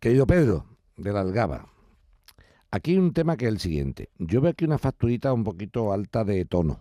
Querido 0.01 0.27
Pedro, 0.27 0.67
de 0.97 1.12
la 1.12 1.21
Algaba. 1.21 1.69
Aquí 2.71 2.93
hay 2.93 2.99
un 2.99 3.12
tema 3.12 3.37
que 3.37 3.45
es 3.47 3.53
el 3.53 3.59
siguiente. 3.61 4.09
Yo 4.19 4.41
veo 4.41 4.51
aquí 4.53 4.65
una 4.65 4.79
facturita 4.79 5.33
un 5.33 5.45
poquito 5.45 5.93
alta 5.93 6.25
de 6.25 6.45
tono. 6.47 6.81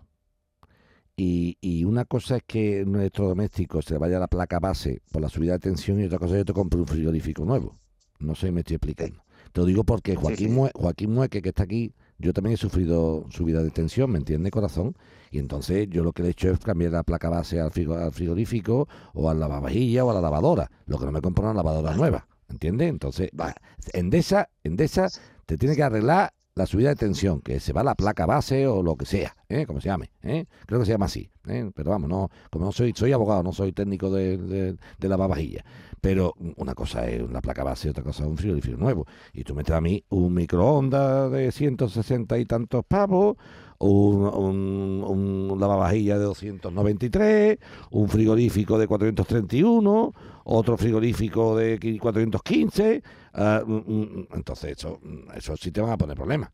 Y, 1.14 1.58
y 1.60 1.84
una 1.84 2.06
cosa 2.06 2.36
es 2.38 2.42
que 2.46 2.84
nuestro 2.86 3.28
doméstico 3.28 3.82
se 3.82 3.94
le 3.94 3.98
vaya 3.98 4.18
la 4.18 4.28
placa 4.28 4.58
base 4.58 5.02
por 5.12 5.20
la 5.20 5.28
subida 5.28 5.52
de 5.52 5.58
tensión 5.58 6.00
y 6.00 6.04
otra 6.04 6.18
cosa 6.18 6.30
es 6.30 6.34
que 6.36 6.38
yo 6.40 6.44
te 6.46 6.52
compre 6.54 6.80
un 6.80 6.86
frigorífico 6.86 7.44
nuevo. 7.44 7.76
No 8.18 8.34
sé 8.34 8.46
si 8.46 8.52
me 8.52 8.60
estoy 8.60 8.76
explicando. 8.76 9.22
Te 9.52 9.60
lo 9.60 9.66
digo 9.66 9.84
porque 9.84 10.16
Joaquín, 10.16 10.48
sí. 10.48 10.54
Mue- 10.54 10.70
Joaquín 10.74 11.12
Mueque, 11.12 11.42
que 11.42 11.50
está 11.50 11.64
aquí, 11.64 11.92
yo 12.22 12.32
también 12.32 12.54
he 12.54 12.56
sufrido 12.56 13.26
subida 13.30 13.62
de 13.62 13.70
tensión, 13.70 14.10
¿me 14.10 14.18
entiende, 14.18 14.50
corazón? 14.50 14.94
Y 15.30 15.38
entonces 15.38 15.88
yo 15.90 16.02
lo 16.04 16.12
que 16.12 16.22
le 16.22 16.28
he 16.28 16.32
hecho 16.32 16.50
es 16.50 16.58
cambiar 16.60 16.92
la 16.92 17.02
placa 17.02 17.28
base 17.28 17.60
al, 17.60 17.70
frigo- 17.70 17.96
al 17.96 18.12
frigorífico 18.12 18.88
o 19.12 19.28
al 19.28 19.40
lavavajilla 19.40 20.04
o 20.04 20.10
a 20.10 20.14
la 20.14 20.20
lavadora. 20.20 20.70
Lo 20.86 20.98
que 20.98 21.04
no 21.06 21.12
me 21.12 21.20
compro 21.20 21.44
una 21.44 21.54
lavadora 21.54 21.94
nueva, 21.94 22.26
¿entiendes? 22.48 22.88
Entonces, 22.88 23.28
Vale. 23.32 23.54
Endesa, 23.92 24.48
Endesa 24.62 25.08
te 25.46 25.58
tiene 25.58 25.74
que 25.76 25.82
arreglar 25.82 26.32
la 26.54 26.66
subida 26.66 26.90
de 26.90 26.96
tensión, 26.96 27.40
que 27.40 27.60
se 27.60 27.72
va 27.72 27.82
la 27.82 27.94
placa 27.94 28.26
base 28.26 28.66
o 28.66 28.82
lo 28.82 28.96
que 28.96 29.06
sea, 29.06 29.34
¿eh? 29.48 29.64
como 29.66 29.80
se 29.80 29.88
llame. 29.88 30.10
¿eh? 30.22 30.46
Creo 30.66 30.80
que 30.80 30.86
se 30.86 30.92
llama 30.92 31.06
así. 31.06 31.30
¿eh? 31.46 31.70
Pero 31.74 31.90
vamos, 31.90 32.10
no, 32.10 32.30
como 32.50 32.66
no 32.66 32.72
soy, 32.72 32.92
soy 32.94 33.12
abogado, 33.12 33.42
no 33.42 33.52
soy 33.52 33.72
técnico 33.72 34.10
de, 34.10 34.36
de, 34.36 34.76
de 34.98 35.08
lavavajilla. 35.08 35.64
Pero 36.00 36.34
una 36.56 36.74
cosa 36.74 37.08
es 37.08 37.22
una 37.22 37.40
placa 37.40 37.62
base 37.62 37.88
otra 37.88 38.02
cosa 38.02 38.24
es 38.24 38.28
un 38.28 38.36
frigorífico 38.36 38.76
nuevo. 38.76 39.06
Y 39.32 39.44
tú 39.44 39.54
metes 39.54 39.74
a 39.74 39.80
mí 39.80 40.04
un 40.10 40.34
microondas 40.34 41.30
de 41.30 41.52
160 41.52 42.38
y 42.38 42.44
tantos 42.44 42.84
pavos, 42.86 43.36
un, 43.78 44.26
un, 44.26 45.48
un 45.50 45.60
lavavajilla 45.60 46.18
de 46.18 46.24
293, 46.24 47.58
un 47.92 48.08
frigorífico 48.08 48.78
de 48.78 48.86
431, 48.86 50.12
otro 50.44 50.76
frigorífico 50.76 51.56
de 51.56 51.98
415. 52.00 53.02
Ah, 53.34 53.62
mm, 53.66 53.72
mm, 53.86 54.26
entonces, 54.34 54.76
eso, 54.78 54.98
mm, 55.02 55.30
eso 55.36 55.56
sí 55.56 55.70
te 55.72 55.80
van 55.80 55.90
a 55.92 55.96
poner 55.96 56.16
problemas. 56.16 56.50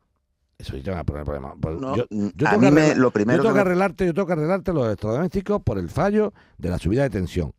Eso 0.57 0.74
sí 0.76 0.83
te 0.83 0.91
van 0.91 1.01
a 1.01 1.05
poner 1.05 1.24
problemas. 1.24 1.55
Pues 1.61 1.79
No, 1.81 1.97
yo, 1.97 2.05
mm, 2.11 2.26
yo 2.35 2.49
tengo 2.51 2.61
que 2.61 2.70
me- 2.72 2.95
yo 3.37 3.43
tengo 3.43 3.43
que 3.43 3.49
que 3.49 3.55
me- 3.55 3.61
arreglarte, 3.61 4.07
yo 4.07 4.14
tengo 4.14 4.26
que 4.26 4.33
arreglarte 4.33 4.72
los 4.72 4.87
electrodomésticos 4.87 5.62
por 5.62 5.79
el 5.79 5.89
fallo 5.89 6.33
de 6.59 6.70
la 6.70 6.79
subida 6.79 7.03
de 7.05 7.11
tensión. 7.11 7.53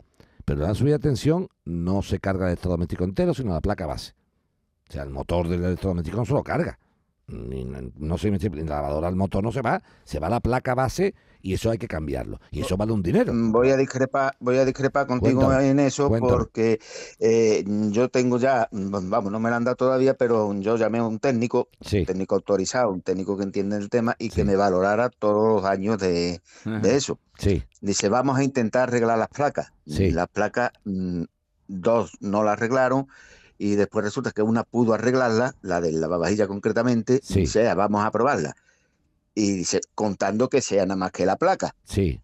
Pero 0.45 0.61
la 0.61 0.73
subida 0.73 0.93
de 0.93 0.99
tensión 0.99 1.47
no 1.65 2.01
se 2.01 2.19
carga 2.19 2.45
el 2.45 2.49
electrodoméstico 2.53 3.03
entero, 3.03 3.33
sino 3.33 3.53
la 3.53 3.61
placa 3.61 3.85
base. 3.85 4.13
O 4.89 4.91
sea, 4.91 5.03
el 5.03 5.11
motor 5.11 5.47
del 5.47 5.63
electrodoméstico 5.63 6.17
no 6.17 6.25
se 6.25 6.33
lo 6.33 6.43
carga. 6.43 6.77
ni- 7.27 7.63
no 7.63 8.17
ni 8.23 8.63
la 8.63 8.77
lavadora 8.77 9.07
al 9.07 9.15
motor 9.15 9.43
no 9.43 9.51
se 9.51 9.61
va, 9.61 9.79
se 10.03 10.19
va 10.19 10.29
la 10.29 10.39
placa 10.39 10.73
base 10.73 11.13
y 11.41 11.53
eso 11.53 11.71
hay 11.71 11.77
que 11.77 11.87
cambiarlo. 11.87 12.39
Y 12.51 12.61
eso 12.61 12.75
vale 12.77 12.91
un 12.91 13.01
dinero. 13.01 13.33
Mm, 13.33 13.51
Voy 13.51 13.69
a 13.69 13.77
discrepar, 13.77 14.35
voy 14.39 14.57
a 14.57 14.65
discrepar 14.65 15.07
contigo 15.07 15.41
Cuéntame, 15.45 15.69
en 15.69 15.79
eso 15.79 16.07
cuéntame. 16.09 16.31
porque 16.37 16.79
eh, 17.19 17.63
yo 17.91 18.09
tengo 18.09 18.37
ya, 18.37 18.67
mm, 18.71 19.09
vamos, 19.09 19.31
no 19.31 19.39
me 19.39 19.49
lo 19.49 19.55
han 19.55 19.63
dado 19.63 19.75
todavía, 19.75 20.13
pero 20.15 20.53
yo 20.59 20.75
llamé 20.77 20.99
a 20.99 21.03
un 21.05 21.19
técnico, 21.19 21.69
Sí, 21.81 21.99
un 21.99 22.05
técnico 22.05 22.35
autorizado, 22.35 22.91
un 22.91 23.01
técnico 23.01 23.37
que 23.37 23.43
entiende 23.43 23.77
el 23.77 23.89
tema 23.89 24.15
y 24.19 24.25
Sí. 24.29 24.35
que 24.37 24.43
me 24.45 24.55
valorara 24.55 25.09
todos 25.09 25.61
los 25.61 25.65
años 25.69 25.97
de, 25.97 26.41
de 26.65 26.95
eso. 26.95 27.19
sí, 27.37 27.63
Dice, 27.81 28.09
vamos 28.09 28.37
a 28.37 28.43
intentar 28.43 28.89
arreglar 28.89 29.17
las 29.17 29.29
placas. 29.29 29.71
Las 29.85 30.27
placas, 30.27 30.71
mm, 30.83 31.23
dos 31.67 32.11
no 32.19 32.43
las 32.43 32.53
arreglaron 32.53 33.07
y 33.57 33.75
después 33.75 34.03
resulta 34.05 34.31
que 34.31 34.41
una 34.41 34.63
pudo 34.63 34.93
arreglarla, 34.93 35.55
la 35.61 35.79
del 35.81 36.01
lavavajilla 36.01 36.47
concretamente, 36.47 37.19
Sí. 37.23 37.43
y 37.53 37.57
"Ah, 37.59 37.75
vamos 37.75 38.03
a 38.05 38.11
probarla. 38.11 38.55
Y 39.39 39.51
dice, 39.53 39.79
contando 39.95 40.49
que 40.49 40.61
sea 40.61 40.85
nada 40.85 40.97
más 40.97 41.11
que 41.11 41.25
la 41.25 41.37
placa. 41.37 41.73
sí. 41.85 42.19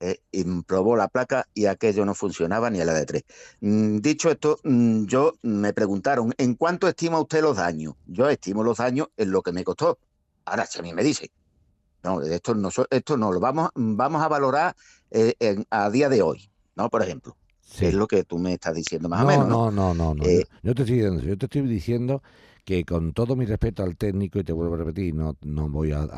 eh, 0.00 0.18
y 0.32 0.44
probó 0.62 0.96
la 0.96 1.08
placa 1.08 1.46
y 1.54 1.66
aquello 1.66 2.04
no 2.04 2.14
funcionaba 2.14 2.68
ni 2.70 2.80
a 2.80 2.84
la 2.84 2.92
de 2.92 3.06
tres. 3.06 3.22
Mm, 3.60 3.98
Dicho 3.98 4.30
esto, 4.30 4.58
mm, 4.64 5.04
yo 5.06 5.34
me 5.42 5.72
preguntaron, 5.72 6.34
¿en 6.36 6.54
cuánto 6.56 6.88
estima 6.88 7.20
usted 7.20 7.40
los 7.40 7.56
daños? 7.56 7.94
Yo 8.06 8.28
estimo 8.28 8.62
los 8.64 8.78
daños 8.78 9.08
en 9.16 9.30
lo 9.30 9.42
que 9.42 9.52
me 9.52 9.62
costó. 9.64 9.98
Ahora, 10.44 10.66
si 10.66 10.78
a 10.80 10.82
mí 10.82 10.92
me 10.92 11.02
dice, 11.04 11.30
no, 12.02 12.20
esto 12.20 12.54
no, 12.54 12.68
esto 12.90 13.16
no 13.16 13.32
lo 13.32 13.40
vamos, 13.40 13.70
vamos 13.74 14.20
a 14.22 14.28
valorar 14.28 14.74
eh, 15.10 15.34
en- 15.38 15.64
a 15.70 15.88
día 15.88 16.08
de 16.08 16.20
hoy, 16.22 16.50
¿no? 16.74 16.90
Por 16.90 17.02
ejemplo, 17.02 17.36
sí. 17.64 17.86
es 17.86 17.94
lo 17.94 18.06
que 18.06 18.24
tú 18.24 18.38
me 18.38 18.52
estás 18.54 18.74
diciendo 18.74 19.08
más 19.08 19.20
no, 19.20 19.26
o 19.26 19.28
menos, 19.28 19.48
¿no? 19.48 19.70
no, 19.70 19.94
no, 19.94 19.94
no, 19.94 20.14
no. 20.16 20.24
Eh, 20.24 20.44
yo 20.62 20.74
te 20.74 20.82
estoy 20.82 20.96
diciendo, 20.96 21.22
yo 21.22 21.38
te 21.38 21.46
estoy 21.46 21.62
diciendo 21.62 22.22
que 22.64 22.84
con 22.84 23.12
todo 23.12 23.36
mi 23.36 23.44
respeto 23.44 23.82
al 23.82 23.96
técnico, 23.96 24.38
y 24.38 24.44
te 24.44 24.52
vuelvo 24.52 24.74
a 24.74 24.78
repetir, 24.78 25.14
no, 25.14 25.36
no 25.42 25.68
voy 25.68 25.92
a, 25.92 26.08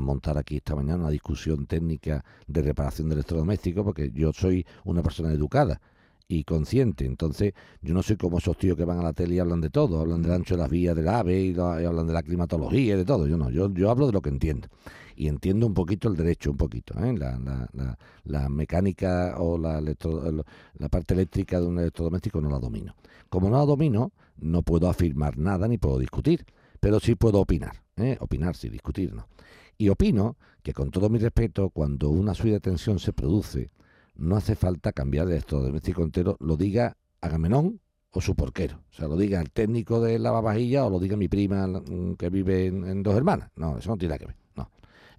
montar 0.00 0.36
aquí 0.38 0.56
esta 0.56 0.76
mañana 0.76 0.98
una 1.04 1.10
discusión 1.10 1.66
técnica 1.66 2.24
de 2.46 2.62
reparación 2.62 3.08
de 3.08 3.14
electrodomésticos, 3.14 3.84
porque 3.84 4.10
yo 4.12 4.32
soy 4.32 4.66
una 4.84 5.02
persona 5.02 5.32
educada 5.32 5.80
y 6.28 6.44
consciente. 6.44 7.06
Entonces, 7.06 7.54
yo 7.82 7.94
no 7.94 8.02
soy 8.02 8.16
como 8.16 8.38
esos 8.38 8.56
tíos 8.58 8.76
que 8.76 8.84
van 8.84 8.98
a 8.98 9.02
la 9.02 9.12
tele 9.14 9.36
y 9.36 9.38
hablan 9.38 9.60
de 9.60 9.70
todo, 9.70 10.00
hablan 10.00 10.22
del 10.22 10.32
ancho 10.32 10.54
de 10.54 10.60
las 10.62 10.70
vías 10.70 10.94
del 10.94 11.08
AVE 11.08 11.40
y, 11.40 11.54
la- 11.54 11.82
y 11.82 11.84
hablan 11.86 12.06
de 12.06 12.12
la 12.12 12.22
climatología 12.22 12.94
y 12.94 12.98
de 12.98 13.04
todo. 13.04 13.26
Yo 13.26 13.36
no, 13.38 13.50
yo, 13.50 13.72
yo 13.72 13.90
hablo 13.90 14.06
de 14.06 14.12
lo 14.12 14.20
que 14.22 14.28
entiendo. 14.30 14.68
Y 15.16 15.28
entiendo 15.28 15.66
un 15.66 15.74
poquito 15.74 16.08
el 16.08 16.16
derecho, 16.16 16.50
un 16.50 16.56
poquito, 16.56 16.94
¿eh? 17.02 17.12
la, 17.18 17.38
la, 17.38 17.98
la, 18.24 18.48
mecánica 18.48 19.34
o 19.38 19.58
la, 19.58 19.78
electro- 19.80 20.26
el- 20.26 20.42
la 20.78 20.88
parte 20.88 21.14
eléctrica 21.14 21.58
de 21.60 21.66
un 21.66 21.78
electrodoméstico 21.78 22.40
no 22.40 22.48
la 22.50 22.58
domino. 22.58 22.94
Como 23.28 23.50
no 23.50 23.58
la 23.58 23.64
domino, 23.64 24.12
no 24.42 24.62
puedo 24.62 24.88
afirmar 24.88 25.38
nada 25.38 25.68
ni 25.68 25.78
puedo 25.78 25.98
discutir, 25.98 26.44
pero 26.80 27.00
sí 27.00 27.14
puedo 27.14 27.40
opinar. 27.40 27.82
¿eh? 27.96 28.16
Opinar, 28.20 28.56
sí, 28.56 28.68
discutir 28.68 29.14
no. 29.14 29.28
Y 29.76 29.88
opino 29.88 30.36
que 30.62 30.72
con 30.72 30.90
todo 30.90 31.08
mi 31.08 31.18
respeto, 31.18 31.70
cuando 31.70 32.10
una 32.10 32.34
subida 32.34 32.54
de 32.54 32.60
tensión 32.60 32.98
se 32.98 33.12
produce, 33.12 33.70
no 34.14 34.36
hace 34.36 34.54
falta 34.54 34.92
cambiar 34.92 35.26
el 35.26 35.32
electrodoméstico 35.32 36.02
entero, 36.02 36.36
lo 36.40 36.56
diga 36.56 36.96
Agamenón 37.20 37.80
o 38.12 38.20
su 38.20 38.34
porquero. 38.34 38.82
O 38.90 38.92
sea, 38.92 39.08
lo 39.08 39.16
diga 39.16 39.40
el 39.40 39.50
técnico 39.50 40.00
de 40.00 40.18
lavavajilla 40.18 40.84
o 40.84 40.90
lo 40.90 40.98
diga 40.98 41.16
mi 41.16 41.28
prima 41.28 41.66
mm, 41.66 42.16
que 42.16 42.28
vive 42.28 42.66
en, 42.66 42.84
en 42.84 43.02
Dos 43.02 43.16
Hermanas. 43.16 43.50
No, 43.56 43.78
eso 43.78 43.90
no 43.90 43.96
tiene 43.96 44.10
nada 44.10 44.18
que 44.18 44.26
ver. 44.26 44.36
No. 44.56 44.70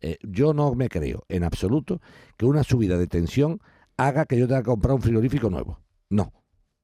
Eh, 0.01 0.17
yo 0.21 0.53
no 0.53 0.75
me 0.75 0.89
creo 0.89 1.23
en 1.29 1.43
absoluto 1.43 2.01
que 2.37 2.45
una 2.45 2.63
subida 2.63 2.97
de 2.97 3.07
tensión 3.07 3.61
haga 3.97 4.25
que 4.25 4.37
yo 4.37 4.47
tenga 4.47 4.61
que 4.61 4.65
comprar 4.65 4.93
un 4.93 5.01
frigorífico 5.01 5.49
nuevo. 5.49 5.79
No, 6.09 6.33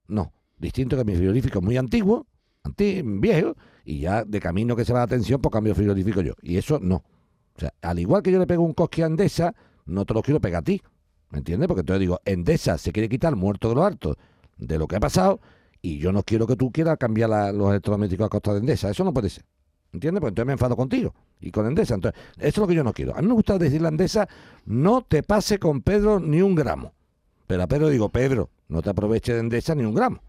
no. 0.07 0.33
Distinto 0.58 0.97
que 0.97 1.03
mi 1.05 1.16
frigorífico 1.16 1.60
es 1.60 1.66
muy 1.66 1.78
antiguo, 1.78 2.26
anti- 2.64 3.01
viejo, 3.03 3.55
y 3.86 3.99
ya 3.99 4.24
de 4.26 4.39
camino 4.39 4.76
que 4.76 4.86
se 4.86 4.93
va 4.93 4.99
la 4.99 5.08
tensión, 5.08 5.41
pues 5.41 5.51
cambio 5.53 5.76
frigorífico 5.76 6.22
yo. 6.22 6.34
Y 6.41 6.58
eso 6.58 6.80
no. 6.82 6.95
O 6.95 7.60
sea, 7.60 7.74
al 7.82 7.99
igual 7.99 8.22
que 8.24 8.32
yo 8.32 8.39
le 8.39 8.47
pego 8.47 8.64
un 8.64 8.74
cosque 8.74 9.03
a 9.03 9.08
Endesa, 9.08 9.53
no 9.86 10.05
te 10.05 10.14
lo 10.14 10.22
quiero 10.22 10.39
pegar 10.41 10.62
a 10.62 10.64
ti. 10.64 10.82
¿Me 11.30 11.39
entiendes? 11.39 11.68
Porque 11.68 11.82
entonces 11.82 11.99
digo, 12.01 12.20
Endesa 12.26 12.78
se 12.78 12.91
quiere 12.91 13.10
quitar 13.10 13.36
muerto 13.36 13.70
de 13.70 13.76
lo 13.76 13.84
alto 13.86 14.16
de 14.58 14.78
lo 14.78 14.88
que 14.88 14.95
ha 14.95 14.99
pasado 14.99 15.39
y 15.82 15.99
yo 15.99 16.12
no 16.12 16.24
quiero 16.24 16.47
que 16.47 16.55
tú 16.55 16.72
quieras 16.72 16.97
cambiar 16.97 17.30
la- 17.30 17.51
los 17.51 17.70
electrodomésticos 17.70 18.26
a 18.26 18.30
costa 18.30 18.53
de 18.53 18.60
Endesa. 18.60 18.89
Eso 18.89 19.03
no 19.03 19.14
puede 19.14 19.30
ser. 19.30 19.45
¿Entiendes? 19.93 20.22
Pues 20.22 20.32
entonces 20.32 20.47
me 20.47 20.53
enfado 20.53 20.76
contigo 20.76 21.14
y 21.39 21.51
con 21.51 21.66
Endesa. 21.66 21.95
Entonces, 21.95 22.20
eso 22.38 22.47
es 22.47 22.58
lo 22.58 22.68
que 22.68 22.76
yo 22.76 22.84
no 22.84 22.93
quiero. 22.93 23.16
A 23.16 23.22
mí 23.22 23.28
me 23.28 23.34
gusta 23.34 23.58
decirle 23.58 23.88
a 23.88 23.91
Endesa, 23.91 24.28
no 24.66 25.01
te 25.03 25.24
pase 25.24 25.60
con 25.60 25.82
Pedro 25.82 26.20
ni 26.20 26.41
un 26.41 26.55
gramo. 26.55 26.93
Pero 27.47 27.64
a 27.64 27.68
Pedro 27.68 27.89
digo, 27.89 28.10
Pedro, 28.10 28.49
no 28.68 28.82
te 28.82 28.89
aproveches 28.89 29.36
de 29.36 29.39
Endesa 29.41 29.74
ni 29.76 29.84
un 29.84 29.93
gramo. 29.95 30.22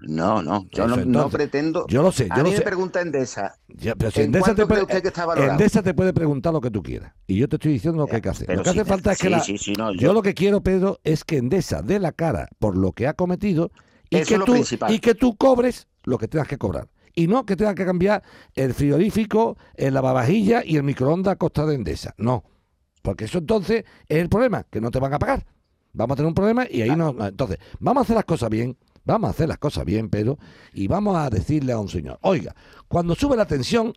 No, 0.00 0.42
no, 0.42 0.64
yo 0.70 0.84
Eso, 0.86 1.04
no, 1.04 1.28
pretendo... 1.28 1.86
Yo 1.88 2.02
lo 2.02 2.12
sé, 2.12 2.28
a 2.30 2.36
yo 2.36 2.44
mí 2.44 2.50
lo 2.50 2.50
me 2.50 2.56
sé. 2.58 2.62
pregunta 2.62 3.00
Endesa, 3.00 3.56
Ya, 3.68 3.94
pero 3.96 4.12
si 4.12 4.20
¿en 4.20 4.26
Endesa 4.26 4.54
te 4.54 4.64
puede, 4.66 4.82
usted 4.82 5.02
que 5.02 5.08
está 5.08 5.26
valorado? 5.26 5.52
Endesa 5.52 5.82
te 5.82 5.92
puede 5.92 6.12
preguntar 6.12 6.52
lo 6.52 6.60
que 6.60 6.70
tú 6.70 6.82
quieras. 6.84 7.14
Y 7.26 7.36
yo 7.36 7.48
te 7.48 7.56
estoy 7.56 7.72
diciendo 7.72 7.98
lo 8.00 8.06
que 8.06 8.16
hay 8.16 8.22
que 8.22 8.28
hacer. 8.28 8.56
Lo 8.56 8.62
que 8.62 8.70
hace 8.70 8.84
falta 8.84 9.12
es 9.12 9.18
que 9.18 9.28
la, 9.28 9.40
sí, 9.40 9.58
sí, 9.58 9.72
no, 9.72 9.92
yo... 9.92 9.98
yo- 10.00 10.12
lo 10.12 10.22
que 10.22 10.34
quiero, 10.34 10.60
Pedro, 10.62 11.00
es 11.02 11.24
que 11.24 11.38
Endesa 11.38 11.82
dé 11.82 11.98
la 11.98 12.12
cara 12.12 12.48
por 12.60 12.76
lo 12.76 12.92
que 12.92 13.08
ha 13.08 13.14
cometido 13.14 13.72
y, 14.08 14.18
Eso 14.18 14.38
que, 14.38 14.44
tú, 14.44 14.52
principal. 14.52 14.94
y 14.94 15.00
que 15.00 15.14
tú 15.14 15.36
cobres 15.36 15.88
lo 16.04 16.16
que 16.16 16.28
tengas 16.28 16.46
que 16.48 16.58
cobrar. 16.58 16.88
Y 17.14 17.26
no 17.26 17.44
que 17.44 17.56
tengas 17.56 17.74
que 17.74 17.84
cambiar 17.84 18.22
el 18.54 18.74
frigorífico, 18.74 19.58
el 19.74 19.94
lavavajilla 19.94 20.62
y 20.64 20.76
el 20.76 20.84
microondas 20.84 21.32
a 21.32 21.36
costa 21.36 21.66
de 21.66 21.74
Endesa. 21.74 22.14
No. 22.18 22.44
Porque 23.02 23.24
eso 23.24 23.38
entonces 23.38 23.84
es 24.08 24.18
el 24.18 24.28
problema, 24.28 24.64
que 24.70 24.80
no 24.80 24.90
te 24.92 25.00
van 25.00 25.12
a 25.14 25.18
pagar. 25.18 25.44
Vamos 25.92 26.14
a 26.14 26.16
tener 26.16 26.28
un 26.28 26.34
problema 26.34 26.66
y 26.70 26.82
ahí 26.82 26.94
no. 26.94 27.16
Entonces, 27.26 27.58
vamos 27.80 28.02
a 28.02 28.04
hacer 28.04 28.14
las 28.16 28.24
cosas 28.24 28.50
bien. 28.50 28.76
Vamos 29.04 29.28
a 29.28 29.30
hacer 29.30 29.48
las 29.48 29.58
cosas 29.58 29.84
bien, 29.84 30.08
Pedro. 30.08 30.38
Y 30.72 30.86
vamos 30.88 31.16
a 31.16 31.30
decirle 31.30 31.72
a 31.72 31.78
un 31.78 31.88
señor, 31.88 32.18
oiga, 32.22 32.54
cuando 32.88 33.14
sube 33.14 33.36
la 33.36 33.46
tensión, 33.46 33.94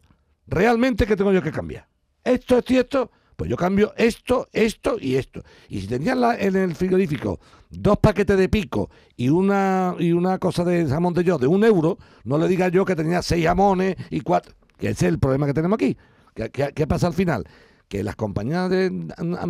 ¿realmente 0.47 1.05
qué 1.05 1.15
tengo 1.15 1.31
yo 1.31 1.41
que 1.41 1.51
cambiar? 1.51 1.87
Esto, 2.23 2.57
esto 2.57 2.73
y 2.73 2.77
esto. 2.77 3.11
Pues 3.35 3.49
yo 3.49 3.57
cambio 3.57 3.91
esto, 3.97 4.47
esto 4.51 4.97
y 4.99 5.15
esto. 5.15 5.41
Y 5.67 5.81
si 5.81 5.87
tenías 5.87 6.15
la- 6.15 6.37
en 6.37 6.55
el 6.55 6.75
frigorífico 6.75 7.39
dos 7.71 7.97
paquetes 7.97 8.37
de 8.37 8.49
pico 8.49 8.91
y 9.15 9.29
una 9.29 9.95
y 9.97 10.11
una 10.11 10.37
cosa 10.37 10.63
de 10.63 10.85
jamón 10.85 11.13
de 11.15 11.23
yo 11.23 11.39
de 11.39 11.47
un 11.47 11.63
euro, 11.63 11.97
no 12.23 12.37
le 12.37 12.47
diga 12.47 12.67
yo 12.67 12.85
que 12.85 12.95
tenía 12.95 13.21
seis 13.23 13.43
jamones 13.45 13.95
y 14.11 14.21
cuatro. 14.21 14.53
Que 14.77 14.89
ese 14.89 15.07
es 15.07 15.13
el 15.13 15.19
problema 15.19 15.47
que 15.47 15.53
tenemos 15.55 15.75
aquí. 15.77 15.97
¿Qué, 16.35 16.87
pasa 16.87 17.07
al 17.07 17.13
final? 17.13 17.45
Que 17.87 18.03
las 18.03 18.15
compañías 18.15 18.69
de 18.69 19.07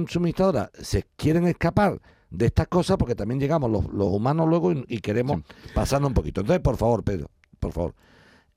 suministradoras 0.07 0.69
se 0.81 1.03
quieren 1.17 1.45
escapar 1.45 1.99
de 2.31 2.47
estas 2.47 2.67
cosas 2.67 2.97
porque 2.97 3.13
también 3.13 3.39
llegamos 3.39 3.69
los, 3.69 3.85
los 3.93 4.07
humanos 4.07 4.47
luego 4.47 4.71
y, 4.71 4.83
y 4.87 4.99
queremos 4.99 5.41
pasarnos 5.75 6.09
un 6.09 6.13
poquito. 6.15 6.41
Entonces, 6.41 6.61
por 6.61 6.77
favor, 6.77 7.03
Pedro, 7.03 7.29
por 7.59 7.71
favor. 7.73 7.93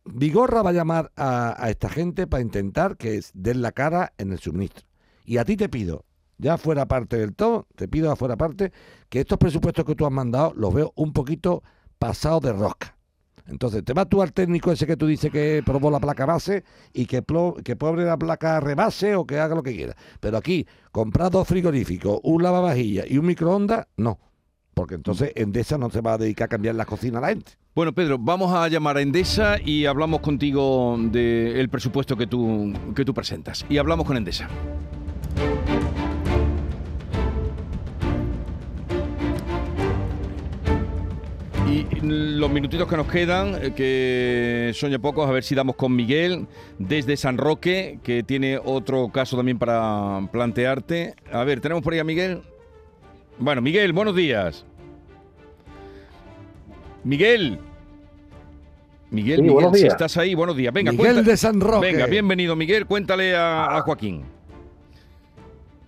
Vigorra 0.06 0.62
va 0.62 0.70
a 0.70 0.74
llamar 0.74 1.12
a, 1.16 1.62
a 1.62 1.70
esta 1.70 1.88
gente 1.88 2.26
para 2.26 2.42
intentar 2.42 2.96
que 2.96 3.20
den 3.34 3.62
la 3.62 3.72
cara 3.72 4.12
en 4.18 4.32
el 4.32 4.38
suministro. 4.38 4.86
Y 5.24 5.38
a 5.38 5.44
ti 5.44 5.56
te 5.56 5.68
pido, 5.68 6.04
ya 6.38 6.58
fuera 6.58 6.86
parte 6.86 7.16
del 7.18 7.34
todo, 7.34 7.66
te 7.74 7.88
pido 7.88 8.10
afuera 8.10 8.36
parte, 8.36 8.72
que 9.08 9.20
estos 9.20 9.38
presupuestos 9.38 9.84
que 9.84 9.94
tú 9.94 10.06
has 10.06 10.12
mandado 10.12 10.52
los 10.54 10.72
veo 10.72 10.92
un 10.94 11.12
poquito 11.12 11.62
pasados 11.98 12.42
de 12.42 12.52
rosca. 12.52 12.93
Entonces, 13.46 13.84
te 13.84 13.92
vas 13.92 14.08
tú 14.08 14.22
al 14.22 14.32
técnico 14.32 14.72
ese 14.72 14.86
que 14.86 14.96
tú 14.96 15.06
dices 15.06 15.30
que 15.30 15.62
probó 15.64 15.90
la 15.90 16.00
placa 16.00 16.24
base 16.24 16.64
y 16.92 17.06
que, 17.06 17.22
plo- 17.22 17.62
que 17.62 17.76
pobre 17.76 18.04
la 18.04 18.16
placa 18.16 18.58
rebase 18.60 19.14
o 19.16 19.26
que 19.26 19.38
haga 19.38 19.54
lo 19.54 19.62
que 19.62 19.74
quiera. 19.76 19.94
Pero 20.20 20.38
aquí, 20.38 20.66
comprar 20.92 21.30
dos 21.30 21.46
frigoríficos, 21.46 22.20
un 22.22 22.42
lavavajilla 22.42 23.04
y 23.06 23.18
un 23.18 23.26
microondas, 23.26 23.86
no. 23.96 24.18
Porque 24.72 24.94
entonces 24.94 25.30
Endesa 25.36 25.78
no 25.78 25.90
se 25.90 26.00
va 26.00 26.14
a 26.14 26.18
dedicar 26.18 26.46
a 26.46 26.48
cambiar 26.48 26.74
la 26.74 26.84
cocina 26.84 27.18
a 27.18 27.20
la 27.20 27.28
gente. 27.28 27.52
Bueno, 27.74 27.92
Pedro, 27.92 28.18
vamos 28.18 28.52
a 28.54 28.66
llamar 28.68 28.96
a 28.96 29.02
Endesa 29.02 29.56
y 29.64 29.84
hablamos 29.86 30.20
contigo 30.20 30.96
del 30.98 31.68
presupuesto 31.68 32.16
que 32.16 32.26
tú, 32.26 32.72
que 32.94 33.04
tú 33.04 33.12
presentas. 33.12 33.64
Y 33.68 33.78
hablamos 33.78 34.06
con 34.06 34.16
Endesa. 34.16 34.48
Y 41.74 41.84
los 42.02 42.48
minutitos 42.52 42.86
que 42.88 42.96
nos 42.96 43.08
quedan, 43.08 43.56
eh, 43.60 43.72
que 43.74 44.70
son 44.74 44.92
ya 44.92 45.00
pocos, 45.00 45.28
a 45.28 45.32
ver 45.32 45.42
si 45.42 45.56
damos 45.56 45.74
con 45.74 45.96
Miguel 45.96 46.46
desde 46.78 47.16
San 47.16 47.36
Roque, 47.36 47.98
que 48.04 48.22
tiene 48.22 48.60
otro 48.64 49.08
caso 49.08 49.36
también 49.36 49.58
para 49.58 50.20
plantearte. 50.30 51.16
A 51.32 51.42
ver, 51.42 51.60
¿tenemos 51.60 51.82
por 51.82 51.92
ahí 51.92 51.98
a 51.98 52.04
Miguel? 52.04 52.42
Bueno, 53.40 53.60
Miguel, 53.60 53.92
buenos 53.92 54.14
días. 54.14 54.64
Miguel. 57.02 57.58
Miguel, 59.10 59.36
Sí, 59.40 59.42
Miguel, 59.42 59.70
si 59.74 59.80
días. 59.80 59.94
estás 59.94 60.16
ahí, 60.16 60.36
buenos 60.36 60.56
días. 60.56 60.72
Venga, 60.72 60.92
Miguel 60.92 61.24
de 61.24 61.36
San 61.36 61.60
Roque. 61.60 61.90
Venga, 61.90 62.06
bienvenido, 62.06 62.54
Miguel. 62.54 62.86
Cuéntale 62.86 63.34
a, 63.34 63.76
a 63.78 63.80
Joaquín. 63.82 64.22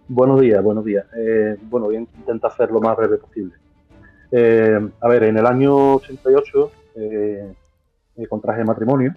Buenos 0.09 0.41
días, 0.41 0.61
buenos 0.64 0.84
días. 0.84 1.07
Eh, 1.16 1.57
bueno, 1.62 1.87
voy 1.87 1.97
a 1.97 2.01
intentar 2.01 2.51
hacer 2.51 2.72
lo 2.72 2.80
más 2.80 2.97
breve 2.97 3.18
posible. 3.18 3.55
Eh, 4.39 4.78
a 5.01 5.09
ver, 5.09 5.22
en 5.24 5.39
el 5.39 5.47
año 5.47 5.95
88 5.95 6.72
eh, 6.97 7.55
eh, 8.16 8.26
contraje 8.26 8.62
matrimonio 8.64 9.14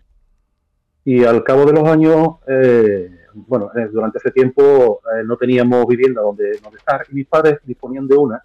y 1.04 1.26
al 1.26 1.44
cabo 1.44 1.66
de 1.66 1.74
los 1.74 1.86
años, 1.90 2.38
eh, 2.48 3.12
bueno, 3.34 3.70
eh, 3.76 3.90
durante 3.92 4.20
ese 4.20 4.32
tiempo 4.32 5.02
eh, 5.14 5.24
no 5.26 5.36
teníamos 5.36 5.86
vivienda 5.88 6.22
donde, 6.22 6.58
donde 6.64 6.78
estar 6.78 7.06
y 7.12 7.16
mis 7.16 7.28
padres 7.28 7.60
disponían 7.66 8.08
de 8.08 8.16
una 8.16 8.42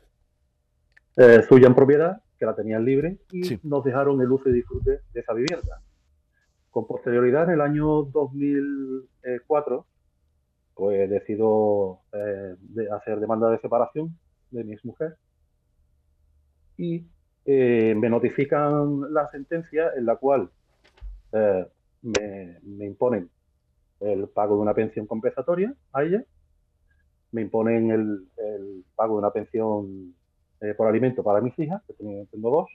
suya 1.49 1.69
en 1.69 1.77
propiedad, 1.77 2.21
que 2.37 2.45
la 2.45 2.57
tenían 2.57 2.85
libre, 2.85 3.19
y 3.31 3.45
Sí. 3.45 3.61
nos 3.63 3.85
dejaron 3.85 4.21
el 4.21 4.33
uso 4.33 4.49
y 4.49 4.53
disfrute 4.53 4.99
de 5.13 5.21
esa 5.21 5.33
vivienda. 5.33 5.81
Con 6.73 6.89
posterioridad, 6.89 7.45
en 7.45 7.51
el 7.51 7.61
año 7.61 8.03
2004, 8.03 9.87
pues 10.75 11.09
decido 11.09 12.01
de 12.11 12.91
hacer 12.91 13.21
demanda 13.21 13.49
de 13.49 13.61
separación 13.61 14.19
de 14.51 14.65
mi 14.65 14.73
exmujer 14.73 15.15
y 16.77 17.07
eh, 17.47 17.95
me 17.97 18.09
notifican 18.09 19.13
la 19.13 19.31
sentencia 19.31 19.91
en 19.97 20.07
la 20.07 20.17
cual 20.17 20.51
eh, 21.33 21.67
me, 22.03 22.87
imponen 22.87 23.29
el 24.01 24.29
pago 24.29 24.57
de 24.57 24.63
una 24.63 24.75
pensión 24.75 25.07
compensatoria 25.07 25.75
a 25.93 26.03
ella, 26.03 26.25
me 27.33 27.43
imponen 27.43 27.91
el, 27.91 28.85
pago 28.95 29.15
de 29.15 29.19
una 29.19 29.31
pensión 29.31 30.15
eh, 30.61 30.75
por 30.75 30.89
alimento 30.89 31.23
para 31.23 31.41
mis 31.41 31.59
hijas, 31.59 31.83
que 31.87 31.95
tengo, 31.95 32.51
dos, 32.51 32.71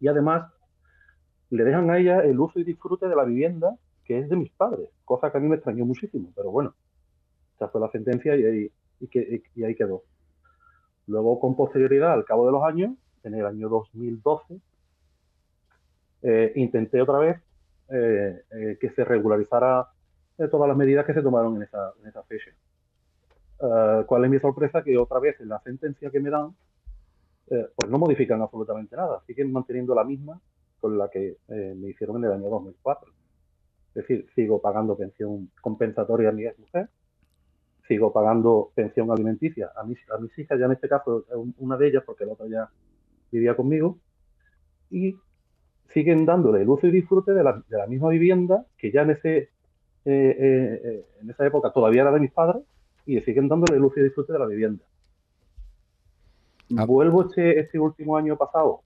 y 0.00 0.08
además 0.08 0.52
le 1.50 1.64
dejan 1.64 1.90
a 1.90 1.98
ella 1.98 2.20
el 2.20 2.38
uso 2.38 2.58
y 2.60 2.64
disfrute 2.64 3.08
de 3.08 3.16
la 3.16 3.24
vivienda 3.24 3.76
que 4.04 4.18
es 4.18 4.28
de 4.28 4.36
mis 4.36 4.50
padres, 4.50 4.88
cosa 5.04 5.32
que 5.32 5.38
a 5.38 5.40
mí 5.40 5.48
me 5.48 5.56
extrañó 5.56 5.84
muchísimo, 5.84 6.30
pero 6.36 6.50
bueno, 6.50 6.74
esa 7.56 7.68
fue 7.68 7.80
la 7.80 7.90
sentencia 7.90 8.36
y 8.36 8.44
ahí, 8.44 8.72
y 9.54 9.64
ahí 9.64 9.74
quedó. 9.74 10.02
Luego, 11.06 11.38
con 11.40 11.56
posterioridad, 11.56 12.12
al 12.12 12.24
cabo 12.24 12.46
de 12.46 12.52
los 12.52 12.62
años, 12.64 12.92
en 13.22 13.34
el 13.34 13.46
año 13.46 13.68
2012, 13.68 14.60
eh, 16.22 16.52
intenté 16.56 17.02
otra 17.02 17.18
vez 17.18 17.40
eh, 17.90 18.42
eh, 18.50 18.78
que 18.80 18.90
se 18.90 19.04
regularizara 19.04 19.88
eh, 20.38 20.48
todas 20.48 20.68
las 20.68 20.76
medidas 20.76 21.06
que 21.06 21.14
se 21.14 21.22
tomaron 21.22 21.56
en 21.56 21.62
esa, 21.62 21.92
en 22.00 22.08
esa 22.08 22.22
fecha. 22.24 22.50
Eh, 23.60 24.04
¿Cuál 24.06 24.24
es 24.24 24.30
mi 24.30 24.38
sorpresa? 24.40 24.82
Que 24.82 24.98
otra 24.98 25.20
vez 25.20 25.40
en 25.40 25.48
la 25.48 25.60
sentencia 25.60 26.10
que 26.10 26.20
me 26.20 26.30
dan, 26.30 26.54
eh, 27.50 27.68
pues 27.76 27.90
no 27.90 27.98
modifican 27.98 28.42
absolutamente 28.42 28.96
nada, 28.96 29.22
siguen 29.26 29.52
manteniendo 29.52 29.94
la 29.94 30.04
misma 30.04 30.40
con 30.80 30.98
la 30.98 31.08
que 31.08 31.38
me 31.48 31.88
hicieron 31.88 32.16
en 32.18 32.24
el 32.24 32.32
año 32.32 32.50
2004. 32.50 33.10
Es 33.88 33.94
decir, 33.94 34.26
sigo 34.34 34.60
pagando 34.60 34.94
pensión 34.94 35.50
compensatoria 35.62 36.28
a 36.28 36.32
mi 36.32 36.44
ex 36.44 36.58
mujer, 36.58 36.90
sigo 37.86 38.12
pagando 38.12 38.70
pensión 38.74 39.10
alimenticia 39.10 39.70
a 39.76 39.84
mis, 39.84 39.98
a 40.10 40.18
mis 40.18 40.36
hijas, 40.38 40.58
ya 40.58 40.66
en 40.66 40.72
este 40.72 40.88
caso 40.88 41.24
un- 41.34 41.54
una 41.58 41.76
de 41.76 41.88
ellas, 41.88 42.02
porque 42.06 42.24
la 42.24 42.32
otra 42.32 42.46
ya 42.48 42.68
vivía 43.30 43.54
conmigo, 43.56 43.98
y 44.90 45.16
siguen 45.92 46.24
dándole 46.24 46.62
el 46.62 46.68
uso 46.68 46.86
y 46.86 46.90
disfrute 46.90 47.32
de 47.32 47.42
la, 47.44 47.62
de 47.68 47.78
la 47.78 47.86
misma 47.86 48.08
vivienda 48.08 48.64
que 48.78 48.90
ya 48.90 49.02
en, 49.02 49.10
ese, 49.10 49.36
eh, 49.38 49.50
eh, 50.06 51.06
en 51.20 51.30
esa 51.30 51.46
época 51.46 51.70
todavía 51.72 52.02
era 52.02 52.12
de 52.12 52.20
mis 52.20 52.32
padres, 52.32 52.62
y 53.06 53.20
siguen 53.20 53.48
dándole 53.48 53.76
el 53.76 53.84
uso 53.84 54.00
y 54.00 54.04
disfrute 54.04 54.32
de 54.32 54.38
la 54.38 54.46
vivienda. 54.46 54.82
Ah. 56.76 56.84
Vuelvo 56.86 57.22
este, 57.26 57.60
este 57.60 57.78
último 57.78 58.16
año 58.16 58.36
pasado 58.36 58.80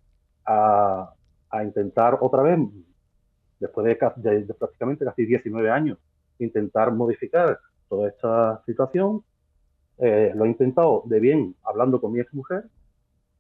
a, 0.45 1.13
a 1.51 1.65
intentar 1.65 2.19
otra 2.21 2.43
vez, 2.43 2.59
después 3.61 3.87
de, 3.87 3.99
de- 4.17 4.45
de 4.45 4.55
prácticamente 4.55 5.05
casi 5.05 5.25
19 5.25 5.71
años, 5.71 5.99
intentar 6.41 6.93
modificar 6.93 7.59
toda 7.89 8.09
esta 8.09 8.63
situación. 8.67 9.23
Eh, 9.99 10.33
lo 10.35 10.45
he 10.45 10.49
intentado 10.49 11.03
de 11.07 11.19
bien 11.21 11.57
hablando 11.65 12.01
con 12.01 12.13
mi 12.13 12.21
ex 12.21 12.33
mujer. 12.33 12.65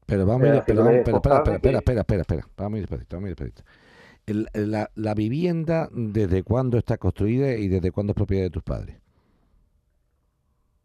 Pero 0.07 0.26
vamos, 0.26 0.46
Eh, 0.46 0.51
a 0.51 0.55
ir- 0.57 0.62
pero 0.66 0.78
vamos, 0.80 0.90
haciéndole 1.01 1.18
espera, 1.18 1.36
espera, 1.36 1.57
espera, 1.57 1.78
espera, 1.78 2.01
espera, 2.01 2.20
espera. 2.22 2.46
Vamos 2.57 2.80
despacito, 2.80 3.16
vamos 3.16 3.28
despacito. 3.30 3.62
El- 4.26 4.49
la, 4.70 4.90
la 4.94 5.14
vivienda, 5.14 5.88
¿desde 5.92 6.42
cuándo 6.42 6.76
está 6.78 6.96
construida 6.99 7.55
y 7.55 7.68
desde 7.68 7.92
cuándo 7.92 8.11
es 8.12 8.16
propiedad 8.16 8.44
de 8.44 8.51
tus 8.51 8.62
padres? 8.62 8.96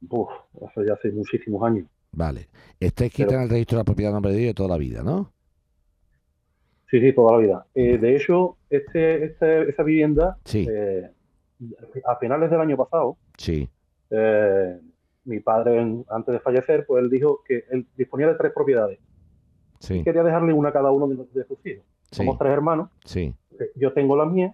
Uf, 0.09 0.29
eso 0.61 0.83
ya 0.83 0.93
hace 0.93 1.11
muchísimos 1.11 1.63
años. 1.63 1.87
Vale. 2.11 2.47
Está 2.79 3.05
escrita 3.05 3.29
Pero- 3.29 3.39
en 3.39 3.43
el 3.45 3.49
registro 3.49 3.77
de 3.77 3.79
la 3.81 3.85
propiedad 3.85 4.11
nombre 4.11 4.31
de 4.33 4.39
de 4.45 4.53
toda 4.53 4.69
la 4.69 4.77
vida, 4.77 5.01
¿no? 5.03 5.31
Sí, 6.91 6.99
sí, 6.99 7.13
toda 7.13 7.33
la 7.33 7.37
vida. 7.39 7.65
Eh, 7.73 7.97
de 7.97 8.15
hecho, 8.15 8.57
este, 8.69 9.25
este- 9.25 9.69
esa 9.69 9.81
vivienda, 9.83 10.37
Sí. 10.45 10.67
eh, 10.69 11.09
a 12.05 12.15
finales 12.17 12.51
del 12.51 12.59
año 12.61 12.77
pasado, 12.77 13.17
Sí. 13.37 13.69
eh, 14.09 14.79
mi 15.25 15.39
padre, 15.39 15.79
antes 16.09 16.33
de 16.33 16.39
fallecer, 16.41 16.85
pues 16.85 17.01
él 17.03 17.09
dijo 17.09 17.41
que 17.47 17.63
él 17.71 17.87
disponía 17.95 18.27
de 18.27 18.35
tres 18.35 18.51
propiedades. 18.53 18.99
Sí. 19.79 20.03
Quería 20.03 20.21
dejarle 20.23 20.51
una 20.53 20.69
a 20.69 20.73
cada 20.73 20.91
uno 20.91 21.07
de, 21.07 21.15
de 21.15 21.45
sus 21.45 21.65
hijos. 21.65 21.85
Sí. 22.11 22.17
Somos 22.17 22.37
tres 22.37 22.51
hermanos. 22.51 22.89
Sí. 23.05 23.33
eh, 23.59 23.71
Yo 23.75 23.93
tengo 23.93 24.15
la 24.17 24.25
mía, 24.25 24.53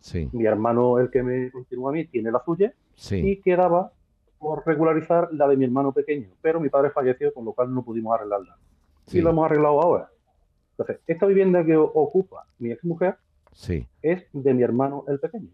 Sí. 0.00 0.28
mi 0.32 0.44
hermano, 0.46 0.98
el 0.98 1.10
que 1.10 1.22
me 1.22 1.50
continúa 1.50 1.90
a 1.90 1.92
mí, 1.94 2.04
tiene 2.06 2.30
la 2.30 2.42
suya, 2.44 2.72
Sí. 2.94 3.16
y 3.28 3.40
quedaba 3.40 3.92
por 4.38 4.64
regularizar 4.66 5.30
la 5.32 5.48
de 5.48 5.56
mi 5.56 5.64
hermano 5.64 5.92
pequeño. 5.92 6.28
Pero 6.42 6.60
mi 6.60 6.68
padre 6.68 6.90
falleció, 6.90 7.32
con 7.34 7.44
lo 7.44 7.52
cual 7.52 7.74
no 7.74 7.82
pudimos 7.84 8.14
arreglarla. 8.14 8.56
Sí. 9.06 9.18
Y 9.18 9.20
lo 9.22 9.30
hemos 9.30 9.46
arreglado 9.46 9.80
ahora. 9.82 10.10
Entonces, 10.72 11.00
esta 11.06 11.26
vivienda 11.26 11.64
que 11.64 11.76
ocupa 11.76 12.46
mi 12.58 12.70
ex 12.70 12.84
mujer 12.84 13.16
Sí. 13.52 13.86
es 14.02 14.24
de 14.32 14.54
mi 14.54 14.62
hermano 14.62 15.04
el 15.08 15.18
pequeño. 15.18 15.48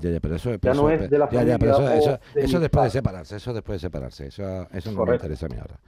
Ya, 0.00 0.10
ya, 0.10 0.20
pero 0.20 0.36
eso, 0.36 0.50
Ya 0.52 0.58
pero 0.58 0.74
no 0.74 0.90
eso- 0.90 1.04
es 1.04 1.10
de 1.10 1.18
la 1.18 1.30
ya, 1.30 1.42
ya, 1.44 1.58
pero 1.58 1.72
eso, 1.72 1.88
eso, 1.90 2.10
de 2.34 2.40
eso 2.42 2.52
mis 2.58 2.60
después 2.62 2.84
de 2.84 2.90
separarse, 2.90 3.36
eso 3.36 3.52
después 3.54 3.80
de 3.80 3.86
separarse, 3.86 4.26
eso, 4.26 4.68
eso 4.70 4.92
no 4.92 5.04
me 5.06 5.14
interesa 5.14 5.46
a 5.46 5.48
mí 5.48 5.56
ahora. 5.56 5.78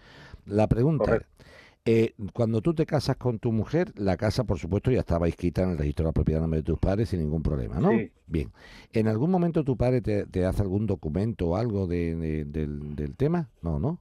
La 0.47 0.67
pregunta 0.69 1.17
es, 1.17 1.23
eh, 1.85 2.15
cuando 2.33 2.61
tú 2.63 2.75
te 2.75 2.85
casas 2.87 3.17
con 3.17 3.39
tu 3.39 3.53
mujer, 3.53 3.93
la 3.97 4.17
casa, 4.17 4.45
por 4.45 4.59
supuesto, 4.59 4.91
ya 4.91 5.01
estaba 5.01 5.29
inscrita 5.29 5.63
en 5.63 5.71
el 5.71 5.79
registro 5.79 6.05
de 6.05 6.09
la 6.09 6.13
propiedad 6.13 6.41
a 6.41 6.43
nombre 6.43 6.61
de 6.61 6.65
tus 6.65 6.79
padres 6.79 7.09
sin 7.09 7.21
ningún 7.21 7.43
problema, 7.43 7.79
¿no? 7.81 7.91
Sí. 7.91 8.11
Bien. 8.27 8.53
¿En 8.93 9.07
algún 9.09 9.31
momento 9.31 9.63
tu 9.65 9.77
padre 9.77 10.01
te, 10.01 10.27
te 10.27 10.45
hace 10.45 10.63
algún 10.63 10.87
documento 10.87 11.49
o 11.51 11.57
algo 11.57 11.87
de, 11.87 12.17
de- 12.17 12.45
del, 12.45 12.97
del 12.97 13.15
tema? 13.17 13.51
No, 13.63 13.79
¿no? 13.79 14.01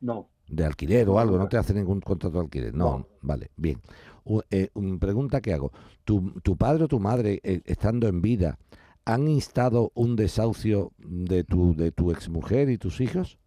No, 0.00 0.28
de 0.48 0.64
alquiler 0.66 1.08
o 1.08 1.18
algo, 1.18 1.38
no 1.38 1.48
te 1.48 1.56
hace 1.56 1.72
ningún 1.74 2.00
contrato 2.00 2.38
de 2.38 2.44
alquiler. 2.44 2.74
No, 2.74 2.98
No. 2.98 3.08
vale, 3.22 3.50
bien. 3.56 3.80
U- 4.24 4.40
eh, 4.50 4.68
un- 4.74 4.98
pregunta 4.98 5.40
que 5.40 5.52
hago. 5.54 5.72
¿Tu, 6.04 6.30
tu 6.42 6.56
padre 6.56 6.84
o 6.84 6.88
tu 6.88 7.00
madre, 7.00 7.40
eh, 7.42 7.60
estando 7.64 8.06
en 8.08 8.20
vida, 8.22 8.58
han 9.04 9.28
instado 9.28 9.92
un 9.94 10.16
desahucio 10.16 10.92
de 10.98 11.44
tu, 11.44 11.74
de 11.76 11.92
tu 11.92 12.10
exmujer 12.10 12.70
y 12.70 12.78
tus 12.78 13.00
hijos? 13.00 13.38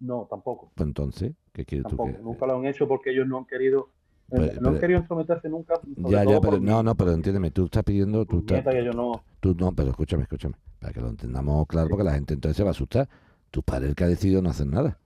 no, 0.00 0.28
tampoco. 0.30 0.70
Pues 0.76 0.86
entonces, 0.86 1.32
¿qué 1.52 1.64
quieres 1.64 1.82
tú 1.84 1.96
Tampoco. 1.96 2.12
que- 2.12 2.22
Nunca 2.22 2.46
lo 2.46 2.56
han 2.58 2.66
hecho 2.66 2.86
porque 2.86 3.10
ellos 3.10 3.26
no 3.26 3.38
han 3.38 3.46
querido, 3.46 3.88
eh, 4.30 4.36
Pero- 4.36 4.60
no 4.60 4.68
han 4.68 4.78
querido 4.78 5.00
entrometerse 5.00 5.48
nunca. 5.48 5.80
Ya, 5.96 6.24
ya, 6.24 6.40
pero 6.40 6.60
no, 6.60 6.82
no, 6.84 6.94
pero 6.94 7.12
entiéndeme, 7.12 7.50
tú 7.50 7.64
estás 7.64 7.82
pidiendo, 7.82 8.24
tú 8.24 8.38
estás, 8.46 8.62
yo 8.84 8.92
no. 8.92 9.24
tú 9.40 9.56
no, 9.58 9.72
pero 9.72 9.90
escúchame, 9.90 10.22
escúchame, 10.22 10.54
para 10.78 10.92
que 10.92 11.00
lo 11.00 11.08
entendamos 11.08 11.66
claro, 11.66 11.88
porque 11.88 12.04
la 12.04 12.12
gente 12.12 12.34
entonces 12.34 12.56
se 12.56 12.62
va 12.62 12.70
a 12.70 12.72
asustar. 12.72 13.08
Tu 13.50 13.60
padre 13.62 13.88
el 13.88 13.94
que 13.96 14.04
ha 14.04 14.08
decidido 14.08 14.40
no 14.40 14.50
hacer 14.50 14.66
nada. 14.68 14.98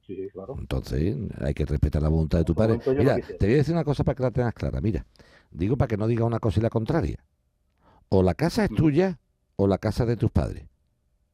Sí, 0.00 0.28
claro. 0.32 0.56
Entonces 0.58 1.14
hay 1.38 1.52
que 1.54 1.66
respetar 1.66 2.02
la 2.02 2.08
voluntad 2.08 2.38
de 2.38 2.44
tu 2.44 2.54
padre. 2.54 2.80
no 2.84 2.94
Mira, 2.94 3.16
te 3.16 3.46
voy 3.46 3.54
a 3.54 3.58
decir 3.58 3.74
una 3.74 3.84
cosa 3.84 4.02
para 4.02 4.14
que 4.16 4.22
la 4.22 4.30
tengas 4.30 4.54
clara. 4.54 4.80
Mira, 4.80 5.04
digo 5.50 5.76
para 5.76 5.86
que 5.88 5.96
no 5.98 6.06
diga 6.06 6.24
una 6.24 6.40
cosa 6.40 6.58
y 6.58 6.62
la 6.62 6.70
contraria. 6.70 7.22
O 8.08 8.22
la 8.22 8.34
casa 8.34 8.64
es 8.64 8.70
Mm. 8.70 8.74
tuya 8.76 9.20
o 9.56 9.66
la 9.66 9.78
casa 9.78 10.06
de 10.06 10.16
tus 10.16 10.30
padres. 10.30 10.68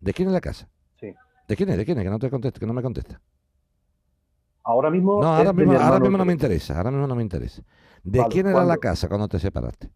¿De 0.01 0.13
quién 0.13 0.29
es 0.29 0.35
la 0.35 0.41
casa? 0.41 0.69
Sí. 1.01 1.15
¿De 1.49 1.57
quién 1.57 1.69
es? 1.69 1.77
¿De 1.77 1.85
quién 1.85 1.99
es? 1.99 2.05
Que 2.05 2.11
no 2.11 2.19
te 2.19 2.31
contesta, 2.31 2.59
que 2.61 2.67
no 2.67 2.73
me 2.73 2.83
contesta. 2.83 3.21
Ahora 4.65 4.91
mismo. 4.91 5.21
No, 5.21 5.33
es 5.35 5.39
ahora 5.39 5.53
mismo, 5.53 5.73
mi 5.73 5.79
ahora 5.79 6.01
mismo 6.01 6.19
no 6.19 6.25
me 6.25 6.33
interesa. 6.33 6.77
Ahora 6.77 6.91
mismo 6.91 7.07
no 7.07 7.15
me 7.15 7.23
interesa. 7.23 7.63
¿De 8.03 8.19
Vale, 8.21 8.33
quién 8.33 8.47
era 8.47 8.65
la 8.65 8.77
casa 8.79 9.09
cuando 9.09 9.29
te 9.29 9.39
separaste? 9.39 9.91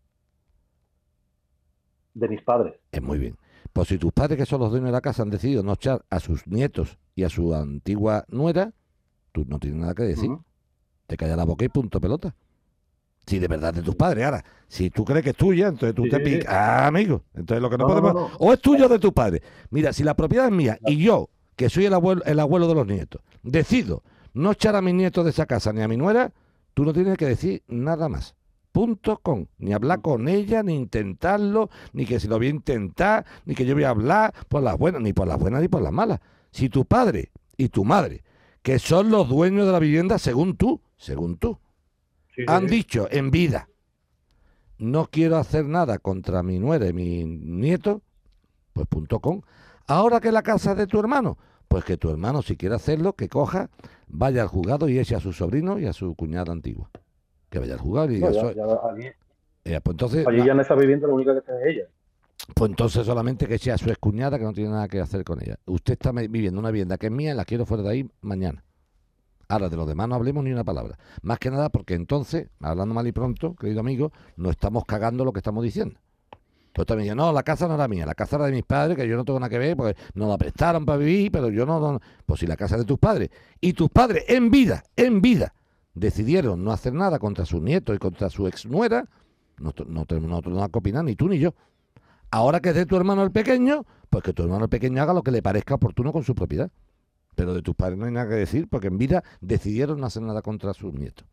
De 2.15 2.29
mis 2.29 2.43
padres. 2.43 2.75
Es 2.93 3.03
muy 3.03 3.19
bien. 3.19 3.37
Pues 3.73 3.89
si 3.89 3.99
tus 3.99 4.13
padres, 4.13 4.39
que 4.39 4.47
son 4.47 4.61
los 4.61 4.71
dueños 4.71 4.89
de 4.89 4.93
la 4.93 5.01
casa, 5.01 5.23
han 5.23 5.31
decidido 5.31 5.63
no 5.63 5.73
echar 5.75 6.05
a 6.11 6.21
sus 6.21 6.47
nietos 6.47 6.99
y 7.15 7.25
a 7.25 7.29
su 7.29 7.55
antigua 7.55 8.25
nuera, 8.29 8.73
tú 9.33 9.45
no 9.47 9.59
tienes 9.59 9.81
nada 9.81 9.95
que 9.95 10.03
decir. 10.05 10.31
Te 11.07 11.17
calla 11.17 11.37
la 11.37 11.45
boca 11.45 11.65
y 11.65 11.69
punto 11.69 12.01
pelota. 12.01 12.35
Si 13.29 13.39
de 13.39 13.47
verdad 13.47 13.71
es 13.71 13.77
de 13.77 13.83
tus 13.83 13.95
padres. 13.95 14.25
Ahora, 14.25 14.45
si 14.69 14.89
tú 14.91 15.05
crees 15.05 15.23
que 15.23 15.31
es 15.31 15.37
tuya, 15.37 15.69
entonces 15.69 15.95
tú 15.95 16.05
Sí, 16.05 16.11
te 16.11 16.21
picas. 16.21 16.53
Ah, 16.53 16.87
amigo. 16.87 17.23
Entonces 17.35 17.61
lo 17.63 17.69
que 17.69 17.77
no, 17.77 17.87
No, 17.87 17.95
no, 17.95 18.01
podemos. 18.01 18.23
no, 18.23 18.29
no. 18.31 18.37
O 18.39 18.53
es 18.53 18.61
tuyo 18.61 18.87
o 18.87 18.89
de 18.89 18.99
tus 18.99 19.13
padres. 19.13 19.43
Mira, 19.71 19.93
si 19.93 20.03
la 20.03 20.15
propiedad 20.15 20.47
es 20.47 20.53
mía 20.53 20.79
y 20.87 20.97
yo, 20.97 21.29
que 21.55 21.69
soy 21.69 21.85
el 21.87 21.95
abuelo, 21.95 22.23
el 22.25 22.41
abuelo 22.41 22.67
de 22.69 22.75
los 22.75 22.87
nietos, 22.87 23.21
decido 23.43 24.03
no 24.33 24.53
echar 24.53 24.77
a 24.77 24.83
mis 24.83 24.95
nietos 24.95 25.25
de 25.25 25.31
esa 25.31 25.47
casa 25.47 25.73
ni 25.73 25.83
a 25.83 25.89
mi 25.89 25.97
nuera, 25.97 26.33
tú 26.75 26.85
no 26.85 26.93
tienes 26.93 27.19
que 27.19 27.27
decir 27.27 27.63
nada 27.69 28.09
más. 28.09 28.35
Punto 28.73 29.19
con. 29.19 29.49
Ni 29.59 29.73
hablar 29.73 30.01
con 30.01 30.29
ella, 30.29 30.63
ni 30.63 30.75
intentarlo, 30.77 31.69
ni 31.93 32.07
que 32.07 32.21
si 32.21 32.29
lo 32.29 32.39
voy 32.39 32.47
a 32.47 32.51
intentar, 32.51 33.27
ni 33.45 33.55
que 33.55 33.67
yo 33.67 33.75
voy 33.75 33.85
a 33.85 33.91
hablar 33.91 34.33
por 34.49 34.63
las 34.63 34.79
buenas, 34.79 35.03
ni 35.03 35.13
por 35.13 35.27
las 35.27 35.39
buenas 35.39 35.61
ni 35.61 35.69
por 35.69 35.83
las 35.83 35.93
malas. 35.93 36.21
Si 36.51 36.69
tu 36.69 36.85
padre 36.85 37.31
y 37.57 37.69
tu 37.69 37.85
madre, 37.85 38.23
que 38.63 38.79
son 38.79 39.11
los 39.11 39.29
dueños 39.29 39.67
de 39.67 39.73
la 39.73 39.79
vivienda 39.81 40.19
según 40.19 40.57
tú, 40.57 40.81
según 40.97 41.37
tú, 41.37 41.59
Sí, 42.39 42.45
han 42.47 42.69
sí. 42.69 42.77
dicho 42.77 43.09
en 43.11 43.31
vida, 43.33 43.69
no 44.79 45.09
quiero 45.11 45.37
hacer 45.39 45.65
nada 45.67 45.99
contra 45.99 46.43
mi 46.45 46.59
nuera 46.61 46.87
y 46.87 46.93
mi 46.93 47.25
nieto, 47.25 48.03
pues 48.73 48.87
punto 48.87 49.19
com. 49.21 49.41
Ahora 49.89 50.21
que 50.21 50.31
la 50.31 50.43
casa 50.43 50.73
es 50.73 50.79
de 50.79 50.87
tu 50.87 51.01
hermano, 51.01 51.37
pues 51.67 51.85
que 51.85 51.97
tu 51.97 52.11
hermano 52.11 52.43
si 52.43 52.57
quiere 52.57 52.77
hacerlo, 52.77 53.15
que 53.15 53.29
coja, 53.29 53.71
vaya 54.07 54.43
al 54.43 54.49
juzgado 54.49 54.89
y 54.89 54.99
eche 54.99 55.17
a 55.17 55.21
su 55.21 55.33
sobrino 55.33 55.79
y 55.81 55.87
a 55.87 55.93
su 55.93 56.15
cuñada 56.15 56.53
antigua. 56.53 56.91
Que 57.51 57.59
vaya 57.59 57.75
al 57.75 57.81
juzgado 57.81 58.11
y 58.11 58.15
diga, 58.15 58.29
No, 58.29 58.35
ya- 58.35 58.41
"Soy-". 58.43 58.55
ya 58.55 58.65
allí, 58.89 59.07
Eh, 59.65 59.81
pues 59.83 59.95
entonces, 59.95 60.27
allí 60.27 60.45
ya 60.47 60.53
en 60.53 60.61
esa 60.61 60.75
vivienda 60.77 61.09
la 61.09 61.15
única 61.15 61.33
que 61.33 61.39
está 61.41 61.61
es 61.61 61.67
ella. 61.77 61.89
pues 62.55 62.71
entonces 62.71 63.05
solamente 63.05 63.47
que 63.49 63.59
sea 63.59 63.77
su 63.77 63.91
excuñada 63.91 64.39
que 64.39 64.45
no 64.45 64.53
tiene 64.53 64.71
nada 64.71 64.87
que 64.89 65.01
hacer 65.01 65.25
con 65.25 65.43
ella. 65.43 65.59
Usted 65.67 65.95
está 65.95 66.13
me- 66.13 66.29
viviendo 66.29 66.61
una 66.61 66.71
vivienda 66.71 66.97
que 66.99 67.07
es 67.07 67.13
mía 67.13 67.33
y 67.33 67.37
la 67.37 67.45
quiero 67.45 67.67
fuera 67.67 67.83
de 67.83 67.91
ahí 67.91 68.11
mañana. 68.21 68.63
Ahora, 69.49 69.69
de 69.71 69.77
los 69.77 69.87
demás 69.89 70.09
no 70.09 70.15
hablemos 70.15 70.45
ni 70.45 70.53
una 70.53 70.65
palabra. 70.65 70.99
Más 71.23 71.39
que 71.39 71.51
nada 71.51 71.71
porque 71.71 71.95
entonces, 71.95 72.49
hablando 72.61 72.95
mal 72.95 73.07
y 73.07 73.13
pronto, 73.13 73.55
querido 73.57 73.81
amigo, 73.81 74.13
no 74.37 74.51
estamos 74.51 74.85
cagando 74.85 75.25
lo 75.25 75.33
que 75.33 75.39
estamos 75.41 75.65
diciendo. 75.65 75.99
Pues 76.75 76.87
también 76.87 77.17
no, 77.17 77.33
la 77.33 77.43
casa 77.43 77.67
no 77.67 77.75
era 77.75 77.89
mía, 77.89 78.05
la 78.07 78.15
casa 78.15 78.37
era 78.37 78.45
de 78.47 78.53
mis 78.53 78.63
padres, 78.63 78.97
que 78.97 79.09
yo 79.09 79.17
no 79.17 79.25
tengo 79.25 79.41
nada 79.41 79.49
que 79.51 79.59
ver, 79.59 79.77
porque 79.77 79.97
nos 80.15 80.29
la 80.29 80.37
prestaron 80.37 80.85
para 80.85 80.99
vivir, 80.99 81.33
pero 81.33 81.49
yo 81.51 81.65
no, 81.67 81.81
no- 81.81 82.01
Pues 82.27 82.41
si 82.41 82.47
la 82.47 82.57
casa 82.57 82.75
es 82.77 82.83
de 82.83 82.85
tus 82.85 82.99
padres, 82.99 83.31
y 83.61 83.73
tus 83.73 83.89
padres 83.89 84.25
en 84.29 84.51
vida, 84.51 84.85
en 84.95 85.21
vida, 85.23 85.55
decidieron 85.95 86.63
no 86.63 86.71
hacer 86.71 86.93
nada 86.93 87.19
contra 87.19 87.47
sus 87.47 87.61
nietos 87.63 87.97
y 87.97 87.99
contra 87.99 88.29
su 88.31 88.47
exnuera, 88.47 89.07
no, 89.59 89.73
te- 89.73 89.87
no 89.87 90.05
tenemos 90.05 90.47
nada 90.47 90.69
que 90.69 90.79
opinar, 90.79 91.05
ni 91.05 91.17
tú 91.17 91.27
ni 91.29 91.39
yo. 91.39 91.55
Ahora 92.31 92.61
que 92.61 92.69
es 92.69 92.75
de 92.75 92.87
tu 92.87 92.97
hermano 92.97 93.23
el 93.25 93.33
pequeño, 93.33 93.85
pues 94.11 94.23
que 94.23 94.33
tu 94.35 94.43
hermano 94.43 94.65
el 94.65 94.71
pequeño 94.71 95.03
haga 95.03 95.15
lo 95.15 95.23
que 95.23 95.31
le 95.31 95.43
parezca 95.43 95.75
oportuno 95.75 96.13
con 96.13 96.23
su 96.23 96.35
propiedad. 96.35 96.71
Pero 97.39 97.55
de 97.55 97.63
tus 97.63 97.77
padres 97.77 97.97
no 97.97 98.05
hay 98.05 98.11
nada 98.11 98.29
que 98.29 98.35
decir, 98.35 98.67
porque 98.69 98.89
en 98.89 98.99
vida 98.99 99.23
decidieron 99.41 100.01
no 100.01 100.07
hacer 100.07 100.25
nada 100.25 100.43
contra 100.43 100.75
sus 100.75 100.93
nietos. 100.93 101.25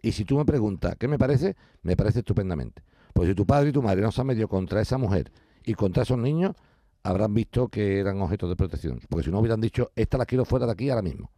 Y 0.00 0.12
si 0.12 0.24
tú 0.24 0.38
me 0.38 0.46
preguntas, 0.46 0.96
¿qué 0.98 1.08
me 1.08 1.18
parece? 1.18 1.56
Me 1.82 1.94
parece 1.94 2.20
estupendamente. 2.20 2.82
Pues 3.12 3.28
si 3.28 3.34
tu 3.34 3.44
padre 3.44 3.68
y 3.68 3.72
tu 3.72 3.82
madre 3.82 4.00
no 4.00 4.10
se 4.10 4.22
han 4.22 4.28
metido 4.28 4.48
contra 4.48 4.80
esa 4.80 4.96
mujer 4.96 5.30
y 5.62 5.74
contra 5.74 6.04
esos 6.04 6.16
niños, 6.16 6.56
habrán 7.02 7.34
visto 7.34 7.68
que 7.68 8.00
eran 8.00 8.18
objetos 8.22 8.48
de 8.48 8.56
protección. 8.56 8.98
Porque 9.10 9.26
si 9.26 9.30
no 9.30 9.40
hubieran 9.40 9.60
dicho, 9.60 9.92
esta 9.94 10.16
la 10.16 10.24
quiero 10.24 10.46
fuera 10.46 10.64
de 10.64 10.72
aquí 10.72 10.88
ahora 10.88 11.02
mismo. 11.02 11.30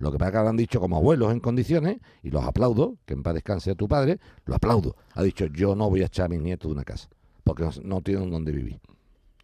Lo 0.00 0.12
que 0.12 0.18
pasa 0.18 0.28
es 0.28 0.32
que 0.32 0.38
habrán 0.38 0.56
dicho 0.58 0.78
como 0.78 0.98
abuelos 0.98 1.32
en 1.32 1.40
condiciones, 1.40 1.96
y 2.22 2.28
los 2.28 2.44
aplaudo, 2.44 2.98
que 3.06 3.14
en 3.14 3.22
paz 3.22 3.32
descanse 3.32 3.74
tu 3.74 3.88
padre, 3.88 4.20
lo 4.44 4.56
aplaudo. 4.56 4.96
Ha 5.14 5.22
dicho, 5.22 5.46
yo 5.46 5.74
no 5.74 5.88
voy 5.88 6.02
a 6.02 6.06
echar 6.06 6.26
a 6.26 6.28
mis 6.28 6.42
nietos 6.42 6.68
de 6.68 6.74
una 6.74 6.84
casa, 6.84 7.08
porque 7.42 7.62
no, 7.62 7.70
no 7.84 8.02
tienen 8.02 8.30
donde 8.30 8.52
vivir. 8.52 8.80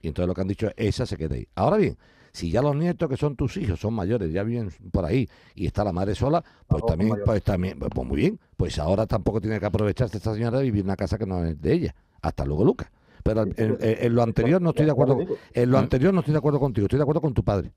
Y 0.02 0.08
entonces 0.08 0.28
lo 0.28 0.34
que 0.34 0.40
han 0.42 0.48
dicho 0.48 0.66
es, 0.66 0.74
esa 0.76 1.06
se 1.06 1.16
queda 1.16 1.36
ahí. 1.36 1.48
Ahora 1.54 1.78
bien, 1.78 1.96
si 2.32 2.50
ya 2.50 2.62
los 2.62 2.74
nietos 2.74 3.08
que 3.08 3.16
son 3.16 3.36
tus 3.36 3.56
hijos 3.58 3.78
son 3.78 3.92
mayores, 3.94 4.32
ya 4.32 4.42
viven 4.42 4.70
por 4.90 5.04
ahí, 5.04 5.28
y 5.54 5.66
está 5.66 5.84
la 5.84 5.92
madre 5.92 6.14
sola, 6.14 6.42
pues 6.66 6.80
Los 6.82 6.90
también, 6.90 7.16
pues 7.24 7.42
también, 7.42 7.78
pues, 7.78 7.90
pues 7.94 8.08
muy 8.08 8.16
bien, 8.16 8.40
pues 8.56 8.78
ahora 8.78 9.06
tampoco 9.06 9.40
tiene 9.40 9.60
que 9.60 9.66
aprovecharse 9.66 10.16
esta 10.16 10.32
señora 10.34 10.58
de 10.58 10.64
vivir 10.64 10.80
en 10.80 10.86
una 10.86 10.96
casa 10.96 11.18
que 11.18 11.26
no 11.26 11.44
es 11.44 11.60
de 11.60 11.72
ella. 11.72 11.94
Hasta 12.22 12.44
luego, 12.44 12.64
Lucas. 12.64 12.88
Pero 13.22 13.42
en, 13.42 13.54
en- 13.58 13.76
en 13.80 14.14
lo 14.14 14.22
anterior 14.22 14.60
no 14.62 14.70
estoy 14.70 14.86
de 14.86 14.92
acuerdo, 14.92 15.18
en 15.52 15.70
lo 15.70 15.76
Ah. 15.76 15.80
anterior 15.80 16.12
no 16.14 16.20
estoy 16.20 16.32
de 16.32 16.38
acuerdo 16.38 16.58
contigo, 16.58 16.86
estoy 16.86 16.96
de 16.98 17.02
acuerdo 17.02 17.20
con 17.20 17.34
tu 17.34 17.44
padre. 17.44 17.70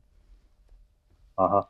Ajá. 1.38 1.70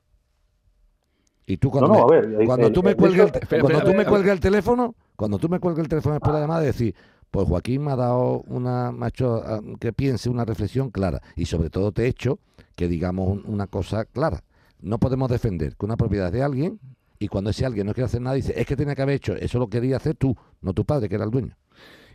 Y 1.48 1.58
tú 1.58 1.70
cuando, 1.70 1.90
no, 1.94 2.08
me, 2.08 2.22
ver. 2.22 2.46
cuando 2.46 2.68
el- 2.68 2.74
tú 2.74 2.82
me 2.84 2.92
hecho- 2.92 3.32
el, 3.52 3.62
cuando 3.62 3.80
tú 3.82 3.88
me 3.90 3.94
a 3.94 3.98
ver. 3.98 4.08
cuelgues 4.08 4.32
el 4.32 4.40
teléfono, 4.40 4.96
cuando 5.16 5.38
tú 5.38 5.48
me 5.50 5.60
cuelgues 5.60 5.84
el 5.84 5.90
teléfono 5.90 6.14
después 6.16 6.34
de 6.34 6.40
la 6.40 6.44
llamada, 6.46 6.62
decir, 6.62 6.96
pues 7.30 7.48
Joaquín 7.48 7.84
me 7.84 7.92
ha 7.92 7.96
dado 7.96 8.42
una, 8.48 8.92
hecho 9.08 9.44
ah, 9.46 9.60
que 9.80 9.94
piense 9.94 10.30
una 10.30 10.46
reflexión 10.46 10.90
clara 10.90 11.22
y 11.36 11.46
sobre 11.46 11.70
todo 11.70 11.92
te 11.92 12.04
he 12.06 12.08
hecho 12.08 12.40
que 12.76 12.88
digamos 12.88 13.28
un- 13.30 13.44
una 13.46 13.68
cosa 13.68 14.06
clara. 14.06 14.42
No 14.82 15.00
podemos 15.00 15.30
defender 15.30 15.76
que 15.76 15.86
una 15.86 15.98
propiedad 15.98 16.28
es 16.28 16.34
de 16.34 16.44
alguien 16.44 16.80
y 17.20 17.28
cuando 17.28 17.50
ese 17.50 17.66
alguien 17.66 17.88
no 17.88 17.94
quiere 17.94 18.06
hacer 18.06 18.22
nada 18.22 18.36
dice, 18.36 18.54
es 18.60 18.66
que 18.68 18.76
tenía 18.76 18.96
que 18.96 19.02
haber 19.02 19.16
hecho, 19.16 19.34
eso 19.36 19.58
lo 19.60 19.68
quería 19.70 19.98
hacer 19.98 20.16
tú, 20.16 20.36
no 20.62 20.74
tu 20.74 20.86
padre 20.86 21.08
que 21.10 21.16
era 21.16 21.24
el 21.24 21.32
dueño. 21.32 21.56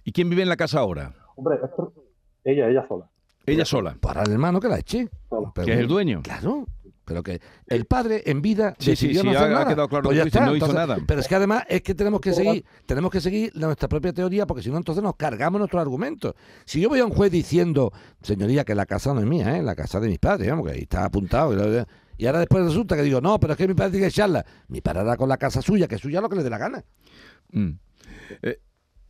¿Y 0.04 0.12
quién 0.12 0.28
vive 0.30 0.42
en 0.42 0.48
la 0.48 0.56
casa 0.56 0.80
ahora? 0.80 1.14
Hombre, 1.36 1.58
ella, 2.44 2.68
ella 2.68 2.86
sola. 2.86 3.08
Ella 3.46 3.64
sola, 3.64 3.96
Para 4.00 4.22
el 4.22 4.32
hermano 4.32 4.60
que 4.60 4.68
la 4.68 4.78
eche. 4.78 5.08
sola. 5.28 5.50
Pero 5.54 5.66
que 5.66 5.72
es 5.72 5.78
el 5.80 5.88
dueño. 5.88 6.20
Claro. 6.22 6.66
Pero 7.10 7.24
que 7.24 7.40
el 7.66 7.86
padre 7.86 8.22
en 8.26 8.40
vida 8.40 8.76
Sí, 8.78 8.94
sí, 8.94 9.08
decidió 9.08 9.22
sí, 9.22 9.26
no 9.26 9.32
ha- 9.32 9.36
hacer 9.38 9.48
ha 9.50 9.52
nada. 9.54 9.66
quedado 9.66 9.88
claro 9.88 10.04
Pues 10.04 10.16
lo 10.16 10.18
ya 10.18 10.22
que 10.22 10.26
dice, 10.28 10.38
está, 10.38 10.46
no 10.48 10.54
hizo 10.56 10.66
entonces- 10.66 10.88
nada. 10.88 11.04
Pero 11.08 11.20
es 11.20 11.26
que 11.26 11.34
además 11.34 11.64
es 11.68 11.82
que 11.82 11.94
tenemos 11.96 12.20
que 12.20 12.32
seguir, 12.32 12.64
tenemos 12.86 13.10
que 13.10 13.20
seguir 13.20 13.50
nuestra 13.56 13.88
propia 13.88 14.12
teoría, 14.12 14.46
porque 14.46 14.62
si 14.62 14.70
no 14.70 14.76
entonces 14.76 15.02
nos 15.02 15.16
cargamos 15.16 15.58
nuestros 15.58 15.80
argumentos. 15.82 16.34
Si 16.64 16.80
yo 16.80 16.88
voy 16.88 17.00
a 17.00 17.04
un 17.04 17.10
juez 17.10 17.32
diciendo, 17.32 17.92
señoría, 18.22 18.64
que 18.64 18.76
la 18.76 18.86
casa 18.86 19.12
no 19.12 19.18
es 19.20 19.26
mía, 19.26 19.56
¿eh? 19.58 19.62
la 19.64 19.74
casa 19.74 19.98
de 19.98 20.06
mis 20.06 20.20
padres, 20.20 20.48
vamos, 20.48 20.66
que 20.66 20.72
ahí 20.74 20.82
está 20.82 21.04
apuntado. 21.04 21.52
y- 21.52 21.84
Y 22.22 22.26
ahora 22.26 22.38
después 22.38 22.62
resulta 22.64 22.94
que 22.94 23.02
digo, 23.02 23.20
no, 23.20 23.40
pero 23.40 23.54
es 23.54 23.56
que 23.56 23.66
mi 23.66 23.74
padre 23.74 23.90
tiene 23.90 24.04
que 24.04 24.10
echarla. 24.10 24.44
Mi 24.68 24.80
padre 24.80 25.00
hará 25.00 25.16
con 25.16 25.28
la 25.28 25.36
casa 25.36 25.60
suya, 25.62 25.88
que 25.88 25.96
es 25.96 26.00
suya 26.00 26.20
lo 26.20 26.28
que 26.28 26.36
le 26.36 26.44
dé 26.44 26.50
la 26.50 26.58
gana. 26.58 26.84
Mm. 27.50 27.70
Eh, 27.70 28.38
El 28.42 28.58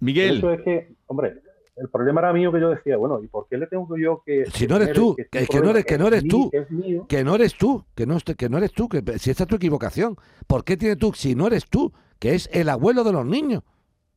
Miguel, 0.00 0.38
hecho 0.38 0.52
es 0.52 0.62
que, 0.62 0.94
hombre, 1.06 1.34
el 1.80 1.88
problema 1.88 2.20
era 2.20 2.32
mío 2.32 2.52
que 2.52 2.60
yo 2.60 2.68
decía, 2.70 2.96
bueno, 2.96 3.20
¿y 3.22 3.26
por 3.26 3.48
qué 3.48 3.56
le 3.58 3.66
tengo 3.66 3.88
yo 3.96 4.22
que... 4.24 4.44
Si 4.52 4.66
no 4.66 4.76
eres 4.76 4.92
tú, 4.92 5.14
este 5.18 5.38
que- 5.40 5.46
que 5.46 5.60
no 5.60 5.70
eres- 5.70 5.84
que 5.84 5.98
no 5.98 6.06
eres 6.08 6.22
es 6.24 6.28
tú. 6.28 6.50
que 7.08 7.24
no 7.24 7.34
eres 7.34 7.54
tú, 7.56 7.84
que 7.94 8.06
no, 8.06 8.18
que 8.20 8.48
no 8.48 8.58
eres 8.58 8.72
tú, 8.72 8.88
que 8.88 9.02
si 9.18 9.30
esta 9.30 9.44
es 9.44 9.48
tu 9.48 9.56
equivocación, 9.56 10.16
¿por 10.46 10.62
qué 10.64 10.76
tienes 10.76 10.98
tú 10.98 11.12
si 11.14 11.34
no 11.34 11.46
eres 11.46 11.64
tú, 11.66 11.92
que 12.18 12.34
es 12.34 12.48
el 12.52 12.68
abuelo 12.68 13.02
de 13.04 13.12
los 13.12 13.24
niños, 13.24 13.62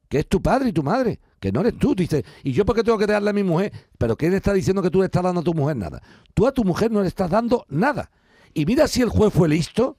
que 0.09 0.19
es 0.19 0.27
tu 0.27 0.41
padre 0.41 0.69
y 0.69 0.73
tu 0.73 0.83
madre, 0.83 1.19
que 1.39 1.51
no 1.51 1.61
eres 1.61 1.77
tú? 1.77 1.95
Dices, 1.95 2.23
¿y 2.43 2.51
yo 2.51 2.65
por 2.65 2.75
qué 2.75 2.83
tengo 2.83 2.97
que 2.97 3.07
darle 3.07 3.29
a 3.29 3.33
mi 3.33 3.43
mujer? 3.43 3.71
Pero 3.97 4.15
¿quién 4.17 4.33
está 4.33 4.51
diciendo 4.53 4.81
que 4.81 4.89
tú 4.89 4.99
le 4.99 5.05
estás 5.05 5.23
dando 5.23 5.41
a 5.41 5.43
tu 5.43 5.53
mujer 5.53 5.77
nada? 5.77 6.01
Tú 6.33 6.45
a 6.47 6.51
tu 6.51 6.63
mujer 6.63 6.91
no 6.91 7.01
le 7.01 7.07
estás 7.07 7.29
dando 7.29 7.65
nada. 7.69 8.11
Y 8.53 8.65
mira 8.65 8.87
si 8.87 9.01
el 9.01 9.09
juez 9.09 9.33
fue 9.33 9.47
listo, 9.49 9.97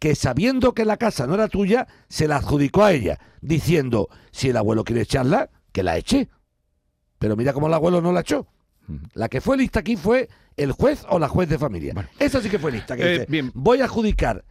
que 0.00 0.14
sabiendo 0.16 0.74
que 0.74 0.84
la 0.84 0.96
casa 0.96 1.26
no 1.26 1.34
era 1.34 1.48
tuya, 1.48 1.86
se 2.08 2.26
la 2.28 2.36
adjudicó 2.36 2.82
a 2.84 2.92
ella, 2.92 3.18
diciendo, 3.40 4.08
si 4.32 4.48
el 4.50 4.56
abuelo 4.56 4.84
quiere 4.84 5.02
echarla, 5.02 5.48
que 5.72 5.82
la 5.82 5.96
eche. 5.96 6.28
Pero 7.24 7.36
mira 7.36 7.54
cómo 7.54 7.68
el 7.68 7.72
abuelo 7.72 8.02
no 8.02 8.12
la 8.12 8.20
echó. 8.20 8.46
La 9.14 9.30
que 9.30 9.40
fue 9.40 9.56
lista 9.56 9.80
aquí 9.80 9.96
fue 9.96 10.28
el 10.58 10.72
juez 10.72 11.06
o 11.08 11.18
la 11.18 11.26
juez 11.26 11.48
de 11.48 11.58
familia. 11.58 11.94
Esa 12.18 12.42
sí 12.42 12.50
que 12.50 12.58
fue 12.58 12.70
lista. 12.70 12.94
Que 12.98 13.02
Eh, 13.02 13.12
dice, 13.12 13.26
bien. 13.30 13.50
voy 13.54 13.80
a 13.80 13.84
adjudicar 13.84 14.44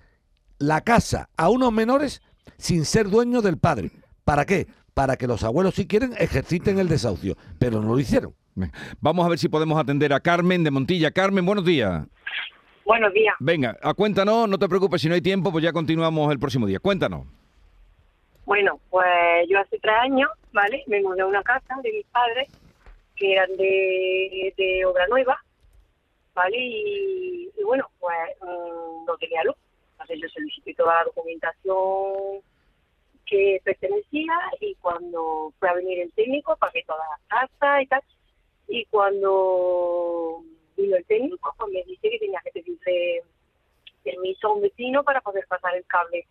la 0.57 0.82
casa 0.82 1.30
a 1.38 1.49
unos 1.51 1.71
menores 1.71 2.24
sin 2.57 2.84
ser 2.86 3.11
dueño 3.11 3.43
del 3.43 3.59
padre. 3.59 3.91
¿Para 4.26 4.45
qué? 4.45 4.65
Para 4.95 5.17
que 5.17 5.28
los 5.28 5.43
abuelos, 5.43 5.76
si 5.76 5.86
quieren, 5.86 6.15
ejerciten 6.17 6.80
el 6.80 6.89
desahucio. 6.89 7.38
Pero 7.59 7.80
no 7.80 7.89
lo 7.93 7.99
hicieron. 7.99 8.34
vamos 8.99 9.24
a 9.24 9.30
ver 9.30 9.38
si 9.38 9.49
podemos 9.49 9.80
atender 9.80 10.11
a 10.11 10.19
Carmen 10.19 10.63
de 10.63 10.71
Montilla. 10.71 11.11
Carmen, 11.11 11.45
buenos 11.45 11.65
días. 11.65 12.07
Buenos 12.88 13.13
días. 13.13 13.36
Venga, 13.39 13.78
a 13.84 13.93
cuéntanos, 13.93 14.49
no 14.49 14.57
te 14.57 14.67
preocupes, 14.67 14.99
si 14.99 15.09
no 15.09 15.13
hay 15.13 15.21
tiempo, 15.21 15.51
pues 15.51 15.63
ya 15.63 15.71
continuamos 15.71 16.32
el 16.32 16.39
próximo 16.39 16.65
día. 16.65 16.80
Cuéntanos. 16.80 17.28
Bueno, 18.47 18.80
pues 18.89 19.05
yo 19.47 19.59
hace 19.59 19.78
tres 19.80 19.93
años, 20.01 20.28
¿vale? 20.51 20.84
Me 20.88 21.03
mudé 21.03 21.21
a 21.21 21.28
una 21.28 21.43
casa 21.43 21.76
de 21.84 21.91
mis 21.91 22.05
padres 22.07 22.49
que 23.16 23.34
eran 23.34 23.55
de, 23.57 24.53
de 24.57 24.86
obra 24.86 25.07
nueva, 25.07 25.43
¿vale? 26.34 26.57
Y, 26.57 27.51
y 27.57 27.64
bueno, 27.64 27.89
pues 27.99 28.18
mm, 28.41 29.05
no 29.05 29.18
tenía 29.18 29.43
luz. 29.43 29.55
Entonces 29.93 30.20
yo 30.22 30.30
solicité 30.30 30.74
toda 30.74 30.95
la 30.95 31.03
documentación 31.05 32.41
que 33.26 33.61
pertenecía 33.64 34.34
y 34.59 34.76
cuando 34.76 35.53
fue 35.59 35.70
a 35.70 35.74
venir 35.74 35.99
el 36.01 36.11
técnico 36.14 36.55
pagué 36.57 36.84
todas 36.86 37.07
las 37.09 37.49
tasas 37.49 37.84
y 37.84 37.88
tal. 37.88 38.01
Y 38.68 38.86
cuando 38.86 40.43
vino 40.76 40.95
el 40.95 41.05
técnico, 41.05 41.53
pues 41.57 41.72
me 41.72 41.84
dice 41.84 42.09
que 42.09 42.20
tenía 42.20 42.41
que 42.43 42.51
pedirle 42.51 43.24
permiso 44.03 44.47
a 44.47 44.53
un 44.53 44.61
vecino 44.61 45.03
para 45.03 45.22
poder 45.22 45.45
pasar 45.47 45.76
el 45.76 45.86
cable 45.86 46.28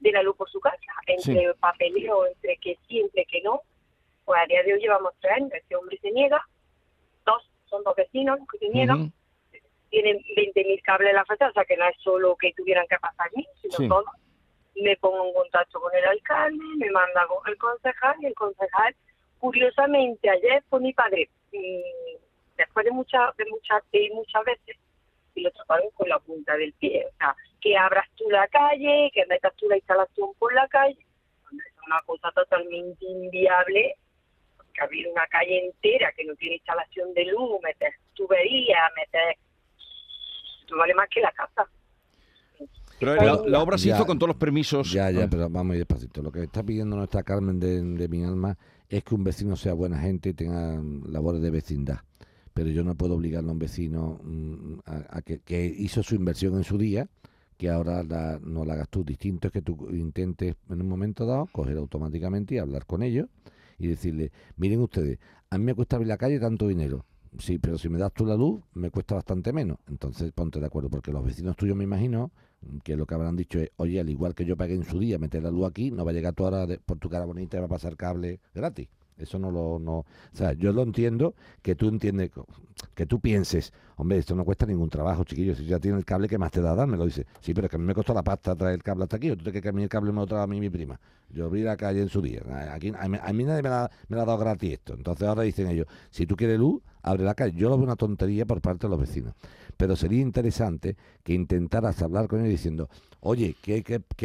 de 0.00 0.12
la 0.12 0.22
luz 0.22 0.36
por 0.36 0.50
su 0.50 0.60
casa. 0.60 0.78
Entre 1.06 1.52
papeleo, 1.54 2.26
entre 2.26 2.56
que 2.56 2.78
sí, 2.88 3.00
entre 3.00 3.24
que 3.26 3.42
no. 3.42 3.62
Pues 4.24 4.40
a 4.40 4.46
día 4.46 4.62
de 4.62 4.74
hoy 4.74 4.80
llevamos 4.80 5.12
tres 5.20 5.32
años. 5.34 5.52
Este 5.52 5.76
hombre 5.76 5.98
se 6.00 6.10
niega. 6.10 6.44
Dos, 7.24 7.42
son 7.66 7.82
dos 7.84 7.94
vecinos 7.96 8.38
que 8.50 8.58
se 8.58 8.68
niegan. 8.68 9.00
Ujú. 9.02 9.12
Tienen 9.90 10.18
20.000 10.36 10.82
cables 10.82 11.10
en 11.10 11.16
la 11.16 11.24
fachada, 11.24 11.50
o 11.50 11.54
sea 11.54 11.64
que 11.64 11.76
no 11.76 11.84
es 11.88 11.96
solo 12.00 12.36
que 12.36 12.52
tuvieran 12.52 12.86
que 12.88 12.96
pasar 12.98 13.28
mí, 13.34 13.46
sino 13.60 13.76
Sí. 13.76 13.88
todo. 13.88 14.04
Me 14.76 14.96
pongo 14.98 15.26
en 15.26 15.34
contacto 15.34 15.80
con 15.80 15.92
el 15.94 16.04
alcalde, 16.04 16.62
me 16.76 16.90
manda 16.90 17.26
con 17.26 17.46
el 17.48 17.58
concejal 17.58 18.14
y 18.20 18.26
el 18.26 18.34
concejal, 18.34 18.94
curiosamente, 19.40 20.30
ayer 20.30 20.62
fue 20.70 20.78
mi 20.80 20.92
padre, 20.92 21.28
mm, 21.52 22.16
después 22.56 22.84
de 22.84 22.92
muchas 22.92 23.36
de 23.36 23.46
muchas 23.46 23.82
de 23.90 24.10
muchas 24.14 24.44
veces, 24.44 24.76
y 25.34 25.40
lo 25.42 25.50
taparon 25.50 25.90
con 25.90 26.08
la 26.08 26.18
punta 26.20 26.56
del 26.56 26.72
pie. 26.74 27.04
O 27.12 27.16
sea, 27.16 27.34
que 27.60 27.76
abras 27.76 28.06
tú 28.16 28.30
la 28.30 28.46
calle, 28.46 29.10
que 29.12 29.26
metas 29.26 29.54
tú 29.56 29.68
la 29.68 29.76
instalación 29.76 30.30
por 30.38 30.52
la 30.54 30.68
calle. 30.68 30.98
Es 31.52 31.86
una 31.86 32.00
cosa 32.06 32.30
totalmente 32.32 33.04
inviable. 33.04 33.96
Que 34.74 34.82
abrir 34.82 35.06
una 35.08 35.26
calle 35.26 35.66
entera 35.66 36.12
que 36.16 36.24
no 36.24 36.34
tiene 36.36 36.56
instalación 36.56 37.12
de 37.14 37.24
luz, 37.26 37.60
meter 37.62 37.92
tuberías, 38.14 38.80
meter... 38.96 39.36
No 40.70 40.76
vale 40.78 40.94
más 40.94 41.08
que 41.08 41.20
la 41.20 41.32
casa. 41.32 41.68
Pero 42.98 43.14
la, 43.16 43.42
la 43.46 43.62
obra 43.62 43.78
se 43.78 43.88
Ya. 43.88 43.96
hizo 43.96 44.06
con 44.06 44.18
todos 44.18 44.28
los 44.28 44.36
permisos. 44.36 44.92
Ya, 44.92 45.10
ya, 45.10 45.24
Ah, 45.24 45.28
pero 45.30 45.48
vamos 45.48 45.76
despacito. 45.76 46.22
Lo 46.22 46.30
que 46.30 46.42
está 46.42 46.62
pidiendo 46.62 46.96
nuestra 46.96 47.22
Carmen 47.22 47.58
de, 47.58 47.82
de 47.82 48.08
mi 48.08 48.22
alma 48.24 48.56
es 48.88 49.02
que 49.02 49.14
un 49.14 49.24
vecino 49.24 49.56
sea 49.56 49.72
buena 49.72 49.98
gente 49.98 50.28
y 50.28 50.34
tenga 50.34 50.80
labores 51.08 51.40
de 51.40 51.50
vecindad. 51.50 52.00
Pero 52.52 52.68
yo 52.70 52.84
no 52.84 52.94
puedo 52.94 53.14
obligarle 53.14 53.48
a 53.48 53.52
un 53.52 53.58
vecino 53.58 54.20
mm, 54.22 54.74
a, 54.84 55.16
a 55.18 55.22
que, 55.22 55.40
que 55.40 55.64
hizo 55.64 56.02
su 56.02 56.14
inversión 56.14 56.54
en 56.56 56.64
su 56.64 56.76
día, 56.76 57.08
que 57.56 57.70
ahora 57.70 58.02
la- 58.02 58.38
no 58.42 58.64
la 58.66 58.74
hagas 58.74 58.88
tú. 58.90 59.02
Distinto 59.02 59.46
es 59.48 59.52
que 59.52 59.62
tú 59.62 59.88
intentes 59.92 60.56
en 60.68 60.80
un 60.82 60.88
momento 60.88 61.24
dado 61.24 61.48
coger 61.52 61.78
automáticamente 61.78 62.56
y 62.56 62.58
hablar 62.58 62.84
con 62.86 63.02
ellos 63.02 63.28
y 63.80 63.88
decirle, 63.88 64.30
miren 64.56 64.80
ustedes, 64.80 65.18
a 65.48 65.58
mí 65.58 65.64
me 65.64 65.74
cuesta 65.74 65.96
abrir 65.96 66.08
la 66.08 66.16
calle 66.16 66.38
tanto 66.38 66.68
dinero. 66.68 67.04
Sí, 67.38 67.58
pero 67.58 67.78
si 67.78 67.88
me 67.88 67.98
das 67.98 68.12
tú 68.12 68.26
la 68.26 68.36
luz, 68.36 68.60
me 68.74 68.90
cuesta 68.90 69.14
bastante 69.14 69.52
menos. 69.52 69.78
Entonces 69.88 70.30
ponte 70.32 70.60
de 70.60 70.66
acuerdo, 70.66 70.90
porque 70.90 71.12
los 71.12 71.24
vecinos 71.24 71.56
tuyos, 71.56 71.76
me 71.76 71.84
imagino, 71.84 72.30
que 72.84 72.96
lo 72.96 73.06
que 73.06 73.14
habrán 73.14 73.36
dicho 73.36 73.58
es, 73.58 73.70
oye, 73.76 74.00
al 74.00 74.10
igual 74.10 74.34
que 74.34 74.44
yo 74.44 74.56
pagué 74.56 74.74
en 74.74 74.84
su 74.84 74.98
día 74.98 75.18
meter 75.18 75.42
la 75.42 75.50
luz 75.50 75.66
aquí, 75.66 75.90
no 75.90 76.04
va 76.04 76.10
a 76.10 76.14
llegar 76.14 76.34
tú 76.34 76.44
ahora 76.44 76.66
por 76.84 76.98
tu 76.98 77.08
cara 77.08 77.24
bonita 77.24 77.56
y 77.56 77.60
va 77.60 77.66
a 77.66 77.70
pasar 77.70 77.96
cable 77.96 78.40
gratis. 78.54 78.88
Eso 79.20 79.38
no 79.38 79.50
lo... 79.50 79.78
No, 79.78 79.98
o 79.98 80.06
sea, 80.32 80.52
yo 80.52 80.72
lo 80.72 80.82
entiendo 80.82 81.34
que 81.62 81.74
tú 81.74 81.88
entiendes, 81.88 82.30
que 82.94 83.06
tú 83.06 83.20
pienses, 83.20 83.72
hombre, 83.96 84.18
esto 84.18 84.34
no 84.34 84.44
cuesta 84.44 84.66
ningún 84.66 84.88
trabajo, 84.88 85.24
chiquillo, 85.24 85.54
si 85.54 85.66
ya 85.66 85.78
tiene 85.78 85.98
el 85.98 86.04
cable, 86.04 86.28
¿qué 86.28 86.38
más 86.38 86.50
te 86.50 86.60
da 86.60 86.74
dármelo? 86.74 87.04
Dice, 87.04 87.26
sí, 87.40 87.54
pero 87.54 87.66
es 87.66 87.70
que 87.70 87.76
a 87.76 87.78
mí 87.78 87.84
me 87.84 87.94
costó 87.94 88.14
la 88.14 88.22
pasta 88.22 88.54
traer 88.56 88.74
el 88.74 88.82
cable 88.82 89.04
hasta 89.04 89.16
aquí, 89.16 89.30
¿o 89.30 89.36
tú 89.36 89.50
que 89.50 89.68
a 89.68 89.72
mí 89.72 89.82
el 89.82 89.88
cable 89.88 90.12
me 90.12 90.20
lo 90.20 90.26
trae 90.26 90.42
a 90.42 90.46
mí 90.46 90.60
mi 90.60 90.70
prima? 90.70 90.98
Yo 91.30 91.46
abrí 91.46 91.62
la 91.62 91.76
calle 91.76 92.00
en 92.02 92.08
su 92.08 92.20
día, 92.20 92.42
aquí, 92.72 92.92
a, 92.98 93.08
mí, 93.08 93.18
a 93.22 93.32
mí 93.32 93.44
nadie 93.44 93.62
me 93.62 93.68
la, 93.68 93.90
me 94.08 94.16
la 94.16 94.22
ha 94.22 94.26
dado 94.26 94.38
gratis 94.38 94.72
esto, 94.72 94.94
entonces 94.94 95.28
ahora 95.28 95.42
dicen 95.42 95.68
ellos, 95.68 95.86
si 96.10 96.26
tú 96.26 96.36
quieres 96.36 96.58
luz, 96.58 96.82
abre 97.02 97.24
la 97.24 97.34
calle. 97.34 97.56
Yo 97.56 97.68
lo 97.68 97.76
veo 97.76 97.84
una 97.84 97.96
tontería 97.96 98.46
por 98.46 98.60
parte 98.60 98.86
de 98.86 98.90
los 98.90 99.00
vecinos, 99.00 99.34
pero 99.80 99.96
sería 99.96 100.20
interesante 100.20 100.94
que 101.22 101.32
intentaras 101.32 102.02
hablar 102.02 102.28
con 102.28 102.40
ellos 102.40 102.50
diciendo, 102.50 102.90
oye, 103.20 103.56
¿qué, 103.62 103.80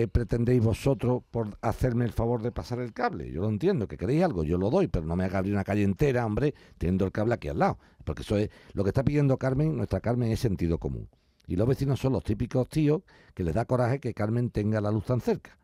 pretendéis 0.10 0.62
vosotros 0.62 1.24
por 1.32 1.58
hacerme 1.62 2.03
el 2.03 2.12
favor 2.12 2.41
de 2.41 2.51
pasar 2.51 2.80
el 2.80 2.91
cable? 2.91 3.32
Yo 3.32 3.39
lo 3.39 3.47
entiendo, 3.47 3.88
que 3.88 3.95
queréis 3.95 4.22
algo, 4.22 4.43
yo 4.43 4.58
lo 4.58 4.70
doy, 4.70 4.89
pero 4.89 5.06
no 5.06 5.16
me 5.16 5.24
haga 5.24 5.38
abrir 5.38 5.53
una 5.53 5.64
calle 5.64 5.84
entera, 5.84 6.26
hombre, 6.26 6.53
teniendo 6.78 7.06
el 7.06 7.14
cable 7.14 7.36
aquí 7.36 7.47
al 7.47 7.60
lado. 7.60 7.80
Porque 8.03 8.24
eso 8.24 8.36
es 8.36 8.49
lo 8.74 8.84
que 8.84 8.89
está 8.89 9.06
pidiendo 9.06 9.38
Carmen, 9.38 9.78
nuestra 9.78 10.01
Carmen, 10.01 10.30
es 10.30 10.41
sentido 10.41 10.78
común. 10.78 11.08
Y 11.47 11.56
los 11.56 11.70
vecinos 11.70 12.01
son 12.01 12.12
los 12.12 12.26
típicos 12.26 12.68
tíos 12.68 13.03
que 13.34 13.45
les 13.45 13.53
da 13.53 13.64
coraje 13.64 14.01
que 14.01 14.14
Carmen 14.14 14.49
tenga 14.49 14.82
la 14.82 14.91
luz 14.91 15.06
tan 15.06 15.22
cerca. 15.22 15.58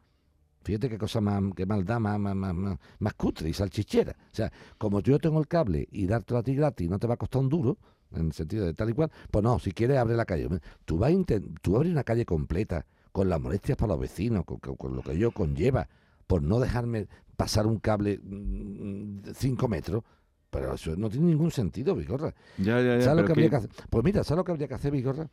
Fíjate 0.63 0.87
qué 0.87 0.97
cosa 0.97 1.19
más, 1.19 1.43
qué 1.53 1.65
maldad 1.65 1.99
más, 1.99 2.17
más, 2.17 2.33
más, 2.33 2.53
más, 2.55 2.79
más 2.99 3.13
cutre 3.15 3.49
y 3.49 3.53
salchichera. 3.53 4.13
O 4.13 4.35
sea, 4.35 4.53
como 4.77 5.01
yo 5.01 5.19
tengo 5.19 5.37
el 5.41 5.49
cable 5.49 5.85
y 5.91 6.05
dártelo 6.05 6.39
a 6.39 6.43
ti 6.43 6.55
gratis 6.55 6.89
no 6.89 6.97
te 6.97 7.07
va 7.07 7.15
a 7.15 7.17
costar 7.17 7.41
un 7.41 7.49
duro, 7.49 7.77
en 8.15 8.27
el 8.27 8.33
sentido 8.33 8.65
de 8.65 8.73
tal 8.73 8.89
y 8.89 8.93
cual, 8.93 9.11
pues 9.29 9.43
no, 9.43 9.59
si 9.59 9.71
quieres 9.71 9.97
abre 9.97 10.15
la 10.15 10.25
calle. 10.25 10.47
Tú 10.85 10.97
vas 10.97 11.11
a 11.13 11.15
tú 11.61 11.75
abres 11.75 11.91
una 11.91 12.03
calle 12.03 12.25
completa 12.25 12.85
con 13.11 13.29
las 13.29 13.39
molestias 13.41 13.77
para 13.77 13.93
los 13.93 13.99
vecinos, 13.99 14.45
con, 14.45 14.57
con- 14.59 14.75
con 14.75 14.95
lo 14.95 15.01
que 15.01 15.11
ello 15.13 15.31
conlleva, 15.31 15.87
por 16.27 16.41
no 16.43 16.59
dejarme 16.59 17.07
pasar 17.35 17.67
un 17.67 17.79
cable 17.79 18.19
5 19.35 19.67
metros. 19.67 20.03
Pero 20.49 20.73
eso 20.73 20.95
no 20.97 21.09
tiene 21.09 21.27
ningún 21.27 21.51
sentido, 21.51 21.95
Vigorra. 21.95 22.33
Ya, 22.57 22.81
ya, 22.81 22.97
ya, 22.97 23.01
¿Sabes 23.01 23.21
lo 23.21 23.25
que 23.25 23.31
habría 23.31 23.45
que- 23.47 23.49
que 23.51 23.55
hacer? 23.55 23.69
Pues 23.89 24.03
mira, 24.03 24.23
¿sabes 24.23 24.37
lo 24.39 24.43
que 24.43 24.51
habría 24.51 24.67
que 24.67 24.73
hacer, 24.73 24.91
Vigorra? 24.91 25.29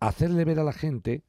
Hacerle 0.00 0.44
ver 0.44 0.60
a 0.60 0.64
la 0.64 0.72
gente 0.72 1.22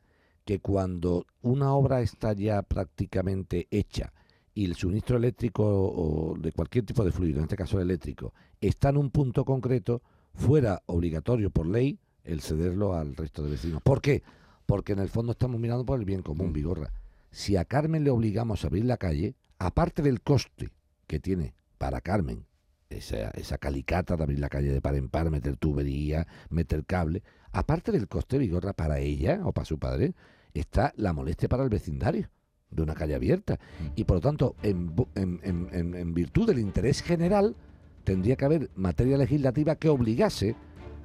que 0.45 0.59
cuando 0.59 1.25
una 1.41 1.73
obra 1.73 2.01
está 2.01 2.33
ya 2.33 2.61
prácticamente 2.63 3.67
hecha 3.71 4.13
y 4.59 4.65
el 4.65 4.75
suministro 4.75 5.15
eléctrico 5.15 5.63
o 5.63 6.37
de 6.37 6.51
cualquier 6.51 6.85
tipo 6.85 7.05
de 7.05 7.13
fluido, 7.13 7.37
en 7.37 7.43
este 7.43 7.55
caso 7.55 7.77
el 7.77 7.83
eléctrico, 7.83 8.33
está 8.59 8.89
en 8.89 8.97
un 8.97 9.09
punto 9.09 9.45
concreto, 9.45 10.01
fuera 10.33 10.83
obligatorio 10.85 11.49
por 11.49 11.65
ley 11.65 11.97
el 12.25 12.41
cederlo 12.41 12.93
al 12.93 13.15
resto 13.15 13.41
de 13.41 13.51
vecinos. 13.51 13.81
¿Por 13.81 14.01
qué? 14.01 14.21
Porque 14.65 14.91
en 14.91 14.99
el 14.99 15.07
fondo 15.07 15.31
estamos 15.31 15.61
mirando 15.61 15.85
por 15.85 15.97
el 15.97 16.03
bien 16.03 16.23
común, 16.23 16.51
Vigorra. 16.51 16.91
Si 17.31 17.55
a 17.55 17.63
Carmen 17.63 18.03
le 18.03 18.09
obligamos 18.09 18.65
a 18.65 18.67
abrir 18.67 18.83
la 18.83 18.97
calle, 18.97 19.33
aparte 19.59 20.01
del 20.01 20.19
coste 20.19 20.71
que 21.07 21.21
tiene 21.21 21.53
para 21.77 22.01
Carmen 22.01 22.45
esa, 22.89 23.29
esa 23.29 23.59
calicata 23.59 24.17
de 24.17 24.23
abrir 24.23 24.39
la 24.39 24.49
calle 24.49 24.73
de 24.73 24.81
par 24.81 24.95
en 24.95 25.07
par, 25.07 25.31
meter 25.31 25.55
tubería, 25.55 26.27
meter 26.49 26.83
cable, 26.83 27.23
aparte 27.53 27.93
del 27.93 28.09
coste 28.09 28.37
Vigorra 28.37 28.73
para 28.73 28.99
ella 28.99 29.39
o 29.45 29.53
para 29.53 29.63
su 29.63 29.79
padre, 29.79 30.15
está 30.53 30.91
la 30.97 31.13
molestia 31.13 31.47
para 31.47 31.63
el 31.63 31.69
vecindario 31.69 32.29
de 32.71 32.83
una 32.83 32.93
calle 32.95 33.15
abierta. 33.15 33.59
Y 33.95 34.03
por 34.03 34.17
lo 34.17 34.21
tanto, 34.21 34.55
en, 34.63 34.91
en- 35.15 35.39
en- 35.43 35.95
en- 35.95 36.13
virtud 36.13 36.47
del 36.47 36.59
interés 36.59 37.01
general, 37.01 37.55
tendría 38.03 38.35
que 38.35 38.45
haber 38.45 38.69
materia 38.75 39.17
legislativa 39.17 39.75
que 39.75 39.89
obligase 39.89 40.55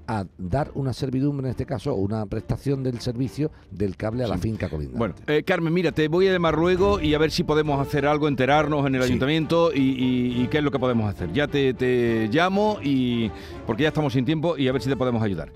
a 0.07 0.27
dar 0.37 0.71
una 0.75 0.93
servidumbre, 0.93 1.47
en 1.47 1.53
este 1.53 1.65
caso, 1.65 1.93
o 1.95 1.97
una 1.97 2.27
prestación 2.27 2.83
del 2.83 3.01
servicio 3.01 3.51
del 3.71 3.97
cable 3.97 4.23
a 4.23 4.29
la 4.29 4.37
finca 4.37 4.69
colindante. 4.69 4.99
Bueno, 4.99 5.15
eh, 5.27 5.43
Carmen, 5.45 5.73
mira, 5.73 5.93
te 5.93 6.09
voy 6.09 6.29
a 6.29 6.33
llamar 6.33 6.59
luego 6.59 7.01
y 7.01 7.15
a 7.15 7.19
ver 7.19 7.31
si 7.31 7.43
podemos 7.43 7.81
hacer 7.81 8.05
algo, 8.07 8.29
enterarnos 8.29 8.87
en 8.87 8.97
el 8.97 9.03
Sí. 9.03 9.09
ayuntamiento 9.09 9.73
y, 9.73 9.79
y- 9.81 10.43
y 10.43 10.49
qué 10.49 10.59
es 10.59 10.65
lo 10.65 10.71
que 10.71 10.79
podemos 10.79 11.09
hacer. 11.09 11.33
Ya 11.33 11.49
te, 11.49 11.73
te 11.73 12.29
llamo 12.31 12.79
y 12.83 13.31
porque 13.67 13.85
ya 13.85 13.89
estamos 13.89 14.13
sin 14.13 14.27
tiempo 14.27 14.59
y 14.59 14.69
a 14.69 14.73
ver 14.73 14.83
si 14.83 14.91
te 14.91 14.97
podemos 14.97 15.23
ayudar. 15.23 15.51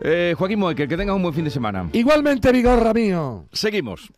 Eh, 0.00 0.32
Joaquín 0.38 0.60
Moekel, 0.60 0.86
que 0.86 0.96
tengas 0.96 1.16
un 1.16 1.22
buen 1.22 1.34
fin 1.34 1.42
de 1.44 1.50
semana. 1.50 1.90
Igualmente, 1.92 2.52
Vigorra 2.52 2.94
mío. 2.94 3.46
Seguimos. 3.52 4.12